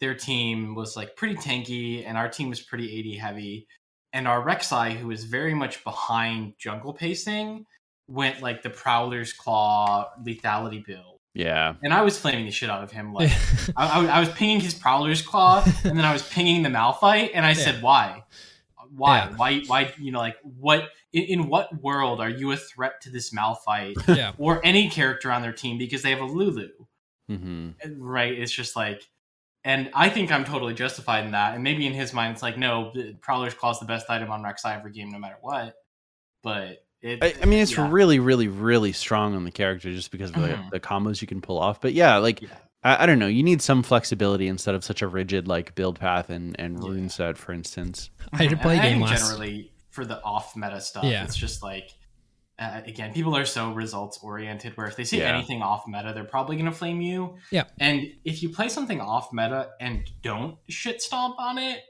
[0.00, 3.66] their team was like pretty tanky and our team was pretty AD heavy.
[4.12, 7.66] And our Rek'Sai, who was very much behind jungle pacing,
[8.08, 11.18] went like the Prowler's Claw lethality build.
[11.34, 11.74] Yeah.
[11.84, 13.12] And I was flaming the shit out of him.
[13.14, 13.30] Like,
[13.76, 17.30] I, I, I was pinging his Prowler's Claw and then I was pinging the Malphite.
[17.34, 18.24] And I said, why?
[18.96, 19.18] Why?
[19.18, 19.36] Yeah.
[19.36, 19.62] Why?
[19.66, 19.92] Why?
[19.98, 20.88] You know, like, what?
[21.12, 23.96] In, in what world are you a threat to this Malphite?
[24.08, 26.68] yeah, or any character on their team because they have a Lulu,
[27.28, 28.32] hmm right?
[28.32, 29.02] It's just like,
[29.64, 31.54] and I think I'm totally justified in that.
[31.54, 34.42] And maybe in his mind, it's like, no, Prowler's Claw is the best item on
[34.42, 35.74] Rek'Sai every game, no matter what.
[36.42, 37.90] But it, I, I mean, it's yeah.
[37.90, 40.70] really, really, really strong on the character just because of the, Mhm.
[40.70, 41.80] the combos you can pull off.
[41.80, 42.48] But yeah, like Yeah.
[42.82, 45.98] I, I don't know, you need some flexibility instead of such a rigid like build
[46.00, 46.88] path and and Yeah.
[46.90, 48.10] rune set, for instance.
[48.32, 49.20] I did And play a I game think last.
[49.20, 51.04] generally for the off meta stuff.
[51.04, 51.24] Yeah.
[51.24, 51.90] It's just like.
[52.58, 55.34] Uh, again, people are so results oriented where if they see Yeah.
[55.34, 57.36] anything off meta, they're probably going to flame you.
[57.50, 57.64] Yeah.
[57.78, 61.80] And if you play something off meta and don't shit stomp on it,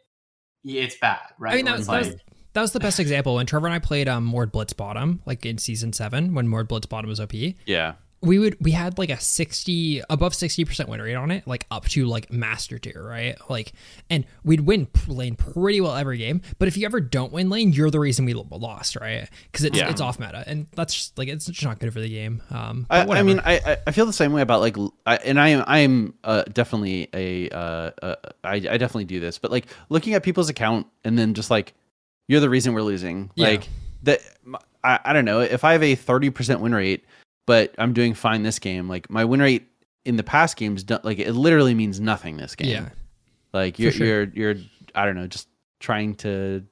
[0.62, 1.54] it's bad, right?
[1.54, 2.18] I mean, Where that, it's that was, like-
[2.52, 5.44] that was the best example when Trevor and I played um, Mord Blitz Bottom, like
[5.44, 7.32] in season seven, when Mord Blitz Bottom was OP.
[7.66, 7.94] Yeah.
[8.22, 11.86] We would we had like a 60 above 60% win rate on it like up
[11.86, 13.72] to like master tier right like
[14.10, 17.72] and we'd win lane pretty well every game but if you ever don't win lane
[17.72, 19.88] you're the reason we lost right because it's Yeah.
[19.88, 22.86] it's off meta and that's just like it's just not good for the game um
[22.90, 24.76] I, I mean, I I- feel the same way about like,
[25.06, 29.18] I, and I am I am uh, definitely a uh, uh, I I definitely do
[29.20, 31.74] this, but like looking at people's account and then just like
[32.28, 33.30] you're the reason we're losing.
[33.34, 33.48] Yeah.
[33.48, 33.68] Like
[34.04, 34.20] that,
[34.84, 37.04] I I don't know if I have a thirty percent win rate,
[37.46, 38.88] but I'm doing fine this game.
[38.88, 39.66] Like my win rate
[40.04, 42.70] in the past games, like it literally means nothing this game.
[42.70, 42.88] yeah
[43.52, 44.06] like you're sure.
[44.06, 44.54] you're you're
[44.94, 45.48] I don't know, just
[45.78, 46.64] trying to.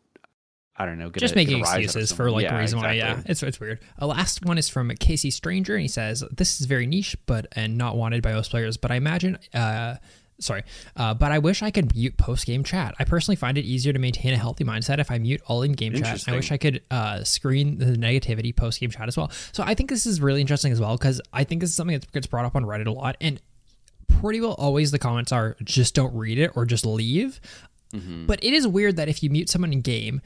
[0.81, 1.11] I don't know.
[1.11, 3.81] Get just a, making excuses for like Yeah, the reason why yeah it's it's weird
[3.97, 7.47] a last one is from casey stranger and he says this is very niche but
[7.57, 9.97] and not wanted by most players but i imagine uh
[10.41, 10.63] sorry
[10.97, 12.95] uh, but i wish i could mute post-game chat.
[12.99, 15.95] I personally find it easier to maintain a healthy mindset if i mute all in-game
[15.95, 16.29] chat.
[16.29, 19.31] I wish i could uh, screen the negativity post-game chat as well.
[19.53, 21.99] So i think this is really interesting as well because i think this is something
[21.99, 23.41] that gets brought up on reddit a lot and
[24.09, 27.41] pretty well always the comments are just don't read it or just leave.
[27.95, 28.27] Mhm.
[28.27, 30.21] but it is weird that if you mute someone in game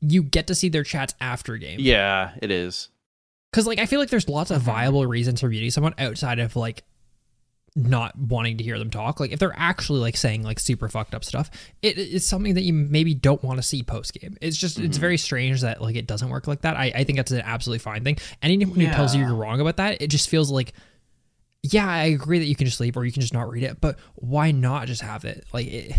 [0.00, 1.78] you get to see their chats after game.
[1.80, 2.88] Yeah, it is.
[3.52, 6.56] because like I feel like there's lots of viable reasons for muting someone outside of
[6.56, 6.82] like
[7.74, 9.18] not wanting to hear them talk.
[9.18, 11.50] Like if they're actually like saying like super fucked up stuff,
[11.80, 14.36] it, it's something that you maybe don't want to see post game.
[14.40, 16.76] It's just it's very strange that like it doesn't work like that.
[16.76, 18.18] I, I think that's an absolutely fine thing.
[18.42, 20.74] Anyone who tells you you're wrong about that, it just feels like
[21.62, 23.80] yeah, I agree that you can just leave or you can just not read it,
[23.80, 25.44] but why not just have it?
[25.52, 25.92] Like it,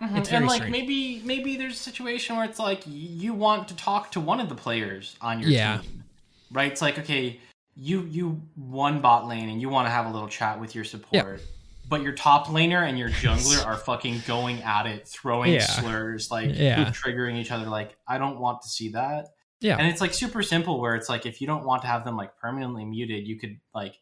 [0.00, 0.16] Mhm.
[0.16, 0.72] It's very and like strange.
[0.72, 4.48] maybe maybe there's a situation where it's like you want to talk to one of
[4.48, 5.78] the players on your Yeah.
[5.82, 6.04] team,
[6.50, 6.72] right?
[6.72, 7.38] It's like okay,
[7.82, 10.84] you you won bot lane and you want to have a little chat with your
[10.84, 11.40] support,
[11.88, 15.60] but your top laner and your jungler are fucking going at it, throwing Yeah.
[15.66, 16.90] slurs, like Yeah.
[16.90, 17.64] triggering each other.
[17.66, 19.28] Like I don't want to see that.
[19.60, 19.76] yeah.
[19.78, 22.16] And it's like super simple where it's like if you don't want to have them
[22.18, 23.94] like permanently muted, you could like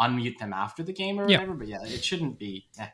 [0.00, 1.38] unmute them after the game or Yeah.
[1.38, 1.54] whatever.
[1.58, 2.66] But yeah, it shouldn't be.
[2.78, 2.86] eh.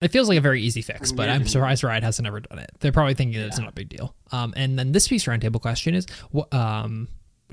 [0.00, 2.70] It feels like a very easy fix, but I'm surprised Riot hasn't ever done it.
[2.80, 4.16] They're probably thinking that it's not a big deal.
[4.32, 6.52] Um, and then this week's roundtable question is, what?
[6.52, 7.06] Um,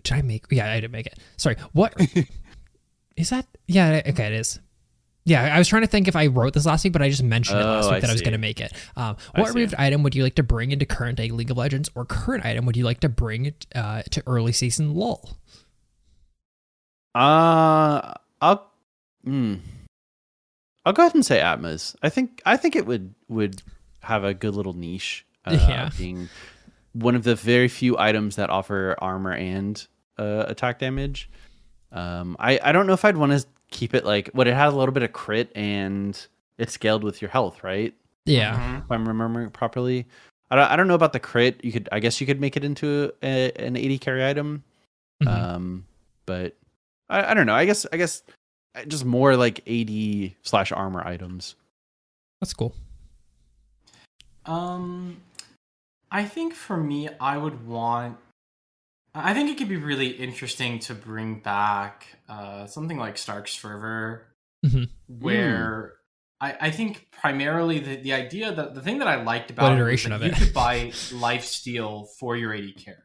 [0.03, 0.45] did I make?
[0.49, 1.17] Yeah, I didn't make it.
[1.37, 1.55] Sorry.
[1.73, 1.93] What
[3.17, 3.45] is that?
[3.67, 4.01] Yeah.
[4.07, 4.59] Okay, it is.
[5.25, 7.21] Yeah, I was trying to think if I wrote this last week, but I just
[7.21, 8.71] mentioned it last Oh, week I that I was going to make it.
[8.95, 11.87] Um, what removed item would you like to bring into current day League of Legends,
[11.93, 15.37] or current item would you like to bring uh, to early season LOL?
[17.13, 18.71] Uh, I'll,
[19.25, 19.59] mm,
[20.85, 21.95] I'll go ahead and say Atma's.
[22.01, 23.61] I think I think it would would
[24.01, 25.25] have a good little niche.
[25.45, 25.89] Uh, Yeah.
[25.97, 26.29] being
[26.93, 29.85] one of the very few items that offer armor and
[30.17, 31.29] uh, attack damage.
[31.91, 34.67] Um, I I don't know if I'd want to keep it like what it had
[34.69, 36.19] a little bit of crit and
[36.57, 37.93] it scaled with your health, right?
[38.25, 38.55] Yeah.
[38.77, 38.83] Mhm.
[38.85, 40.05] If I'm remembering properly.
[40.51, 41.63] I don't, I don't know about the crit.
[41.63, 44.63] You could I guess you could make it into a, an AD carry item.
[45.23, 45.27] Mhm.
[45.27, 45.85] Um,
[46.25, 46.55] but
[47.09, 47.55] I, I don't know.
[47.55, 48.23] I guess I guess
[48.75, 51.55] uh, just more like AD slash armor items.
[52.41, 52.73] That's cool.
[54.45, 55.17] Um,
[56.11, 58.17] I think for me, I would want.
[59.13, 64.27] I think it could be really interesting to bring back uh, something like Stark's Fervor,
[64.65, 64.89] Mhm.
[65.07, 65.93] where
[66.41, 69.71] I, I think primarily the, the idea that the thing that I liked about What
[69.71, 72.97] it was iteration that of you could buy life steal for your AD carry.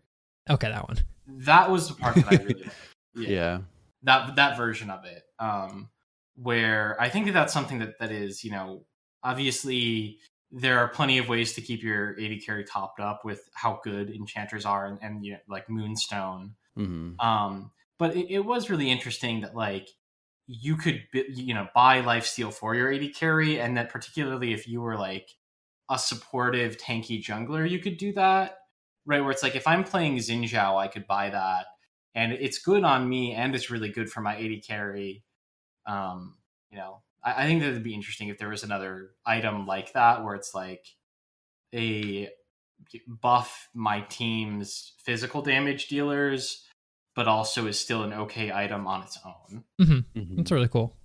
[0.50, 0.98] Okay, that one.
[1.26, 2.74] That was the part that I really liked.
[3.16, 3.60] Yeah.
[4.02, 5.88] that that version of it um
[6.34, 8.84] where i think that that's something that that is you know
[9.22, 10.18] obviously
[10.56, 14.10] there are plenty of ways to keep your AD carry topped up with how good
[14.10, 16.54] enchanters are and, and you know, like moonstone.
[16.76, 19.88] Hmm um but it, it was really interesting that like
[20.46, 24.80] you could you know buy lifesteal for your AD carry and that particularly if you
[24.80, 25.30] were like
[25.90, 28.58] a supportive tanky jungler you could do that
[29.06, 29.20] right?
[29.20, 31.66] Where it's like if i'm playing xin Zhao, i could buy that.
[32.16, 35.24] And it's good on me and it's really good for my AD carry
[35.86, 36.36] um
[36.70, 39.92] you know i, I think that would be interesting if there was another item like
[39.94, 40.86] that where it's like
[41.74, 42.28] a
[43.08, 46.64] buff my team's physical damage dealers
[47.14, 49.64] but also is still an okay item on its own.
[49.80, 50.00] Hmm
[50.36, 50.96] That's really cool.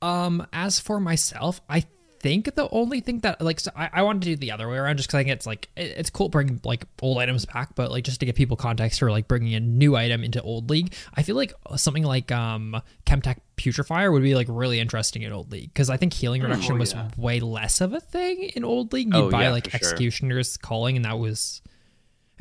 [0.00, 1.84] Um, as for myself, I
[2.22, 4.76] think the only thing that like so I, I wanted to do the other way
[4.78, 7.74] around just because I think it's like it- it's cool bringing like old items back,
[7.74, 10.70] but like just to give people context for like bringing a new item into old
[10.70, 15.32] league, I feel like something like um Chemtech Putrefier would be like really interesting in
[15.32, 17.08] old league because I think healing Oh, reduction was yeah.
[17.16, 19.08] way less of a thing in old league.
[19.12, 19.88] You'd Oh, buy yeah, like for sure.
[19.90, 21.60] Executioner's Calling, and that was.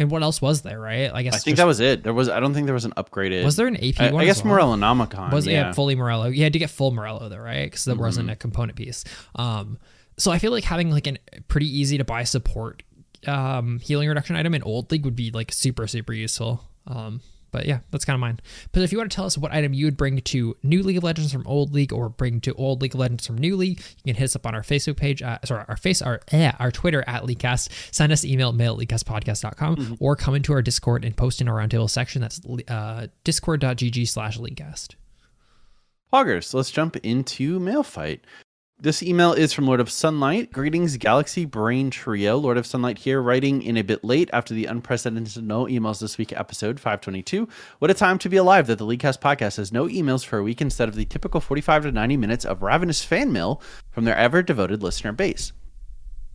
[0.01, 1.11] And what else was there, right?
[1.13, 2.03] I guess I think just- that was it.
[2.03, 2.27] There was.
[2.27, 3.43] I don't think there was an upgraded.
[3.45, 4.21] was there an AP I, one.
[4.23, 4.55] I guess well?
[4.57, 5.31] Morellonomicon.
[5.31, 5.67] Was it yeah.
[5.67, 6.27] yeah, fully Morello?
[6.27, 7.65] You had to get full Morello though, right?
[7.65, 8.33] Because that wasn't Mm-hmm.
[8.33, 9.03] a component piece.
[9.35, 9.77] Um,
[10.17, 11.17] so I feel like having like a
[11.47, 12.83] pretty easy to buy support
[13.27, 16.63] um, healing reduction item in old league would be like super super useful.
[16.87, 17.21] Um,
[17.51, 18.39] but yeah, that's kind of mine.
[18.71, 20.97] But if you want to tell us what item you would bring to new League
[20.97, 23.79] of Legends from old league, or bring to old League of Legends from new league,
[23.79, 26.51] you can hit us up on our Facebook page, uh, sorry, our face, our eh,
[26.59, 27.69] our Twitter at Leaguecast.
[27.93, 29.93] Send us an email mail at leaguecastpodcast.com Mm-hmm.
[29.99, 32.21] or come into our Discord and post in our roundtable section.
[32.21, 34.95] That's uh, discord.gg slash leaguecast.
[36.13, 38.25] Poggers, let's jump into mail fight.
[38.83, 40.51] This email is from Lord of Sunlight.
[40.51, 42.35] Greetings, Galaxy Brain Trio.
[42.37, 46.17] Lord of Sunlight here, writing in a bit late after the unprecedented no emails this
[46.17, 47.47] week episode 522.
[47.77, 50.43] What a time to be alive that the Leaguecast podcast has no emails for a
[50.43, 54.17] week instead of the typical 45 to 90 minutes of ravenous fan mail from their
[54.17, 55.51] ever devoted listener base.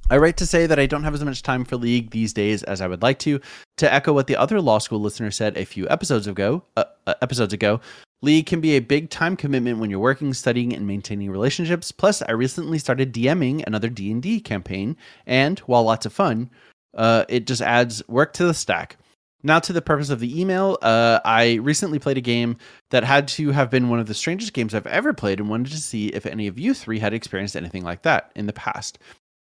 [0.08, 2.62] I write to say that I don't have as much time for League these days
[2.62, 3.40] as I would like to.
[3.78, 7.14] To echo what the other law school listener said a few episodes ago, uh, uh,
[7.20, 7.80] episodes ago,
[8.22, 11.92] League can be a big time commitment when you're working, studying, and maintaining relationships.
[11.92, 16.50] Plus, I recently started DMing another D and D campaign, and while lots of fun,
[16.94, 18.96] uh, it just adds work to the stack.
[19.42, 20.78] Now to the purpose of the email.
[20.80, 22.56] Uh, I recently played a game
[22.90, 25.72] that had to have been one of the strangest games I've ever played, and wanted
[25.72, 28.98] to see if any of you three had experienced anything like that in the past.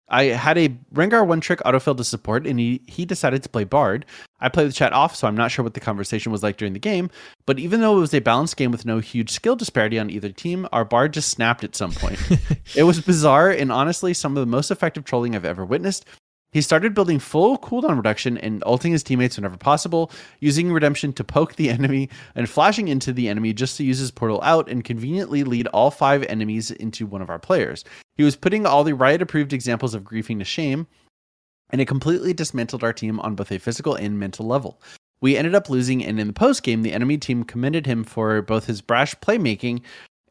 [0.09, 3.63] I had a Rengar one trick autofill to support, and he, he decided to play
[3.63, 4.05] Bard.
[4.39, 6.73] I played the chat off, so I'm not sure what the conversation was like during
[6.73, 7.09] the game.
[7.45, 10.29] But even though it was a balanced game with no huge skill disparity on either
[10.29, 12.19] team, our Bard just snapped at some point.
[12.75, 16.05] it was bizarre and honestly some of the most effective trolling I've ever witnessed.
[16.51, 21.23] He started building full cooldown reduction and ulting his teammates whenever possible, using redemption to
[21.23, 24.83] poke the enemy and flashing into the enemy just to use his portal out and
[24.83, 27.83] conveniently lead all five enemies into one of our players.
[28.17, 30.87] He was putting all the riot approved examples of griefing to shame,
[31.69, 34.81] and it completely dismantled our team on both a physical and mental level.
[35.21, 38.41] We ended up losing, and in the post game, the enemy team commended him for
[38.41, 39.81] both his brash playmaking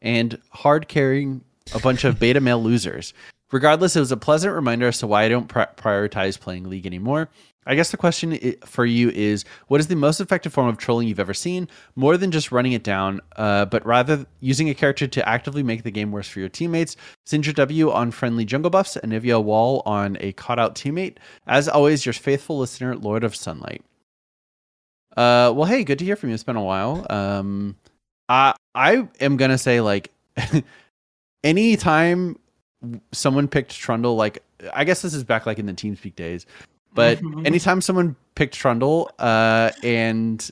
[0.01, 1.43] and hard carrying
[1.73, 3.13] a bunch of beta male losers.
[3.51, 6.85] Regardless, it was a pleasant reminder as to why I don't pri- prioritize playing League
[6.85, 7.29] anymore.
[7.65, 11.07] I guess the question for you is what is the most effective form of trolling
[11.07, 11.67] you've ever seen?
[11.95, 15.83] More than just running it down, uh, but rather using a character to actively make
[15.83, 16.95] the game worse for your teammates.
[17.27, 21.17] Syndra W on friendly jungle buffs, and Nivea Wall on a caught out teammate.
[21.45, 23.83] As always, your faithful listener, Lord of Sunlight.
[25.15, 26.35] Uh, well, hey, good to hear from you.
[26.35, 27.05] It's been a while.
[27.09, 27.75] Um,
[28.29, 30.11] I I am gonna say like,
[31.43, 32.37] anytime
[33.11, 34.43] someone picked Trundle, like
[34.73, 36.45] I guess this is back like in the TeamSpeak days,
[36.93, 37.45] but Mhm.
[37.45, 40.49] anytime someone picked Trundle, uh, and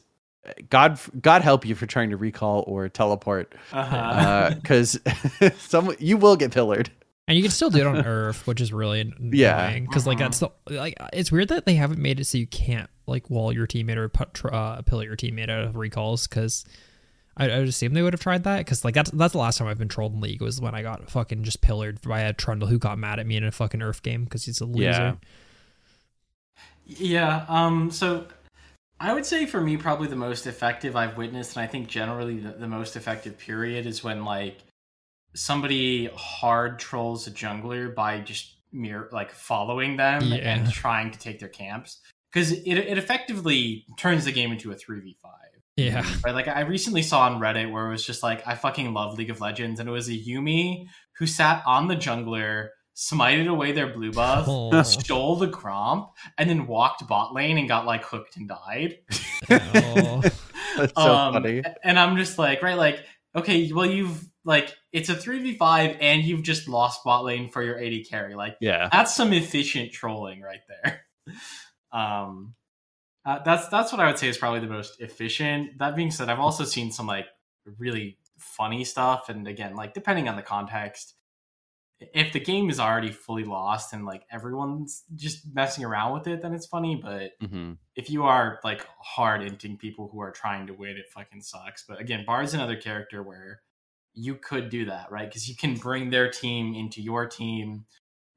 [0.70, 4.52] God God help you for trying to recall or teleport, uh-huh.
[4.56, 5.00] because
[5.58, 6.90] some you will get pillared.
[7.30, 9.32] And you can still do it on URF, which is really annoying.
[9.34, 9.78] Yeah.
[9.80, 12.90] because like that's the like it's weird that they haven't made it so you can't
[13.06, 16.28] like wall your teammate or put tr- uh, pillar your teammate out of recalls.
[16.28, 16.64] Because
[17.38, 18.58] I, I would assume they would have tried that.
[18.60, 20.82] Because like that's that's the last time I've been trolled in League was when I
[20.82, 23.80] got fucking just pillared by a Trundle who got mad at me in a fucking
[23.80, 24.84] URF game because he's a loser.
[24.90, 25.16] Yeah.
[26.86, 27.46] Yeah.
[27.48, 27.92] Um.
[27.92, 28.28] So,
[29.00, 32.40] I would say for me, probably the most effective I've witnessed, and I think generally
[32.40, 34.60] the, the most effective period is when like
[35.36, 40.36] somebody hard trolls a jungler by just mere like following them Yeah.
[40.38, 42.00] and trying to take their camps
[42.32, 45.32] because it it effectively turns the game into a three v five.
[45.78, 46.04] Yeah.
[46.26, 49.18] Right, like I recently saw on Reddit where it was just like I fucking love
[49.18, 50.88] League of Legends, and it was a Yuumi
[51.20, 54.82] who sat on the jungler, smited away their blue buff, Oh.
[54.84, 58.98] stole the Gromp, and then walked bot lane and got like hooked and died.
[59.50, 60.22] Oh.
[60.78, 61.64] That's so Um, funny.
[61.84, 63.00] And I'm just like, right, like,
[63.36, 67.80] okay, well, you've like, it's a 3v5 and you've just lost bot lane for your
[67.84, 68.34] AD carry.
[68.36, 68.88] Like, Yeah.
[68.92, 71.02] that's some efficient trolling right there.
[71.92, 72.54] Um,
[73.28, 75.78] uh, that's that's what I would say is probably the most efficient.
[75.80, 77.28] That being said, I've also seen some like
[77.78, 81.16] really funny stuff, and again, like depending on the context,
[82.00, 86.42] if the game is already fully lost and like everyone's just messing around with it,
[86.42, 86.96] then it's funny.
[86.96, 91.10] But hmm if you are like hard inting people who are trying to win, it
[91.10, 91.84] fucking sucks.
[91.88, 93.62] But again, Bard's another character where
[94.14, 95.28] you could do that, right?
[95.28, 97.86] Because you can bring their team into your team,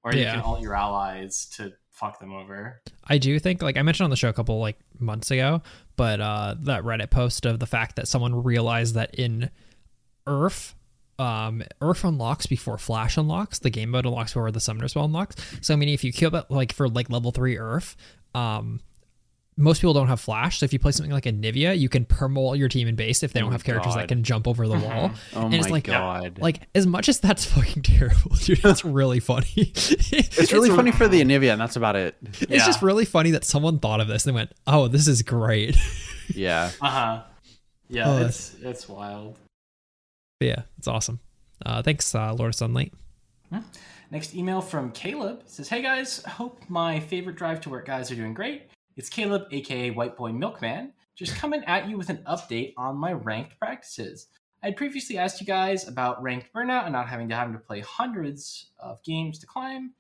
[0.02, 2.80] or you can ult your allies to fuck them over.
[3.04, 5.62] I do think, like I mentioned on the show a couple like months ago,
[5.96, 9.50] but uh, that Reddit post of the fact that someone realized that in
[10.26, 10.74] URF,
[11.18, 13.58] um, URF unlocks before Flash unlocks.
[13.58, 15.36] The game mode unlocks before the Summoner spell unlocks.
[15.60, 17.94] So I meaning if you kill it like for like level three URF,
[18.34, 18.80] um,
[19.60, 20.58] most people don't have Flash.
[20.58, 23.32] So if you play something like Anivia, you can permol your team in base if
[23.32, 24.00] they Oh don't have characters God.
[24.02, 25.10] that can jump over the wall.
[25.36, 26.38] Oh And my it's like- god.
[26.40, 29.46] Like as much as that's fucking terrible, dude, it's really funny.
[29.56, 32.16] it's really funny for the Anivia, and that's about it.
[32.22, 32.66] It's Yeah.
[32.66, 35.76] just really funny that someone thought of this and went, "Oh, this is great."
[36.34, 36.70] Yeah.
[36.80, 37.22] Uh huh.
[37.88, 39.36] Yeah, Oh, it's it's wild.
[40.38, 41.20] But yeah, it's awesome.
[41.66, 42.92] Uh, thanks, uh, Lord of Sunlight.
[44.12, 48.10] Next email from Caleb It says, "Hey guys, hope my favorite drive to work guys
[48.10, 48.62] are doing great.
[48.96, 53.12] It's Caleb, aka White Boy Milkman, just coming at you with an update on my
[53.12, 54.26] ranked practices.
[54.64, 57.60] I had previously asked you guys about ranked burnout and not having to having to
[57.60, 59.92] play hundreds of games to climb.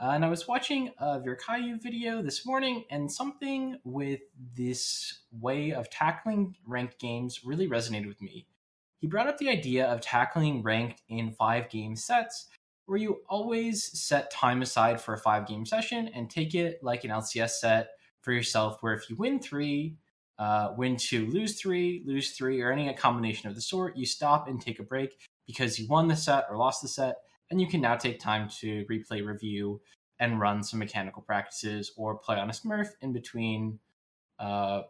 [0.00, 4.20] Uh, and I was watching a Virkayu video this morning, and something with
[4.56, 8.46] this way of tackling ranked games really resonated with me.
[8.98, 12.46] He brought up the idea of tackling ranked in five game sets,
[12.86, 17.04] where you always set time aside for a five game session and take it like
[17.04, 17.90] an LCS set
[18.28, 19.96] for yourself, where if you win three,
[20.38, 24.48] uh, win two, lose three, lose three, or any combination of the sort, you stop
[24.48, 27.16] and take a break because you won the set or lost the set,
[27.50, 29.80] and you can now take time to replay, review,
[30.20, 33.78] and run some mechanical practices or play on a Smurf in between
[34.38, 34.82] uh,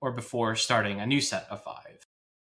[0.00, 2.06] or before starting a new set of five.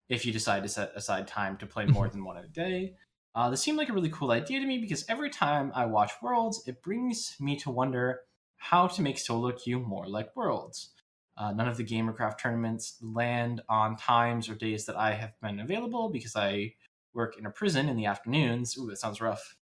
[0.08, 2.94] If you decide to set aside time to play more than one a day,
[3.36, 6.10] uh, this seemed like a really cool idea to me because every time I watch
[6.20, 8.22] Worlds, it brings me to wonder
[8.62, 10.90] how to make solo queue more like Worlds.
[11.36, 15.58] Uh, none of the Gamercraft tournaments land on times or days that I have been
[15.58, 16.72] available because I
[17.12, 18.78] work in a prison in the afternoons.
[18.78, 19.56] Ooh, that sounds rough.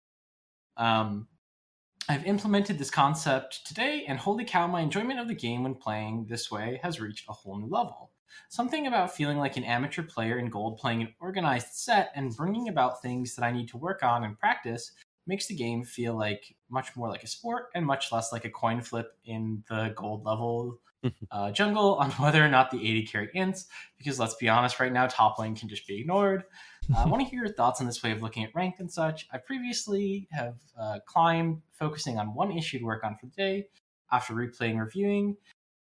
[0.77, 1.29] Um,
[2.11, 6.27] I've implemented this concept today, and holy cow, my enjoyment of the game when playing
[6.29, 8.11] this way has reached a whole new level.
[8.51, 12.69] Something about feeling like an amateur player in gold playing an organized set and bringing
[12.69, 14.93] about things that I need to work on and practice
[15.27, 18.51] makes the game feel like much more like a sport and much less like a
[18.51, 20.81] coin flip in the gold level
[21.31, 23.67] uh, jungle on whether or not the AD carry ints.
[23.99, 26.45] Because let's be honest, right now, top lane can just be ignored.
[26.95, 28.91] Uh, I want to hear your thoughts on this way of looking at rank and
[28.91, 29.29] such.
[29.33, 33.67] I previously have uh, climbed, focusing on one issue to work on for the day.
[34.13, 35.37] After replaying, reviewing,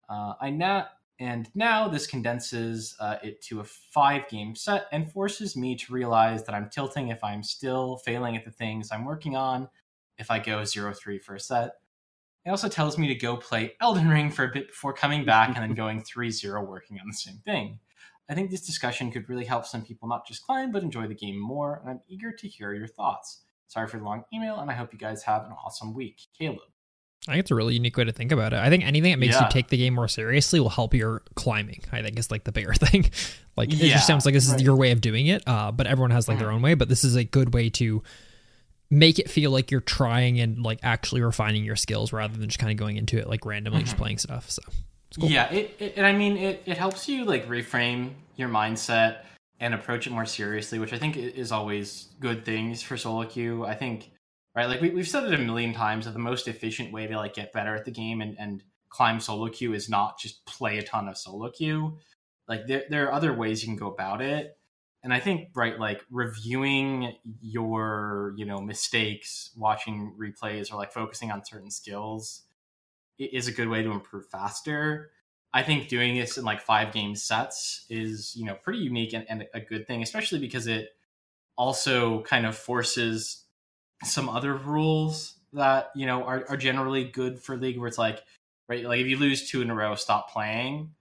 [0.09, 0.87] uh, I now
[1.19, 6.43] and now this condenses uh, it to a five-game set and forces me to realize
[6.45, 9.67] that I'm tilting if I'm still failing at the things I'm working on.
[10.17, 11.73] If I go 0-3 for a set,
[12.45, 15.55] it also tells me to go play Elden Ring for a bit before coming back
[15.55, 17.79] and then going 3-0 working on the same thing.
[18.29, 21.15] I think this discussion could really help some people not just climb, but enjoy the
[21.15, 23.41] game more, and I'm eager to hear your thoughts.
[23.67, 26.21] Sorry for the long email, and I hope you guys have an awesome week.
[26.37, 26.59] Caleb.
[27.29, 28.59] I think it's a really unique way to think about it.
[28.59, 29.45] I think anything that makes Yeah.
[29.45, 31.81] you take the game more seriously will help your climbing.
[31.91, 33.09] I think is like the bigger thing.
[33.55, 34.57] like it Yeah, just sounds like this right.
[34.57, 35.43] is your way of doing it.
[35.47, 36.53] Uh, but everyone has like their Mhm.
[36.55, 36.73] own way.
[36.73, 38.01] But this is a good way to
[38.89, 42.57] make it feel like you're trying and like actually refining your skills rather than just
[42.59, 43.99] kind of going into it like randomly just Mhm.
[43.99, 44.49] playing stuff.
[44.49, 44.61] So
[45.09, 45.29] it's cool.
[45.29, 49.17] Yeah, it, it, and I mean, it, it helps you like reframe your mindset
[49.59, 53.65] and approach it more seriously, which I think is always good things for solo queue.
[53.65, 54.09] I think,
[54.59, 57.15] right, like we, we've said it a million times that the most efficient way to
[57.15, 60.77] like get better at the game and, and climb solo queue is not just play
[60.77, 61.97] a ton of solo queue.
[62.47, 64.57] Like there, there are other ways you can go about it.
[65.01, 71.31] And I think, right, like reviewing your, you know, mistakes, watching replays or like focusing
[71.31, 72.41] on certain skills
[73.17, 75.11] is a good way to improve faster.
[75.53, 79.25] I think doing this in like five game sets is, you know, pretty unique and,
[79.29, 80.89] and a good thing, especially because it
[81.55, 83.45] also kind of forces
[84.03, 88.23] some other rules that, you know, are, are generally good for league where it's like,
[88.67, 90.91] right, like if you lose two in a row, stop playing.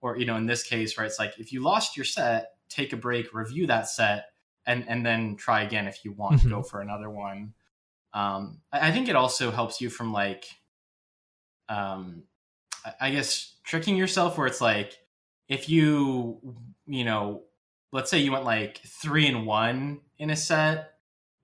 [0.00, 2.92] Or, you know, in this case, right, it's like if you lost your set, take
[2.92, 4.26] a break, review that set,
[4.66, 7.54] and and then try again if you want to go for another one.
[8.12, 10.44] Um, I, I think it also helps you from like,
[11.68, 12.24] um,
[12.84, 14.96] I- I guess tricking yourself where it's like
[15.48, 16.40] if you
[16.86, 17.42] you know
[17.92, 20.94] let's say you went like three and one in a set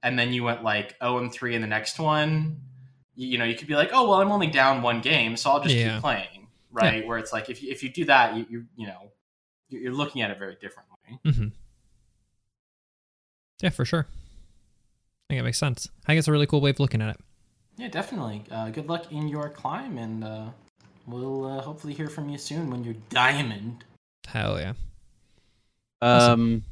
[0.02, 2.60] and then you went like 0 and 3 in the next one
[3.14, 5.50] you, you know you could be like oh well i'm only down one game so
[5.50, 5.94] i'll just Yeah.
[5.94, 8.86] keep playing right where it's like if you, if you do that you, you you
[8.86, 9.10] know
[9.68, 11.48] you're you're looking at it very differently hmm
[13.62, 14.06] Yeah, for sure.
[14.10, 15.88] I think it makes sense.
[16.04, 17.20] I think it's a really cool way of looking at it.
[17.78, 20.46] yeah definitely uh, good luck in your climb and uh,
[21.06, 23.84] we'll uh, hopefully hear from you soon when you're diamond
[24.26, 24.72] Hell yeah.
[26.00, 26.64] Um,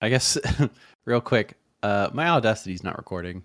[0.00, 0.36] I guess
[1.04, 3.42] real quick, uh, my Audacity's not recording.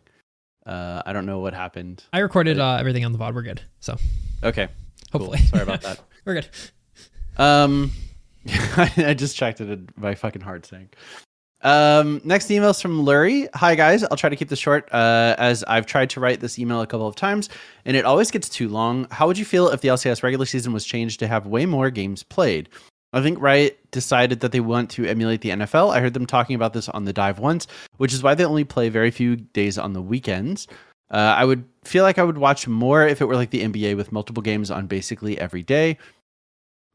[0.65, 2.03] Uh, I don't know what happened.
[2.11, 3.33] I recorded uh, everything on the VOD.
[3.33, 3.61] We're good.
[3.79, 3.97] So
[4.43, 4.67] Okay,
[5.11, 5.19] cool.
[5.21, 5.37] hopefully.
[5.39, 5.99] Sorry about that.
[6.25, 6.47] We're good.
[7.37, 7.91] Um,
[8.75, 10.95] I just checked it in my fucking heart sank.
[11.61, 13.47] Um, next email is from Lurie.
[13.55, 14.87] Hi guys, I'll try to keep this short.
[14.93, 17.49] Uh, as I've tried to write this email a couple of times,
[17.85, 19.07] and it always gets too long.
[19.09, 21.89] How would you feel if the LCS regular season was changed to have way more
[21.89, 22.69] games played?
[23.17, 25.93] I think Riot decided that they want to emulate the NFL.
[25.93, 27.67] I heard them talking about this on the dive once,
[27.97, 30.67] which is why they only play very few days on the weekends.
[31.09, 33.95] Uh, I would feel like I would watch more if it were like the NBA
[33.95, 35.97] with multiple games on basically every day.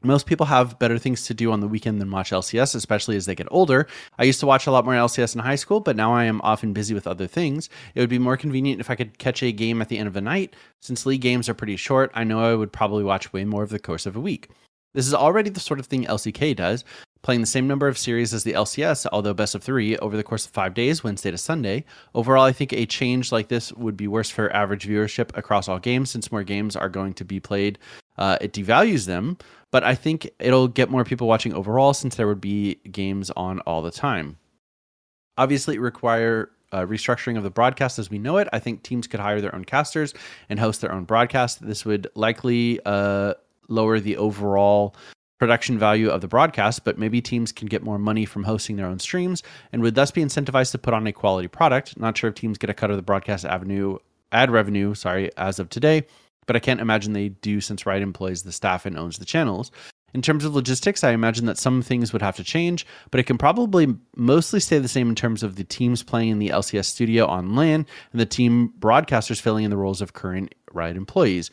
[0.05, 3.25] Most people have better things to do on the weekend than watch LCS, especially as
[3.25, 3.87] they get older.
[4.19, 6.41] I used to watch a lot more LCS in high school, but now I am
[6.41, 7.69] often busy with other things.
[7.95, 10.13] It would be more convenient if I could catch a game at the end of
[10.13, 10.55] the night.
[10.81, 13.69] Since league games are pretty short, I know I would probably watch way more of
[13.69, 14.49] the course of a week.
[14.93, 16.85] This is already the sort of thing LCK does,
[17.23, 20.23] playing the same number of series as the LCS, although best of three, over the
[20.23, 21.83] course of five days, Wednesday to Sunday.
[22.13, 25.79] Overall, I think a change like this would be worse for average viewership across all
[25.79, 27.79] games since more games are going to be played.
[28.17, 29.37] Uh, it devalues them,
[29.71, 33.61] but I think it'll get more people watching overall since there would be games on
[33.61, 34.37] all the time.
[35.37, 38.47] Obviously, require uh, restructuring of the broadcast as we know it.
[38.53, 40.13] I think teams could hire their own casters
[40.49, 41.65] and host their own broadcast.
[41.65, 43.33] This would likely uh,
[43.67, 44.95] lower the overall
[45.39, 48.85] production value of the broadcast, but maybe teams can get more money from hosting their
[48.85, 51.99] own streams and would thus be incentivized to put on a quality product.
[51.99, 53.97] Not sure if teams get a cut of the broadcast avenue
[54.31, 56.05] ad revenue, sorry, as of today,
[56.45, 59.71] but I can't imagine they do since Riot employs the staff and owns the channels.
[60.13, 63.23] In terms of logistics, I imagine that some things would have to change, but it
[63.23, 66.85] can probably mostly stay the same in terms of the teams playing in the LCS
[66.85, 71.49] studio on LAN and the team broadcasters filling in the roles of current Riot employees.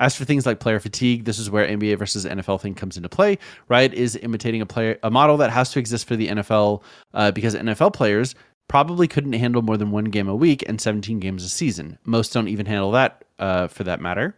[0.00, 3.10] As for things like player fatigue, this is where NBA versus NFL thing comes into
[3.10, 3.38] play.
[3.68, 6.82] Riot is imitating a player a model that has to exist for the NFL
[7.12, 8.34] uh, because NFL players
[8.66, 11.98] probably couldn't handle more than one game a week and 17 games a season.
[12.04, 14.34] Most don't even handle that uh, for that matter.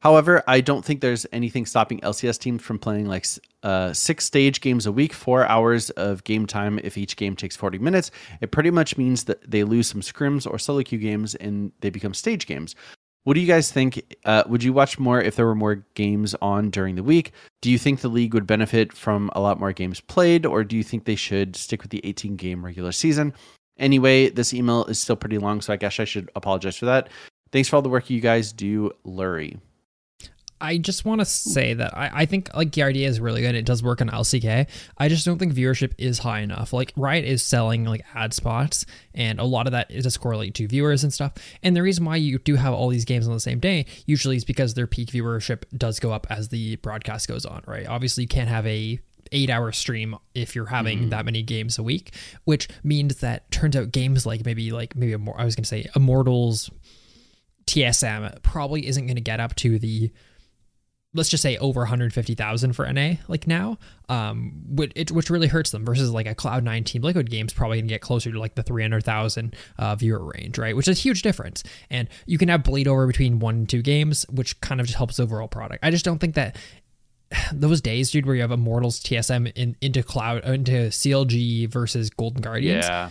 [0.00, 3.26] However, I don't think there's anything stopping LCS teams from playing like
[3.62, 7.54] uh, six stage games a week, four hours of game time if each game takes
[7.54, 8.10] 40 minutes.
[8.40, 11.90] It pretty much means that they lose some scrims or solo queue games and they
[11.90, 12.74] become stage games.
[13.24, 14.16] What do you guys think?
[14.24, 17.32] Uh, would you watch more if there were more games on during the week?
[17.60, 20.76] Do you think the league would benefit from a lot more games played, or do
[20.76, 23.34] you think they should stick with the 18 game regular season?
[23.78, 27.08] Anyway, this email is still pretty long, so I guess I should apologize for that.
[27.52, 29.58] Thanks for all the work you guys do, Lurie.
[30.60, 33.54] I just want to say that I, I think like the idea is really good.
[33.54, 34.68] It does work on LCK.
[34.98, 36.72] I just don't think viewership is high enough.
[36.72, 38.84] Like Riot is selling like ad spots,
[39.14, 41.32] and a lot of that is does correlate to viewers and stuff.
[41.62, 44.36] And the reason why you do have all these games on the same day usually
[44.36, 47.62] is because their peak viewership does go up as the broadcast goes on.
[47.66, 47.86] Right?
[47.86, 49.00] Obviously, you can't have a
[49.32, 51.08] eight hour stream if you're having mm-hmm.
[51.10, 52.14] that many games a week,
[52.44, 55.86] which means that turns out games like maybe like maybe more I was gonna say
[55.96, 56.70] Immortals
[57.66, 60.10] TSM probably isn't gonna get up to the
[61.12, 63.78] let's just say over 150,000 for NA like now,
[64.08, 67.02] um, which, it, which really hurts them versus like a Cloud9 team.
[67.02, 70.76] Liquid Games probably gonna get closer to like the 300,000 uh, viewer range, right?
[70.76, 71.64] Which is a huge difference.
[71.90, 74.96] And you can have bleed over between one and two games, which kind of just
[74.96, 75.84] helps overall product.
[75.84, 76.56] I just don't think that
[77.52, 82.40] those days, dude, where you have Immortals TSM in, into Cloud into CLG versus Golden
[82.40, 83.10] Guardians, Yeah.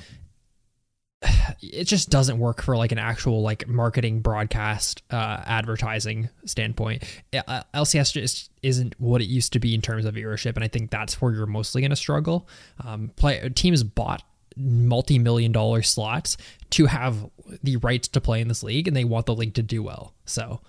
[1.62, 7.62] It just doesn't work for like an actual like marketing broadcast uh advertising standpoint Uh,
[7.74, 10.90] lcs just isn't what it used to be in terms of viewership and i think
[10.92, 12.48] that's where you're mostly going to struggle
[12.86, 14.24] um play teams bought
[14.56, 16.38] multi-million dollar slots
[16.70, 17.30] to have
[17.64, 20.14] the rights to play in this league and they want the league to do well
[20.26, 20.62] so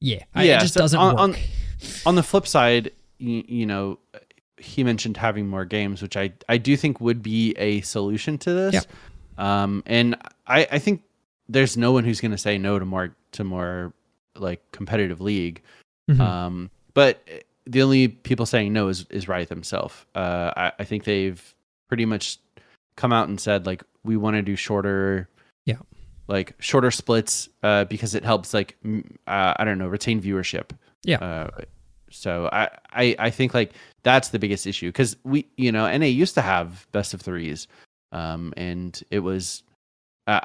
[0.00, 1.36] yeah, I- Yeah, it just so doesn't on- work on-
[2.04, 3.98] on the flip side, you, you know,
[4.58, 8.52] he mentioned having more games, which I I do think would be a solution to
[8.52, 8.74] this.
[8.74, 8.80] Yeah.
[9.38, 10.16] Um, and
[10.46, 11.02] I I think
[11.48, 13.92] there's no one who's going to say no to more to more
[14.36, 15.62] like competitive league.
[16.10, 16.20] Mhm.
[16.20, 17.26] Um, but
[17.66, 19.94] the only people saying no is is Riot themselves.
[20.14, 21.54] Uh, I, I think they've
[21.88, 22.38] pretty much
[22.96, 25.28] come out and said like we want to do shorter
[25.64, 25.78] Yeah.
[26.28, 30.70] like shorter splits uh, because it helps like m- uh, I don't know retain viewership.
[31.04, 31.18] Yeah.
[31.18, 31.50] Uh,
[32.10, 33.72] so I, I I think like
[34.04, 37.66] that's the biggest issue because we you know NA used to have best of threes,
[38.14, 39.62] um, and it was
[40.26, 40.40] uh,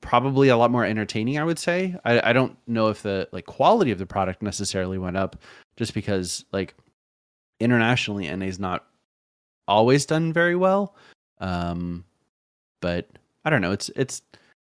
[0.00, 1.38] probably a lot more entertaining.
[1.38, 1.94] I would say.
[2.04, 5.36] I I don't know if the like quality of the product necessarily went up
[5.76, 6.74] just because like
[7.60, 8.86] internationally NA's not
[9.66, 10.94] always done very well.
[11.40, 12.04] Um,
[12.80, 13.08] but
[13.44, 13.72] I don't know.
[13.72, 14.22] It's it's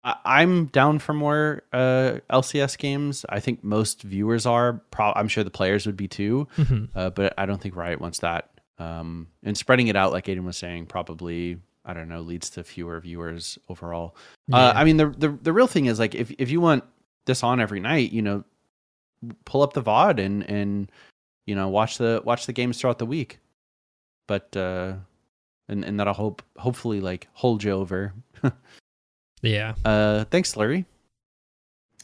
[0.05, 3.27] I- I'm down for more uh, LCS games.
[3.29, 4.75] I think most viewers are.
[4.91, 6.47] Pro- I'm sure the players would be too.
[6.57, 6.89] Mhm.
[6.95, 8.51] Uh, but I don't think Riot wants that.
[8.79, 11.59] Um, and spreading it out, like Aiden was saying, probably
[11.89, 14.15] I don't know leads to fewer viewers overall.
[14.53, 16.85] Uh, I mean, the, the the real thing is like if if you want
[17.25, 18.45] this on every night, you know,
[19.47, 20.93] pull up the VOD and and
[21.47, 23.39] you know watch the watch the games throughout the week.
[24.27, 24.97] But uh,
[25.69, 28.13] and and that'll hope hopefully like hold you over.
[29.43, 29.75] yeah.
[29.83, 30.85] Uh, thanks, Larry.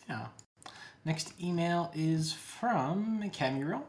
[0.08, 0.26] Yeah.
[1.04, 3.82] Next email is from Camural.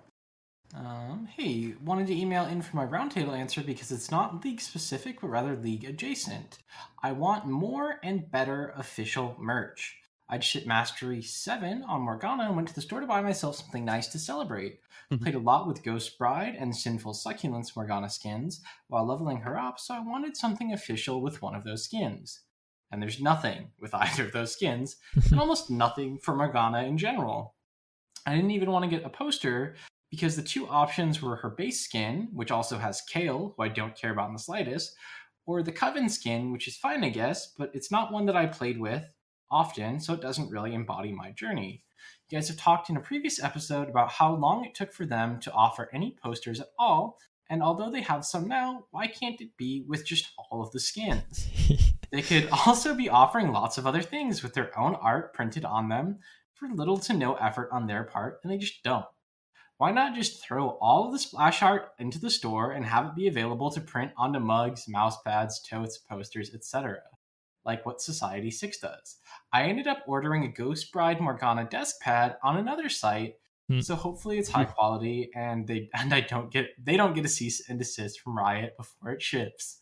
[0.76, 5.22] Um, hey, wanted to email in for my roundtable answer because it's not league specific,
[5.22, 6.57] but rather league adjacent.
[7.02, 9.95] I want more and better official merch.
[10.27, 13.85] I'd hit Mastery 7 on Morgana and went to the store to buy myself something
[13.85, 14.80] nice to celebrate.
[15.11, 15.22] Mhm.
[15.22, 19.80] Played a lot with Ghost Bride and Sinful Succulence Morgana skins while leveling her up,
[19.80, 22.41] so I wanted something official with one of those skins.
[22.91, 27.56] And there's nothing with either of those skins, and almost nothing for Morgana in general.
[28.26, 29.76] I didn't even want to get a poster
[30.10, 33.95] because the two options were her base skin, which also has Kayle, who I don't
[33.95, 34.95] care about in the slightest,
[35.45, 38.45] or the Coven skin, which is fine, I guess, but it's not one that I
[38.45, 39.03] played with
[39.52, 41.84] often, so it doesn't really embody my journey.
[42.30, 45.40] You guys have talked in a previous episode about how long it took for them
[45.41, 47.19] to offer any posters at all,
[47.49, 50.80] and although they have some now, why can't it be with just all of the
[50.80, 51.48] skins?
[52.15, 55.90] They could also be offering lots of other things with their own art printed on
[55.90, 56.19] them
[56.53, 59.06] for little to no effort on their part, and they just don't.
[59.77, 63.15] Why not just throw all of the splash art into the store and have it
[63.15, 66.99] be available to print onto mugs, mouse pads, totes, posters, etc.?
[67.65, 69.18] Like what Society 6 does.
[69.52, 73.35] I ended up ordering a Ghost Bride Morgana desk pad on another site,
[73.68, 73.80] Hmm.
[73.80, 77.30] so hopefully it's high quality and they and I don't get they don't get a
[77.30, 79.80] cease and desist from Riot before it ships.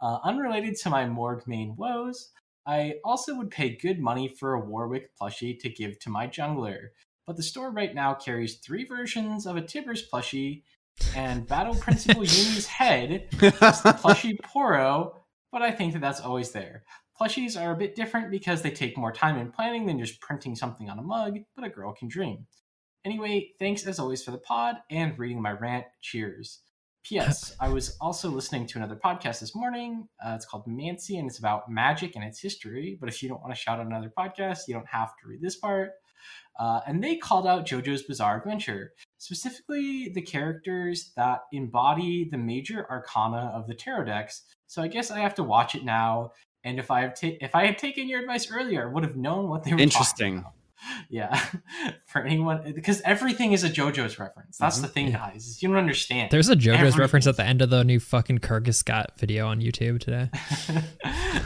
[0.00, 2.30] Uh, unrelated to my morgue main woes,
[2.66, 6.88] I also would pay good money for a Warwick plushie to give to my jungler,
[7.26, 10.62] but the store right now carries three versions of a Tibbers plushie,
[11.14, 15.14] and Battle Principal Yuumi's head is the plushie Poro,
[15.52, 16.84] but I think that that's always there.
[17.20, 20.56] Plushies are a bit different because they take more time in planning than just printing
[20.56, 22.46] something on a mug, but a girl can dream.
[23.04, 25.84] Anyway, thanks as always for the pod and reading my rant.
[26.00, 26.60] Cheers.
[27.04, 27.54] P.S.
[27.60, 30.08] I was also listening to another podcast this morning.
[30.24, 32.98] Uh, it's called Mancy and it's about magic and its history.
[33.00, 35.40] But if you don't want to shout out another podcast, you don't have to read
[35.40, 35.92] this part.
[36.58, 42.86] Uh, and they called out JoJo's Bizarre Adventure, specifically the characters that embody the major
[42.90, 44.42] arcana of the tarot decks.
[44.66, 46.32] So I guess I have to watch it now.
[46.62, 49.16] And if I have ta- if I had taken your advice earlier, I would have
[49.16, 49.78] known what they were.
[49.78, 50.38] talking Interesting.
[50.38, 50.52] about.
[51.08, 51.38] Yeah,
[52.06, 54.56] for anyone, because everything is a JoJo's reference.
[54.58, 54.82] That's Mhm.
[54.82, 55.18] the thing, Yeah.
[55.30, 55.62] guys.
[55.62, 56.30] You don't understand.
[56.30, 57.00] There's a JoJo's Everything.
[57.00, 60.30] reference at the end of the new fucking Kyrgyz Scott video on YouTube today.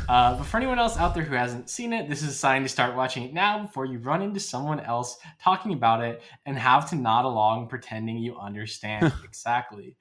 [0.09, 2.62] uh, but for anyone else out there who hasn't seen it, this is a sign
[2.62, 6.59] to start watching it now before you run into someone else talking about it and
[6.59, 9.97] have to nod along pretending you understand exactly.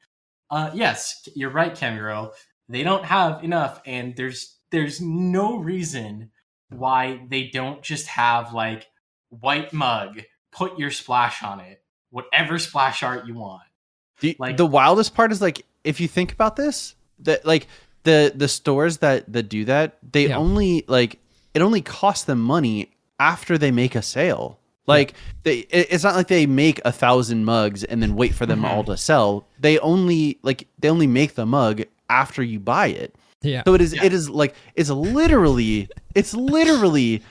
[0.50, 2.32] Uh, yes, you're right, Camuro.
[2.70, 6.32] They don't have enough, and there's there's no reason
[6.70, 8.88] why they don't just have like
[9.42, 11.82] white mug, put your splash on it,
[12.12, 13.62] whatever splash art you want.
[14.20, 17.68] The, Like- the wildest part is like if you think about this, that like
[18.04, 20.38] the the stores that that do that, they Yeah.
[20.38, 21.20] only like
[21.54, 24.60] it only costs them money after they make a sale.
[24.86, 28.62] Like they, it's not like they make a thousand mugs and then wait for them
[28.64, 28.70] Mhm.
[28.70, 29.48] all to sell.
[29.60, 33.16] They only like they only make the mug after you buy it.
[33.42, 33.64] Yeah.
[33.66, 34.04] So it is Yeah.
[34.04, 37.22] it is like it's literally it's literally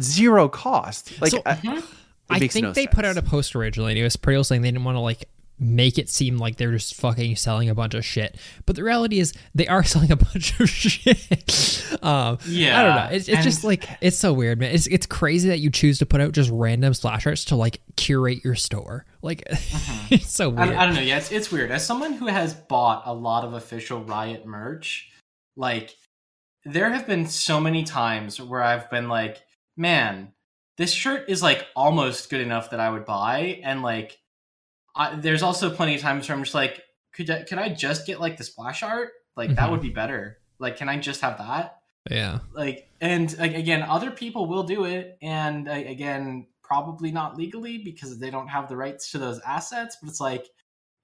[0.00, 1.20] zero cost.
[1.20, 1.84] Like So- I, Mhm.
[2.30, 3.92] I think no they put out a post originally.
[3.92, 5.28] And it was pretty saying they didn't want to like
[5.60, 8.36] make it seem like they're just fucking selling a bunch of shit.
[8.66, 11.86] But the reality is they are selling a bunch of shit.
[12.02, 13.08] um, I don't know.
[13.12, 14.74] It's, it's just like it's so weird, man.
[14.74, 17.80] It's it's crazy that you choose to put out just random slash arts to like
[17.96, 19.04] curate your store.
[19.22, 19.44] Like
[20.10, 20.76] it's so I, weird.
[20.76, 21.02] I don't know.
[21.02, 21.70] Yeah, it's, it's weird.
[21.70, 25.08] As someone who has bought a lot of official Riot merch,
[25.56, 25.94] like
[26.64, 29.42] there have been so many times where I've been like,
[29.76, 30.32] man,
[30.76, 34.18] this shirt is like almost good enough that I would buy, and like,
[34.96, 36.82] I, there's also plenty of times where I'm just like,
[37.14, 39.10] could I, could I just get like the splash art?
[39.36, 39.70] Like that Mhm.
[39.72, 40.38] would be better.
[40.58, 41.78] Like, can I just have that?
[42.10, 42.40] Yeah.
[42.52, 47.78] like and like, again other people will do it and uh, again probably not legally
[47.78, 50.44] because they don't have the rights to those assets but it's like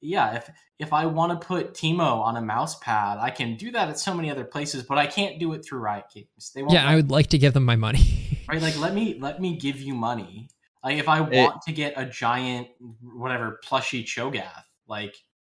[0.01, 3.70] yeah if if i want to put teemo on a mouse pad i can do
[3.70, 6.52] that at so many other places but i can't do it through riot games.
[6.55, 8.39] They won't Yeah, I would like to give them my money.
[8.48, 10.48] right like let me let me give you money.
[10.82, 12.68] Like if i want It- to get a giant
[13.14, 15.14] whatever plushy cho'gath like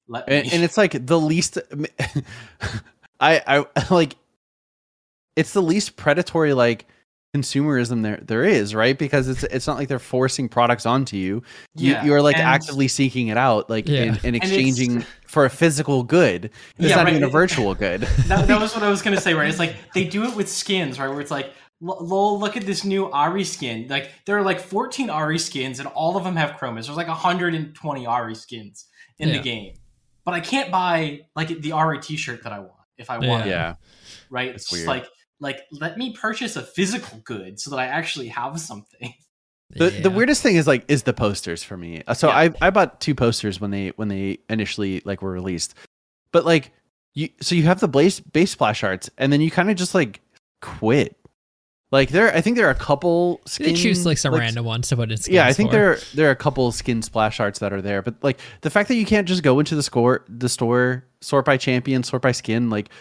[0.07, 1.57] let me and, and it's like the least
[3.19, 4.15] I I like
[5.35, 6.85] it's the least predatory like
[7.35, 8.97] consumerism there there is, right?
[8.97, 11.41] Because it's it's not like they're forcing products onto you.
[11.75, 14.03] You Yeah, you're like and- actively seeking it out, like Yeah.
[14.03, 16.45] in, in And it's- exchanging for a physical good.
[16.45, 17.13] It's Yeah, not right.
[17.13, 18.01] even a virtual good.
[18.27, 19.49] that, that was what I was gonna say, right?
[19.49, 21.07] It's like they do it with skins, right?
[21.09, 23.87] Where it's like, lol, look at this new Ahri skin.
[23.89, 26.85] Like there are like 14 Ahri skins, and all of them have chromas.
[26.85, 28.85] There's like 120 Ahri skins
[29.17, 29.37] in Yeah.
[29.37, 29.73] the game,
[30.23, 33.49] but I can't buy like the Ahri T-shirt that I want if I want, it,
[33.49, 33.73] yeah.
[34.29, 34.49] right?
[34.49, 34.87] It's It's just weird.
[35.01, 35.07] like
[35.39, 39.13] like let me purchase a physical good so that I actually have something.
[39.75, 42.03] The the weirdest thing is like is the posters for me.
[42.05, 42.37] Uh, So Yeah.
[42.37, 45.73] I I bought two posters when they when they initially like were released.
[46.31, 46.71] But like
[47.15, 49.95] you so you have the base base splash arts and then you kind of just
[49.95, 50.21] like
[50.61, 51.17] quit.
[51.91, 54.89] Like there I think there are a couple They skin, choose like some random ones
[54.89, 55.17] to put in.
[55.27, 55.75] Yeah, I think for.
[55.75, 58.89] there there are a couple skin splash arts that are there, but like the fact
[58.89, 62.31] that you can't just go into the score the store sort by champion, sort by
[62.31, 62.91] skin, like it,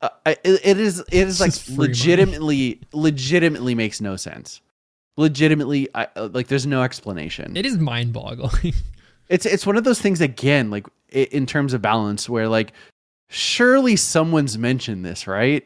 [0.00, 1.88] uh, it, it is it is It's like just free money.
[1.88, 4.60] legitimately legitimately makes no sense.
[5.16, 7.56] Legitimately, I, uh, like there's no explanation.
[7.56, 8.74] It is mind-boggling.
[9.28, 12.72] it's it's one of those things again, like in terms of balance, where like
[13.28, 15.64] surely someone's mentioned this, right?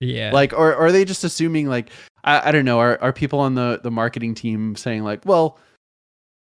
[0.00, 0.30] yeah.
[0.32, 1.90] like or, or are they just assuming like
[2.24, 5.58] I, I don't know are, are people on the the marketing team saying like well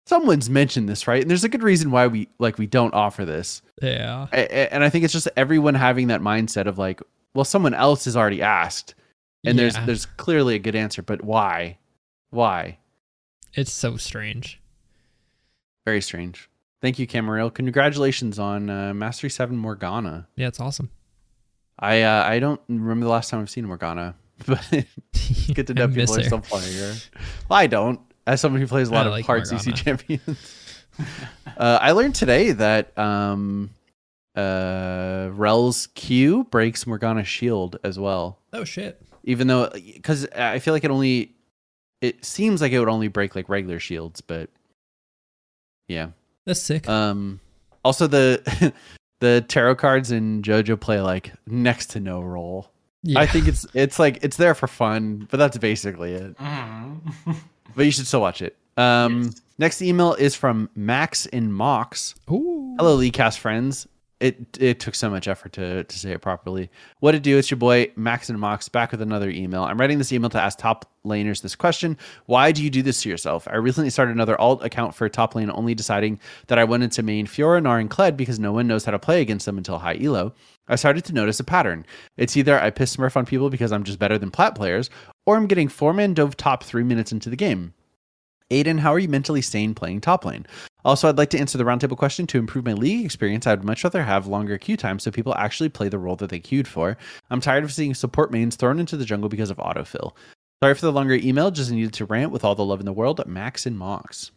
[0.07, 3.25] someone's mentioned this right and there's a good reason why we like we don't offer
[3.25, 4.29] this yeah.
[4.33, 7.01] A- a- and i think it's just everyone having that mindset of like
[7.35, 8.95] well someone else has already asked
[9.45, 9.87] and there's Yeah.
[9.87, 11.79] there's clearly a good answer but why
[12.31, 12.79] why
[13.55, 14.61] It's so strange.
[15.85, 16.49] very strange
[16.83, 17.51] thank you Camaril.
[17.51, 20.91] congratulations on uh, mastery 7 morgana Yeah, it's awesome.
[21.79, 24.15] i uh, i don't remember the last time i've seen morgana
[24.47, 24.65] but
[25.55, 26.95] Good to know people are still playing her.
[27.49, 28.01] Well, I don't.
[28.25, 30.63] As someone who plays a lot I of like hard CC champions.
[31.57, 33.71] uh, I learned today that um,
[34.39, 38.39] uh, Rell's Q breaks Morgana's shield as well.
[38.53, 39.01] Oh shit.
[39.25, 41.35] Even though, because I feel like it only,
[42.01, 44.49] it seems like it would only break like regular shields, but
[45.89, 46.09] yeah.
[46.47, 46.89] That's sick.
[46.89, 47.41] Um,
[47.85, 48.73] also the
[49.21, 52.71] the tarot cards in JoJo play like next to no role.
[53.03, 53.19] yeah.
[53.21, 56.37] I think it's it's like it's there for fun, but that's basically it.
[57.29, 57.37] Mhm.
[57.77, 58.57] but you should still watch it.
[58.77, 59.43] Um, Yes.
[59.61, 62.15] Next email is from Max in Mox.
[62.31, 62.77] Ooh.
[62.79, 63.89] Hello, Leecast friends.
[64.21, 66.71] It it took so much effort to to say it properly.
[66.99, 67.39] What to do?
[67.39, 69.63] It's your boy Max and Mox back with another email.
[69.63, 71.97] I'm writing this email to ask top laners this question:
[72.27, 73.47] Why do you do this to yourself?
[73.49, 76.19] I recently started another alt account for top lane, only deciding
[76.49, 79.21] that I went into main Fiora, and Kled because no one knows how to play
[79.21, 80.33] against them until high elo.
[80.67, 81.87] I started to notice a pattern.
[82.17, 84.91] It's either I piss Smurf on people because I'm just better than plat players,
[85.27, 87.73] or I'm getting four man dove top three minutes into the game.
[88.51, 90.47] Aiden, how are you mentally sane playing top lane?
[90.85, 93.47] Also, I'd like to answer the roundtable question to improve my league experience.
[93.47, 96.31] I would much rather have longer queue time so people actually play the role that
[96.31, 96.97] they queued for.
[97.31, 100.13] I'm tired of seeing support mains thrown into the jungle because of autofill.
[100.63, 102.93] Sorry for the longer email, just needed to rant with all the love in the
[102.93, 103.25] world.
[103.27, 104.31] Max and Mox.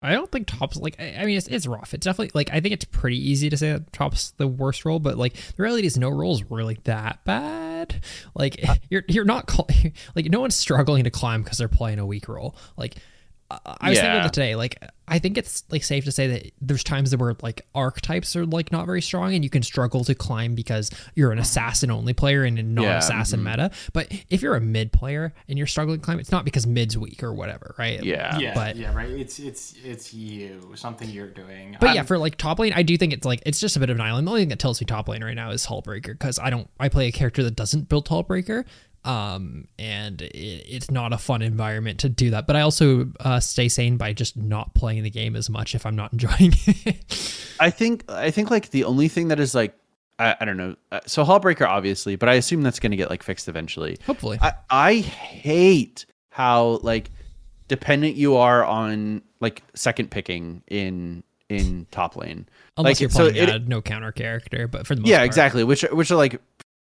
[0.00, 0.98] I don't think top's like.
[0.98, 1.94] I mean, it's, it's rough.
[1.94, 2.50] It's definitely like.
[2.52, 5.62] I think it's pretty easy to say that top's the worst role, but like the
[5.62, 8.02] reality is, no role's really that bad.
[8.34, 9.68] Like uh you're you're not call,
[10.16, 12.56] like no one's struggling to climb because they're playing a weak role.
[12.76, 12.96] Like
[13.64, 14.16] I- I was thinking Yeah.
[14.18, 14.56] about it today.
[14.56, 18.34] Like I think it's like safe to say that there's times that where like archetypes
[18.36, 21.90] are like not very strong, and you can struggle to climb because you're an assassin
[21.90, 23.50] only player and a non-assassin mhm.
[23.50, 23.70] meta.
[23.92, 26.96] But if you're a mid player and you're struggling to climb, it's not because mid's
[26.96, 28.02] weak or whatever, right?
[28.02, 28.38] Yeah.
[28.38, 29.10] yeah, but- yeah, right.
[29.10, 31.76] It's it's it's you, something you're doing.
[31.80, 33.80] But I'm- yeah, for like top lane, I do think it's like it's just a
[33.80, 34.26] bit of an island.
[34.26, 36.70] The only thing that tells me top lane right now is Hullbreaker because I don't
[36.80, 38.64] I play a character that doesn't build Hullbreaker,
[39.04, 42.46] um, and it, it's not a fun environment to do that.
[42.46, 45.84] But I also uh, stay sane by just not playing the game as much if
[45.86, 47.36] I'm not enjoying it.
[47.60, 49.74] I think I think like the only thing that is like
[50.18, 50.76] I, I don't know.
[50.90, 53.98] Uh, so Hullbreaker obviously, but I assume that's going to get like fixed eventually.
[54.06, 57.10] Hopefully, I I hate how like
[57.68, 62.48] dependent you are on like second picking in in top lane.
[62.76, 65.18] unless like, you're so playing it- a no counter character, but for the most yeah,
[65.18, 65.64] part, exactly.
[65.64, 66.40] Which which are like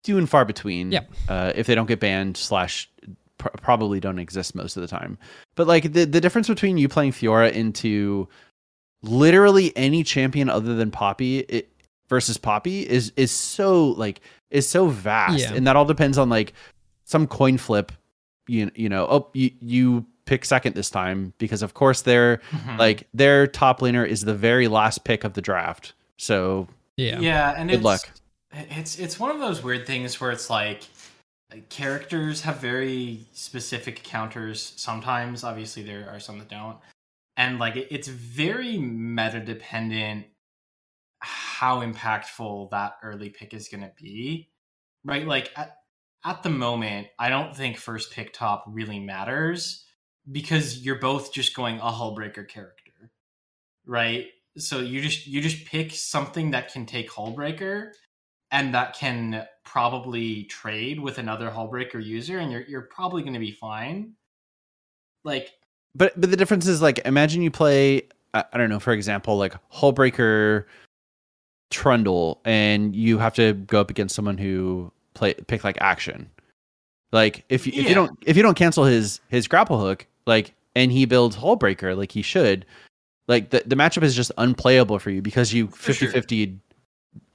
[0.05, 0.93] few and far between.
[0.93, 1.11] Yep.
[1.29, 2.91] Uh, if they don't get banned slash
[3.39, 5.19] pr- probably don't exist most of the time.
[5.55, 8.29] But like the the difference between you playing Fiora into
[9.03, 11.69] literally any champion other than Poppy, it
[12.09, 14.21] versus Poppy is is so like
[14.51, 15.55] is so vast, Yeah.
[15.55, 16.53] and that all depends on like
[17.05, 17.93] some coin flip.
[18.49, 22.79] You you know, oh you you pick second this time because of course their Mhm.
[22.79, 25.95] like their top laner is the very last pick of the draft.
[26.17, 27.19] So Yeah.
[27.21, 28.09] yeah, and Good it's, luck.
[28.53, 30.83] It's it's one of those weird things where it's like
[31.69, 34.75] characters have very specific counters.
[34.77, 36.77] Sometimes, obviously, there are some that don't,
[37.37, 40.27] and like it's very meta dependent
[41.21, 44.51] how impactful that early pick is going to be,
[45.05, 45.27] right?
[45.27, 45.77] Like at,
[46.25, 49.85] at the moment, I don't think first pick top really matters
[50.31, 53.13] because you're both just going a hullbreaker character,
[53.87, 54.27] right?
[54.59, 57.93] So you just you just pick something that can take hullbreaker
[58.53, 63.41] and that can probably trade with another hullbreaker user and you're you're probably going to
[63.41, 64.13] be fine.
[65.25, 65.51] Like
[65.95, 68.03] but but the difference is like imagine you play
[68.35, 70.65] I, I don't know for example like Hullbreaker
[71.71, 76.29] Trundle and you have to go up against someone who play pick like action.
[77.13, 77.89] Like if you if Yeah.
[77.89, 81.97] you don't if you don't cancel his his grapple hook like and he builds Hullbreaker
[81.97, 82.67] like he should
[83.29, 86.13] like the the matchup is just unplayable for you because you For 50 sure.
[86.13, 86.59] 50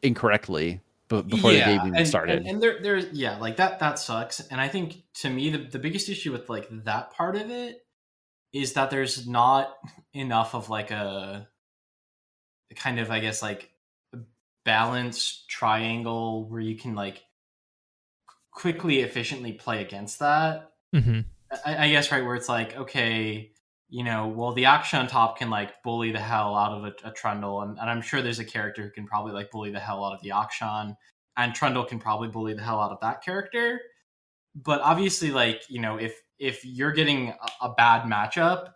[0.03, 0.80] incorrectly
[1.10, 2.40] b- before the game even and, started.
[2.40, 4.40] And, and there, there's yeah, like that that sucks.
[4.40, 7.86] And I think to me the, the biggest issue with like that part of it
[8.54, 9.74] is that there's not
[10.14, 11.48] enough of like a
[12.76, 13.72] kind of I guess like
[14.66, 17.24] balance triangle where you can like
[18.52, 20.72] quickly efficiently play against that.
[20.94, 21.22] hmm
[21.66, 23.52] I, I guess right where it's like okay
[23.89, 27.07] you know well the action on top can like bully the hell out of a,
[27.07, 29.80] a trundle and, and i'm sure there's a character who can probably like bully the
[29.80, 30.95] hell out of the action
[31.38, 33.80] and trundle can probably bully the hell out of that character.
[34.55, 38.72] But obviously like you know if if you're getting a, a bad matchup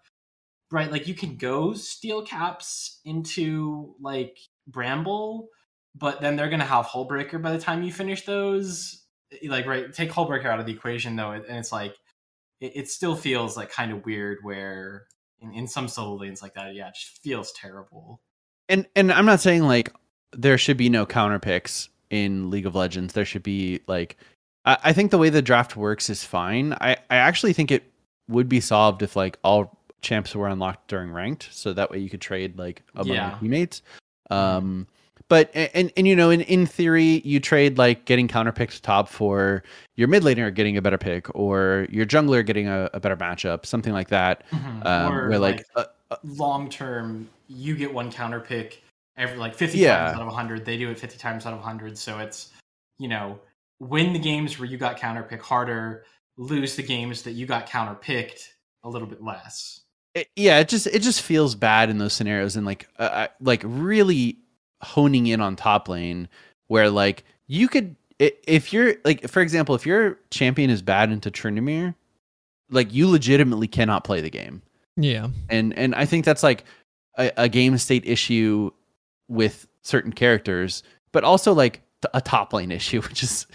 [0.72, 5.50] right like you can go steel caps into like bramble
[5.96, 9.04] but then they're gonna have hullbreaker by the time you finish those.
[9.46, 11.96] Like right take hullbreaker out of the equation though and it's like
[12.62, 15.08] it, it still feels like kind of weird where
[15.42, 18.22] in, in some solo lanes like that yeah it just feels terrible
[18.70, 19.94] and and I'm not saying like
[20.32, 23.14] there should be no counter picks in League of Legends.
[23.14, 24.16] There should be like
[24.64, 26.74] I, I think the way the draft works is fine.
[26.80, 27.84] I I actually think it
[28.30, 32.10] would be solved if like all champs were unlocked during ranked, so that way you
[32.10, 33.32] could trade like among Yeah.
[33.32, 33.82] your teammates.
[34.30, 34.88] Um,
[35.32, 39.08] but and and you know in in theory you trade like getting counter picked top
[39.08, 39.64] for
[39.96, 43.66] your mid laner getting a better pick or your jungler getting a, a better matchup,
[43.66, 44.44] something like that.
[44.84, 45.86] Um, or where like, uh,
[46.26, 48.84] long term you get one counter pick
[49.16, 50.08] every like 50 Yeah.
[50.08, 52.52] times out of 100 they do it 50 times out of 100 so it's
[53.00, 53.40] you know
[53.80, 56.04] win the games where you got counter pick harder
[56.36, 59.82] lose the games that you got counter picked a little bit less
[60.14, 63.28] it, yeah, it just it just feels bad in those scenarios and like uh, uh,
[63.40, 64.40] like really
[64.82, 66.28] honing in on top lane
[66.68, 71.32] where like you could if you're like for example if your champion is bad into
[71.32, 71.96] Tryndamere,
[72.70, 74.62] like you legitimately cannot play the game
[74.96, 75.30] Yeah.
[75.50, 76.64] and and I think that's like
[77.18, 78.72] a, a game state issue
[79.28, 81.82] with certain characters, but also like
[82.14, 83.48] a top lane issue, which is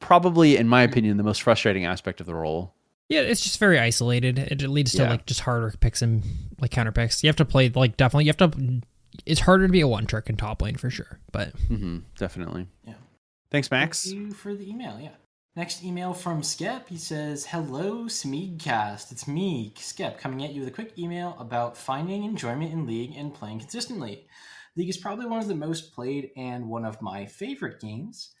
[0.00, 2.74] probably in my opinion the most frustrating aspect of the role.
[3.08, 4.38] Yeah, it's just very isolated.
[4.38, 5.10] It leads to Yeah.
[5.10, 6.24] like just harder picks and
[6.60, 7.22] like counter picks.
[7.22, 8.82] You have to play like definitely you have to.
[9.24, 11.18] It's harder to be a one trick in top lane for sure.
[11.32, 12.68] But hmm definitely.
[12.84, 12.94] Yeah.
[13.50, 14.04] Thanks, Max.
[14.04, 14.98] Thank you for the email.
[15.00, 15.14] Yeah.
[15.54, 16.88] Next email from Skep.
[16.88, 19.10] He says, "Hello, Smeegcast.
[19.10, 23.14] It's me, Skep, coming at you with a quick email about finding enjoyment in League
[23.16, 24.26] and playing consistently.
[24.76, 28.34] League is probably one of the most played and one of my favorite games.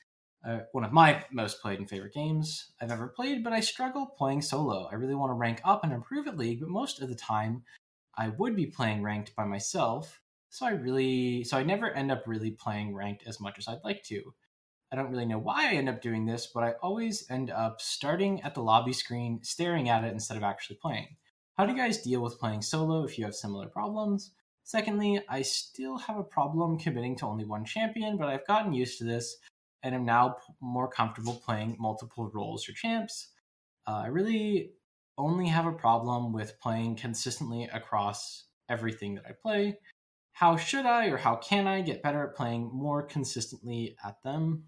[0.46, 4.06] Uh, one of my most played and favorite games I've ever played, but I struggle
[4.06, 4.86] playing solo.
[4.92, 7.64] I really want to rank up and improve at League, but most of the time,
[8.16, 10.20] I would be playing ranked by myself.
[10.56, 13.84] So I really, so I never end up really playing ranked as much as I'd
[13.84, 14.32] like to."
[14.90, 17.82] I don't really know why I end up doing this, but I always end up
[17.82, 21.16] starting at the lobby screen, staring at it instead of actually playing.
[21.58, 24.32] How do you guys deal with playing solo if you have similar problems?
[24.64, 28.96] Secondly, I still have a problem committing to only one champion, but I've gotten used
[28.98, 29.36] to this
[29.82, 33.28] and am now p- more comfortable playing multiple roles or champs.
[33.86, 34.72] Uh, I really
[35.18, 39.78] only have a problem with playing consistently across everything that I play.
[40.36, 44.64] How should I or how can I get better at playing more consistently at them?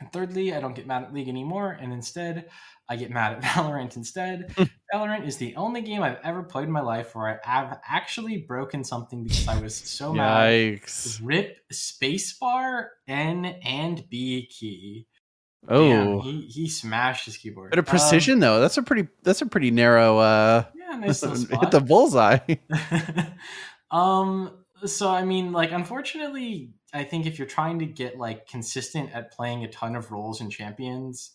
[0.00, 2.48] And thirdly, I don't get mad at League anymore, and instead,
[2.88, 4.54] I get mad at Valorant instead.
[4.94, 8.36] Valorant is the only game I've ever played in my life where I have actually
[8.46, 10.48] broken something because I was so mad.
[10.52, 11.18] Yikes!
[11.20, 15.08] Rip spacebar, N, and B key.
[15.68, 17.70] Oh, Damn, he, he smashed his keyboard.
[17.70, 18.60] bit of Um, precision though.
[18.60, 20.18] That's a pretty that's a pretty narrow.
[20.18, 22.38] uh yeah, nice Hit the bullseye.
[23.90, 24.52] um
[24.86, 29.32] so i mean like unfortunately I think if you're trying to get like consistent at
[29.32, 31.32] playing a ton of roles and champions,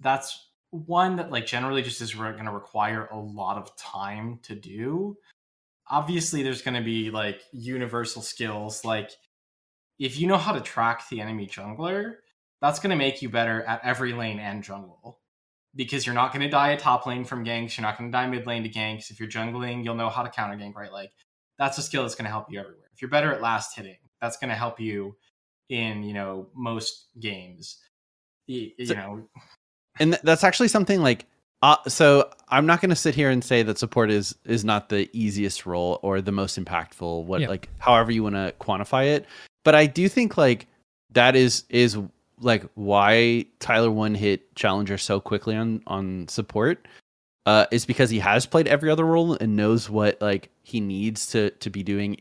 [0.00, 4.54] that's one that like generally just is going to require a lot of time to
[4.56, 5.16] do.
[5.88, 8.84] Obviously, there's going to be like universal skills.
[8.84, 9.12] Like
[9.98, 12.14] if you know how to track the enemy jungler,
[12.60, 15.20] that's going to make you better at every lane and jungle
[15.76, 17.76] because you're not going to die a top lane from ganks.
[17.76, 19.10] You're not going to die mid lane to ganks.
[19.10, 20.92] If you're jungling, you'll know how to counter gank, right?
[20.92, 21.12] Like
[21.58, 22.88] that's a skill that's going to help you everywhere.
[22.94, 25.16] If you're better at last hitting, that's going to help you
[25.68, 27.78] in you know most games.
[28.46, 29.28] You, you So- know,
[29.98, 31.26] and that's actually something like
[31.62, 34.90] uh, so i'm not going to sit here and say that support is is not
[34.90, 37.48] the easiest role or the most impactful what Yeah.
[37.48, 39.24] like however you want to quantify it
[39.64, 40.66] but i do think like
[41.12, 41.96] that is is
[42.40, 46.86] like why Tyler1 hit challenger so quickly on on support
[47.46, 51.26] uh is because he has played every other role and knows what like he needs
[51.26, 52.16] to to be doing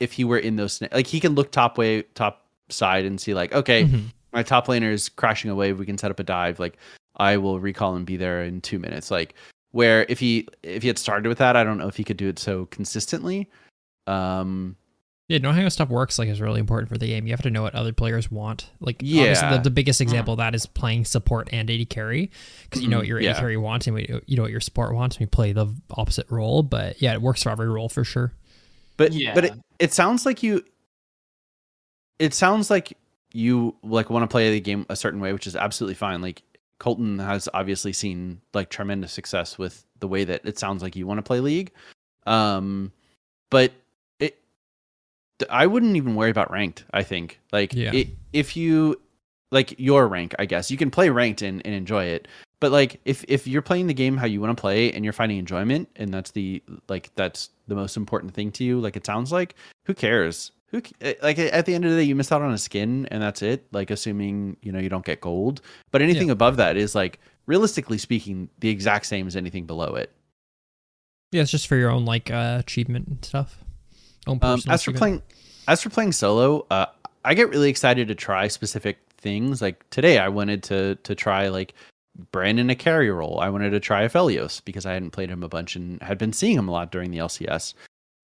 [0.00, 3.32] if he were in those like he can look top way top side and see
[3.34, 4.04] like okay Mhm.
[4.32, 5.72] my top laner is crashing away.
[5.72, 6.60] We can set up a dive.
[6.60, 6.76] Like
[7.16, 9.10] i will recall and be there in two minutes.
[9.10, 9.34] Like
[9.72, 12.16] where if he if he had started with that i don't know if he could
[12.18, 13.48] do it so consistently.
[14.06, 14.76] Um
[15.28, 17.26] Yeah, knowing how stuff works like is really important for the game.
[17.26, 18.70] You have to know what other players want.
[18.80, 19.56] Like, obviously, Yeah.
[19.58, 22.30] the, the biggest example of that is playing support and AD carry
[22.64, 23.38] because you know what your AD yeah.
[23.38, 25.16] carry wants and we, you know what your support wants.
[25.16, 28.32] And we play the opposite role, but yeah, it works for every role for sure.
[28.96, 29.34] but Yeah.
[29.34, 30.64] but it, it sounds like you
[32.18, 32.96] it sounds like
[33.34, 36.42] you like want to play the game a certain way which is absolutely fine like
[36.80, 41.06] colton has obviously seen like tremendous success with the way that it sounds like you
[41.06, 41.70] want to play league
[42.26, 42.90] um
[43.50, 43.74] but it
[45.50, 47.38] i wouldn't even worry about ranked i think.
[47.52, 47.92] Like Yeah.
[47.94, 49.00] it, if you
[49.50, 50.70] like your rank i guess.
[50.70, 52.28] You can play ranked and, and enjoy it.
[52.60, 55.12] But like if if you're playing the game how you want to play and you're
[55.12, 59.06] finding enjoyment and that's the like that's the most important thing to you like it
[59.06, 59.54] sounds like
[59.86, 60.50] who cares?
[60.70, 63.06] Who eh, like at the end of the day you miss out on a skin
[63.10, 65.60] and that's it like assuming you know you don't get gold.
[65.92, 70.12] But anything above that is like realistically speaking the exact same as anything below it.
[71.32, 73.62] Yeah, it's just for your own like uh, achievement and stuff.
[74.28, 75.22] Own um, as for playing
[75.66, 76.86] as for playing solo uh
[77.24, 79.60] i get really excited to try specific things.
[79.60, 81.74] Like today i wanted to to try like
[82.32, 85.48] brandon a carry role i wanted to try Aphelios because i hadn't played him a
[85.48, 87.74] bunch and had been seeing him a lot during the lcs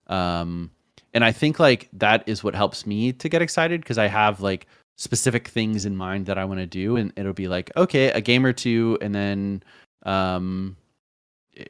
[0.08, 0.70] um
[1.12, 4.40] and i think like that is what helps me to get excited because i have
[4.40, 4.66] like
[4.96, 8.20] specific things in mind that i want to do and it'll be like okay a
[8.20, 9.62] game or two and then
[10.06, 10.76] um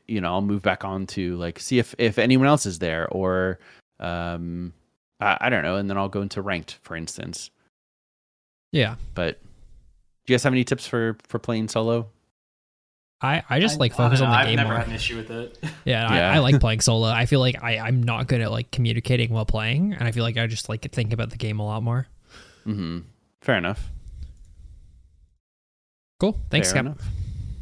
[0.07, 3.07] you know i'll move back on to like see if if anyone else is there
[3.09, 3.59] or
[4.05, 4.73] um
[5.21, 7.51] I, I don't know and then i'll go into ranked for instance
[8.73, 9.41] Yeah, but
[10.27, 12.09] do you guys have any tips for for playing solo
[13.21, 14.79] I I just I- like focus on know, the I've game never more.
[14.79, 15.57] had an issue with it.
[15.85, 16.31] Yeah, Yeah.
[16.33, 17.09] I, I like playing solo.
[17.09, 20.25] I feel like I I'm not good at like communicating while playing, and I feel
[20.25, 22.07] like I just like think about the game a lot more.
[22.67, 22.99] mm-hmm
[23.41, 23.91] fair enough
[26.21, 26.39] Cool.
[26.51, 26.95] Thanks, Fair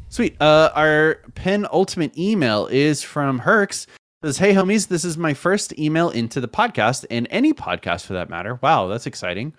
[0.09, 0.37] Sweet.
[0.41, 3.87] Uh, our penultimate email is from Herx.
[4.25, 8.13] Says, "Hey homies, this is my first email into the podcast and any podcast for
[8.13, 8.57] that matter.
[8.63, 9.53] Wow, that's exciting.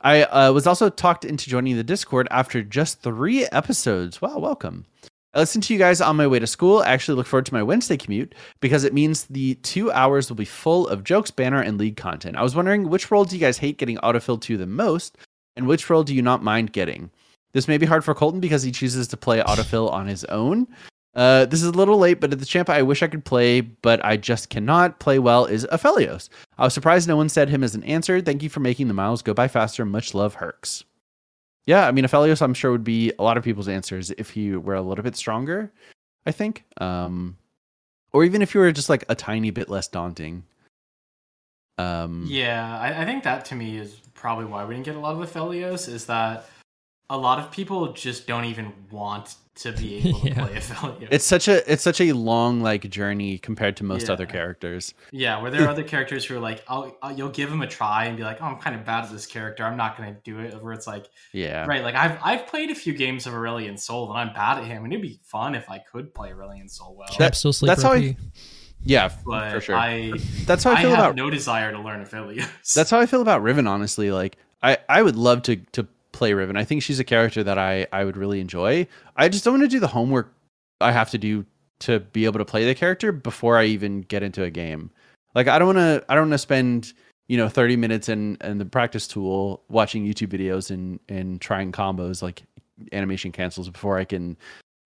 [0.00, 4.22] I uh, was also talked into joining the Discord after just three episodes.
[4.22, 4.86] Wow, welcome.
[5.34, 6.78] I listened to you guys on my way to school.
[6.78, 10.36] I actually look forward to my Wednesday commute because it means the two hours will
[10.36, 12.36] be full of jokes, banner, and league content.
[12.36, 15.18] I was wondering which role do you guys hate getting autofilled to the most,
[15.56, 17.10] and which role do you not mind getting?
[17.52, 20.68] This may be hard for Colton because he chooses to play autofill on his own.
[21.14, 23.60] Uh, this is a little late, but at the champ I wish I could play,
[23.60, 26.30] but I just cannot play well is Aphelios.
[26.56, 28.20] I was surprised no one said him as an answer.
[28.20, 29.84] Thank you for making the miles go by faster.
[29.84, 30.84] Much love, Herx.
[31.66, 34.56] Yeah, I mean Aphelios I'm sure would be a lot of people's answers if he
[34.56, 35.70] were a little bit stronger,
[36.26, 36.64] I think.
[36.78, 37.36] Um
[38.12, 40.44] or even if you were just like a tiny bit less daunting.
[41.78, 45.00] Um Yeah, I, I think that to me is probably why we didn't get a
[45.00, 46.46] lot of Aphelios is that
[47.10, 50.46] a lot of people just don't even want to be able to Yeah.
[50.46, 51.08] play Aphelios.
[51.10, 54.14] it's such a it's such a long like journey compared to most Yeah.
[54.14, 54.94] other characters.
[55.10, 57.66] yeah, where there are other characters who are like, I'll, I'll, you'll give them a
[57.66, 59.64] try and be like, oh, I'm kind of bad at this character.
[59.64, 60.62] I'm not going to do it.
[60.62, 61.66] Where it's like, Yeah.
[61.66, 64.64] right, like I've I've played a few games of Aurelion Sol and I'm bad at
[64.64, 67.08] him, and it'd be fun if I could play Aurelion Sol well.
[67.18, 68.16] That- still sleep that's how I- OP.
[68.84, 69.76] Yeah, but for sure.
[69.76, 70.12] I
[70.44, 72.74] that's how I I feel have about no desire to learn Aphelios.
[72.74, 74.10] That's how I feel about Riven, honestly.
[74.10, 75.86] Like I, I would love to to
[76.22, 76.56] play Riven.
[76.56, 78.86] I think she's a character that I, I would really enjoy.
[79.16, 80.32] I just don't want to do the homework
[80.80, 81.44] I have to do
[81.80, 84.92] to be able to play the character before I even get into a game.
[85.34, 86.92] Like I don't want to I don't want to spend,
[87.26, 91.72] you know, 30 minutes in in the practice tool watching YouTube videos and and trying
[91.72, 92.44] combos like
[92.92, 94.36] animation cancels before I can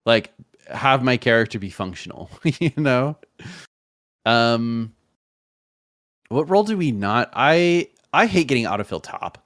[0.07, 0.33] like
[0.71, 3.15] have my character be functional, you know?
[4.25, 4.91] Um
[6.29, 7.29] what role do we not?
[7.31, 9.43] I I hate getting autofill top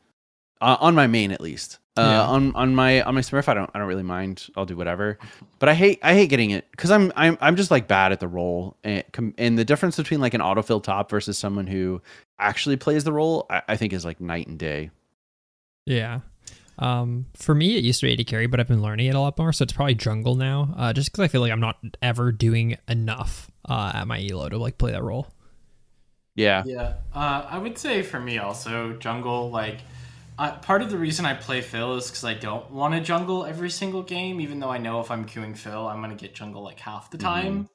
[0.61, 1.79] uh, on my main at least.
[1.97, 2.21] Uh, Yeah.
[2.23, 4.47] on on my on my Smurf, I don't I don't really mind.
[4.55, 5.19] I'll do whatever.
[5.59, 8.19] But I hate I hate getting it because I'm I'm I'm just like bad at
[8.19, 9.03] the role and
[9.37, 12.01] and the difference between like an autofill top versus someone who
[12.39, 14.89] actually plays the role, I, I think is like night and day.
[15.85, 16.21] Yeah.
[16.79, 19.19] Um, for me, it used to be AD carry, but I've been learning it a
[19.19, 20.73] lot more, so it's probably jungle now.
[20.75, 24.49] Uh, just because I feel like I'm not ever doing enough uh, at my elo
[24.49, 25.27] to like play that role.
[26.35, 26.63] Yeah.
[26.65, 29.51] Yeah, uh, I would say for me also jungle.
[29.51, 29.79] Like,
[30.41, 33.45] uh, part of the reason I play Fill is because I don't want to jungle
[33.45, 36.63] every single game, even though I know if I'm queuing Fill, I'm gonna get jungle
[36.63, 37.69] like half the time.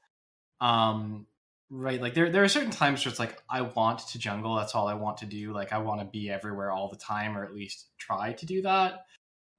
[0.60, 1.28] Um,
[1.70, 2.02] right?
[2.02, 4.56] Like there, there are certain times where it's like I want to jungle.
[4.56, 5.52] That's all I want to do.
[5.52, 8.62] Like I want to be everywhere all the time, or at least try to do
[8.62, 9.04] that.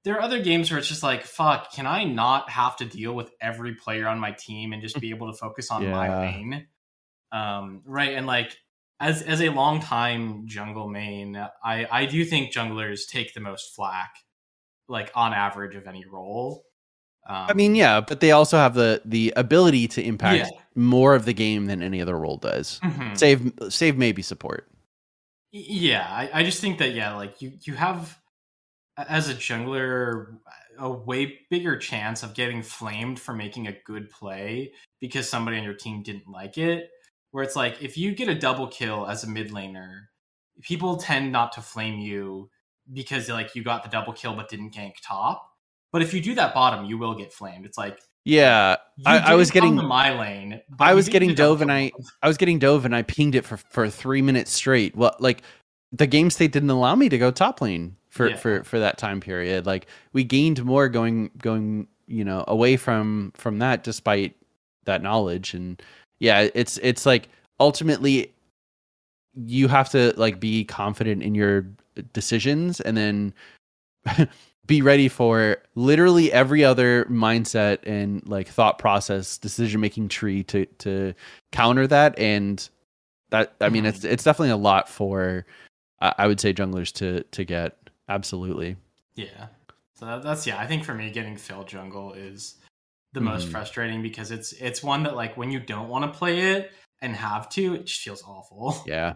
[0.04, 3.14] There are other games where it's just like, fuck, can I not have to deal
[3.14, 6.68] with every player on my team and just be able to focus on my lane?
[7.32, 8.58] Um, right, and like
[9.00, 13.76] as as a long time jungle main, I I do think junglers take the most
[13.76, 14.16] flack,
[14.88, 16.64] like on average of any role.
[17.30, 20.60] Um, I mean, yeah, but they also have the the ability to impact Yeah.
[20.76, 22.80] more of the game than any other role does.
[22.82, 23.18] mhm.
[23.18, 24.70] Save save maybe support.
[25.52, 28.18] Yeah, I, I just think that yeah, like you you have
[28.98, 30.38] as a jungler
[30.80, 35.64] a way bigger chance of getting flamed for making a good play because somebody on
[35.64, 36.90] your team didn't like it.
[37.38, 40.06] Where it's like if you get a double kill as a mid laner,
[40.64, 42.50] people tend not to flame you
[42.92, 45.48] because like you got the double kill but didn't gank top.
[45.92, 47.64] But if you do that bottom, you will get flamed.
[47.68, 50.62] It's like Yeah, I- I was getting- my lane.
[50.80, 51.92] I was getting dove and I.
[52.24, 54.96] I was getting dove and I pinged it for for three minutes straight.
[54.96, 55.44] Well, like
[55.92, 58.38] the game state didn't allow me to go top lane for Yeah.
[58.38, 59.68] for for that time period.
[59.68, 64.36] Like we gained more going going you know away from from that despite
[64.86, 65.80] that knowledge and
[66.20, 67.30] yeah it's it's like
[67.60, 68.34] ultimately
[69.36, 71.66] you have to like be confident in your
[72.14, 73.34] decisions and then
[74.66, 80.66] be ready for literally every other mindset and like thought process decision making tree to
[80.80, 81.14] to
[81.52, 82.70] counter that and
[83.30, 83.90] that i mean Mhm.
[83.90, 85.46] it's it's definitely a lot for
[86.02, 87.78] I I would say junglers to to get
[88.10, 88.76] absolutely
[89.16, 89.48] Yeah.
[89.94, 90.60] So that's yeah.
[90.60, 92.56] I think for me, getting Fill Jungle is
[93.14, 93.52] the most Mhm.
[93.52, 96.72] frustrating because it's it's one that like when you don't want to play it
[97.02, 98.84] and have to, it just feels awful.
[98.88, 99.16] yeah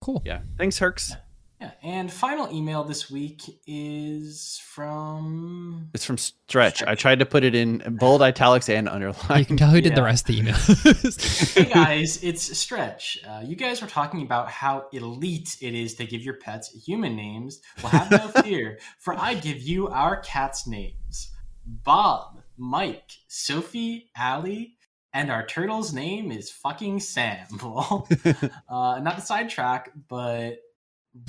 [0.00, 0.20] Cool.
[0.24, 1.12] yeah thanks herks
[1.60, 1.70] Yeah.
[1.84, 7.54] And final email this week is from it's from stretch i tried to put it
[7.54, 9.38] in bold italics and underline.
[9.38, 10.56] You can tell who did the rest of the email.
[11.54, 13.18] Hey guys, it's Stretch.
[13.26, 17.14] Uh, you guys were talking about how elite it is to give your pets human
[17.14, 17.60] names.
[17.82, 21.30] Well, have no fear, for I give you our cats' names
[21.64, 24.76] Bob, Mike, Sophie, Allie,
[25.12, 27.46] and our turtle's name is fucking Sam.
[27.62, 28.08] Well,
[28.68, 30.56] uh, not to sidetrack, but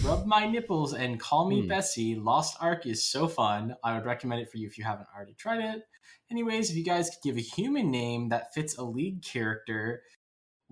[0.04, 1.68] rub my nipples and call me Hmm.
[1.68, 2.16] Bessie.
[2.16, 3.76] Lost Ark is so fun.
[3.84, 5.84] I would recommend it for you if you haven't already tried it.
[6.32, 10.02] Anyways, if you guys could give a human name that fits a lead character,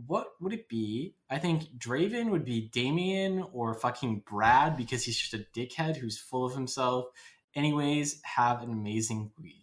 [0.07, 1.15] what would it be?
[1.29, 6.17] I think Draven would be Damien or fucking Brad because he's just a dickhead who's
[6.17, 7.05] full of himself.
[7.53, 9.60] Anyways, have an amazing week.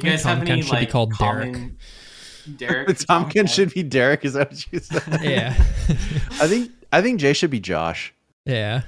[0.00, 1.78] Do you I think guys have Tom any Kent should be called common...
[2.56, 2.98] Derek?
[2.98, 4.24] Tahm Kench should be Derek.
[4.24, 5.02] Is that what you said?
[5.22, 5.54] yeah.
[5.88, 8.14] I think I think Jay should be Josh.
[8.44, 8.82] yeah.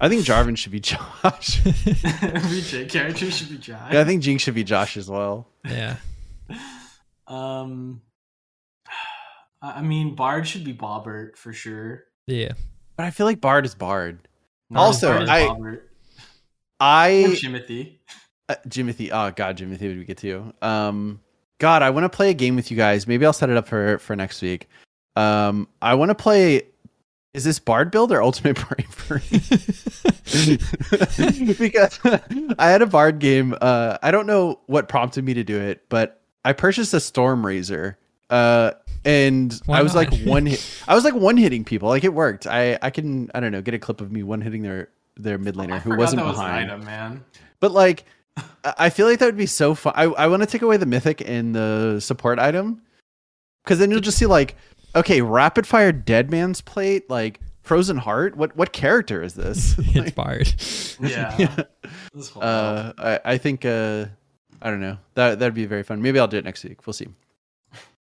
[0.00, 1.64] I think Jarvan should be Josh.
[2.22, 3.94] Every J character should be Jack.
[3.94, 5.48] I think Jinx should be Josh as well.
[5.64, 5.96] Yeah.
[7.26, 8.02] Um,
[9.62, 12.04] I I mean, Bard should be Bobbert for sure.
[12.26, 12.52] Yeah.
[12.96, 14.18] But I feel like Bard is Bard.
[14.70, 15.80] No, Also, Bard is I- Bobbert.
[16.78, 17.97] I Jimothy.
[18.48, 19.10] Uh, Jimothy.
[19.12, 20.26] Oh God, Jimothy would we get to.
[20.26, 20.54] You?
[20.62, 21.20] Um,
[21.58, 23.06] God, I want to play a game with you guys.
[23.06, 24.68] Maybe I'll set it up for for next week.
[25.16, 26.62] Um, I want to play.
[27.34, 29.22] Is this Bard build or Ultimate Bravery?
[31.58, 31.98] because
[32.58, 33.54] I had a Bard game.
[33.60, 37.44] Uh, I don't know what prompted me to do it, but I purchased a Storm
[37.44, 37.98] Razor.
[38.30, 38.72] Uh,
[39.04, 40.64] and Why I was like one hit.
[40.86, 41.88] I was like one hitting people.
[41.88, 42.46] Like it worked.
[42.46, 45.38] I I can I don't know get a clip of me one hitting their their
[45.38, 46.70] mid laner I who wasn't that was an behind.
[46.70, 47.24] item, man.
[47.60, 48.04] But like,
[48.64, 49.92] I I feel like that would be so fun.
[49.96, 52.82] I, I want to take away the mythic and the support item,
[53.64, 54.56] because then you'll just see like,
[54.94, 58.36] okay, rapid fire dead man's plate, like frozen heart.
[58.36, 59.76] What what character is this?
[59.78, 60.54] it's Like, Bard.
[61.00, 61.36] Yeah.
[61.38, 61.64] yeah.
[62.14, 64.06] This Uh, I I think uh,
[64.62, 66.02] I don't know that that'd be very fun.
[66.02, 66.86] Maybe I'll do it next week.
[66.86, 67.08] We'll see.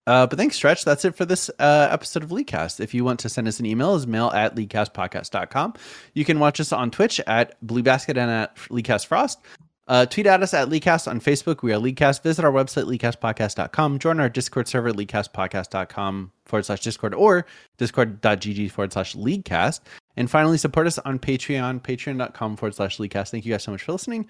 [0.05, 0.84] Uh, but thanks, Stretch.
[0.84, 2.81] That's it for this uh, episode of Leaguecast.
[2.81, 5.76] If you want to send us an email, is mail at leaguecastpodcast.com.
[6.14, 9.39] You can watch us on Twitch at Blue Basket and at Leaguecast Frost.
[9.88, 11.61] Uh, tweet at us at Leaguecast on Facebook.
[11.61, 12.23] We are Leaguecast.
[12.23, 13.99] Visit our website, leaguecastpodcast.com.
[13.99, 17.45] Join our Discord server, leaguecastpodcast.com forward slash Discord or
[17.77, 19.81] discord.gg forward slash Leaguecast.
[20.15, 23.31] And finally, support us on Patreon, patreon.com forward slash leaguecast.
[23.31, 24.30] Thank you guys so much for listening.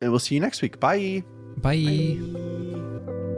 [0.00, 0.78] And we'll see you next week.
[0.78, 1.22] Bye.
[1.58, 3.34] Bye.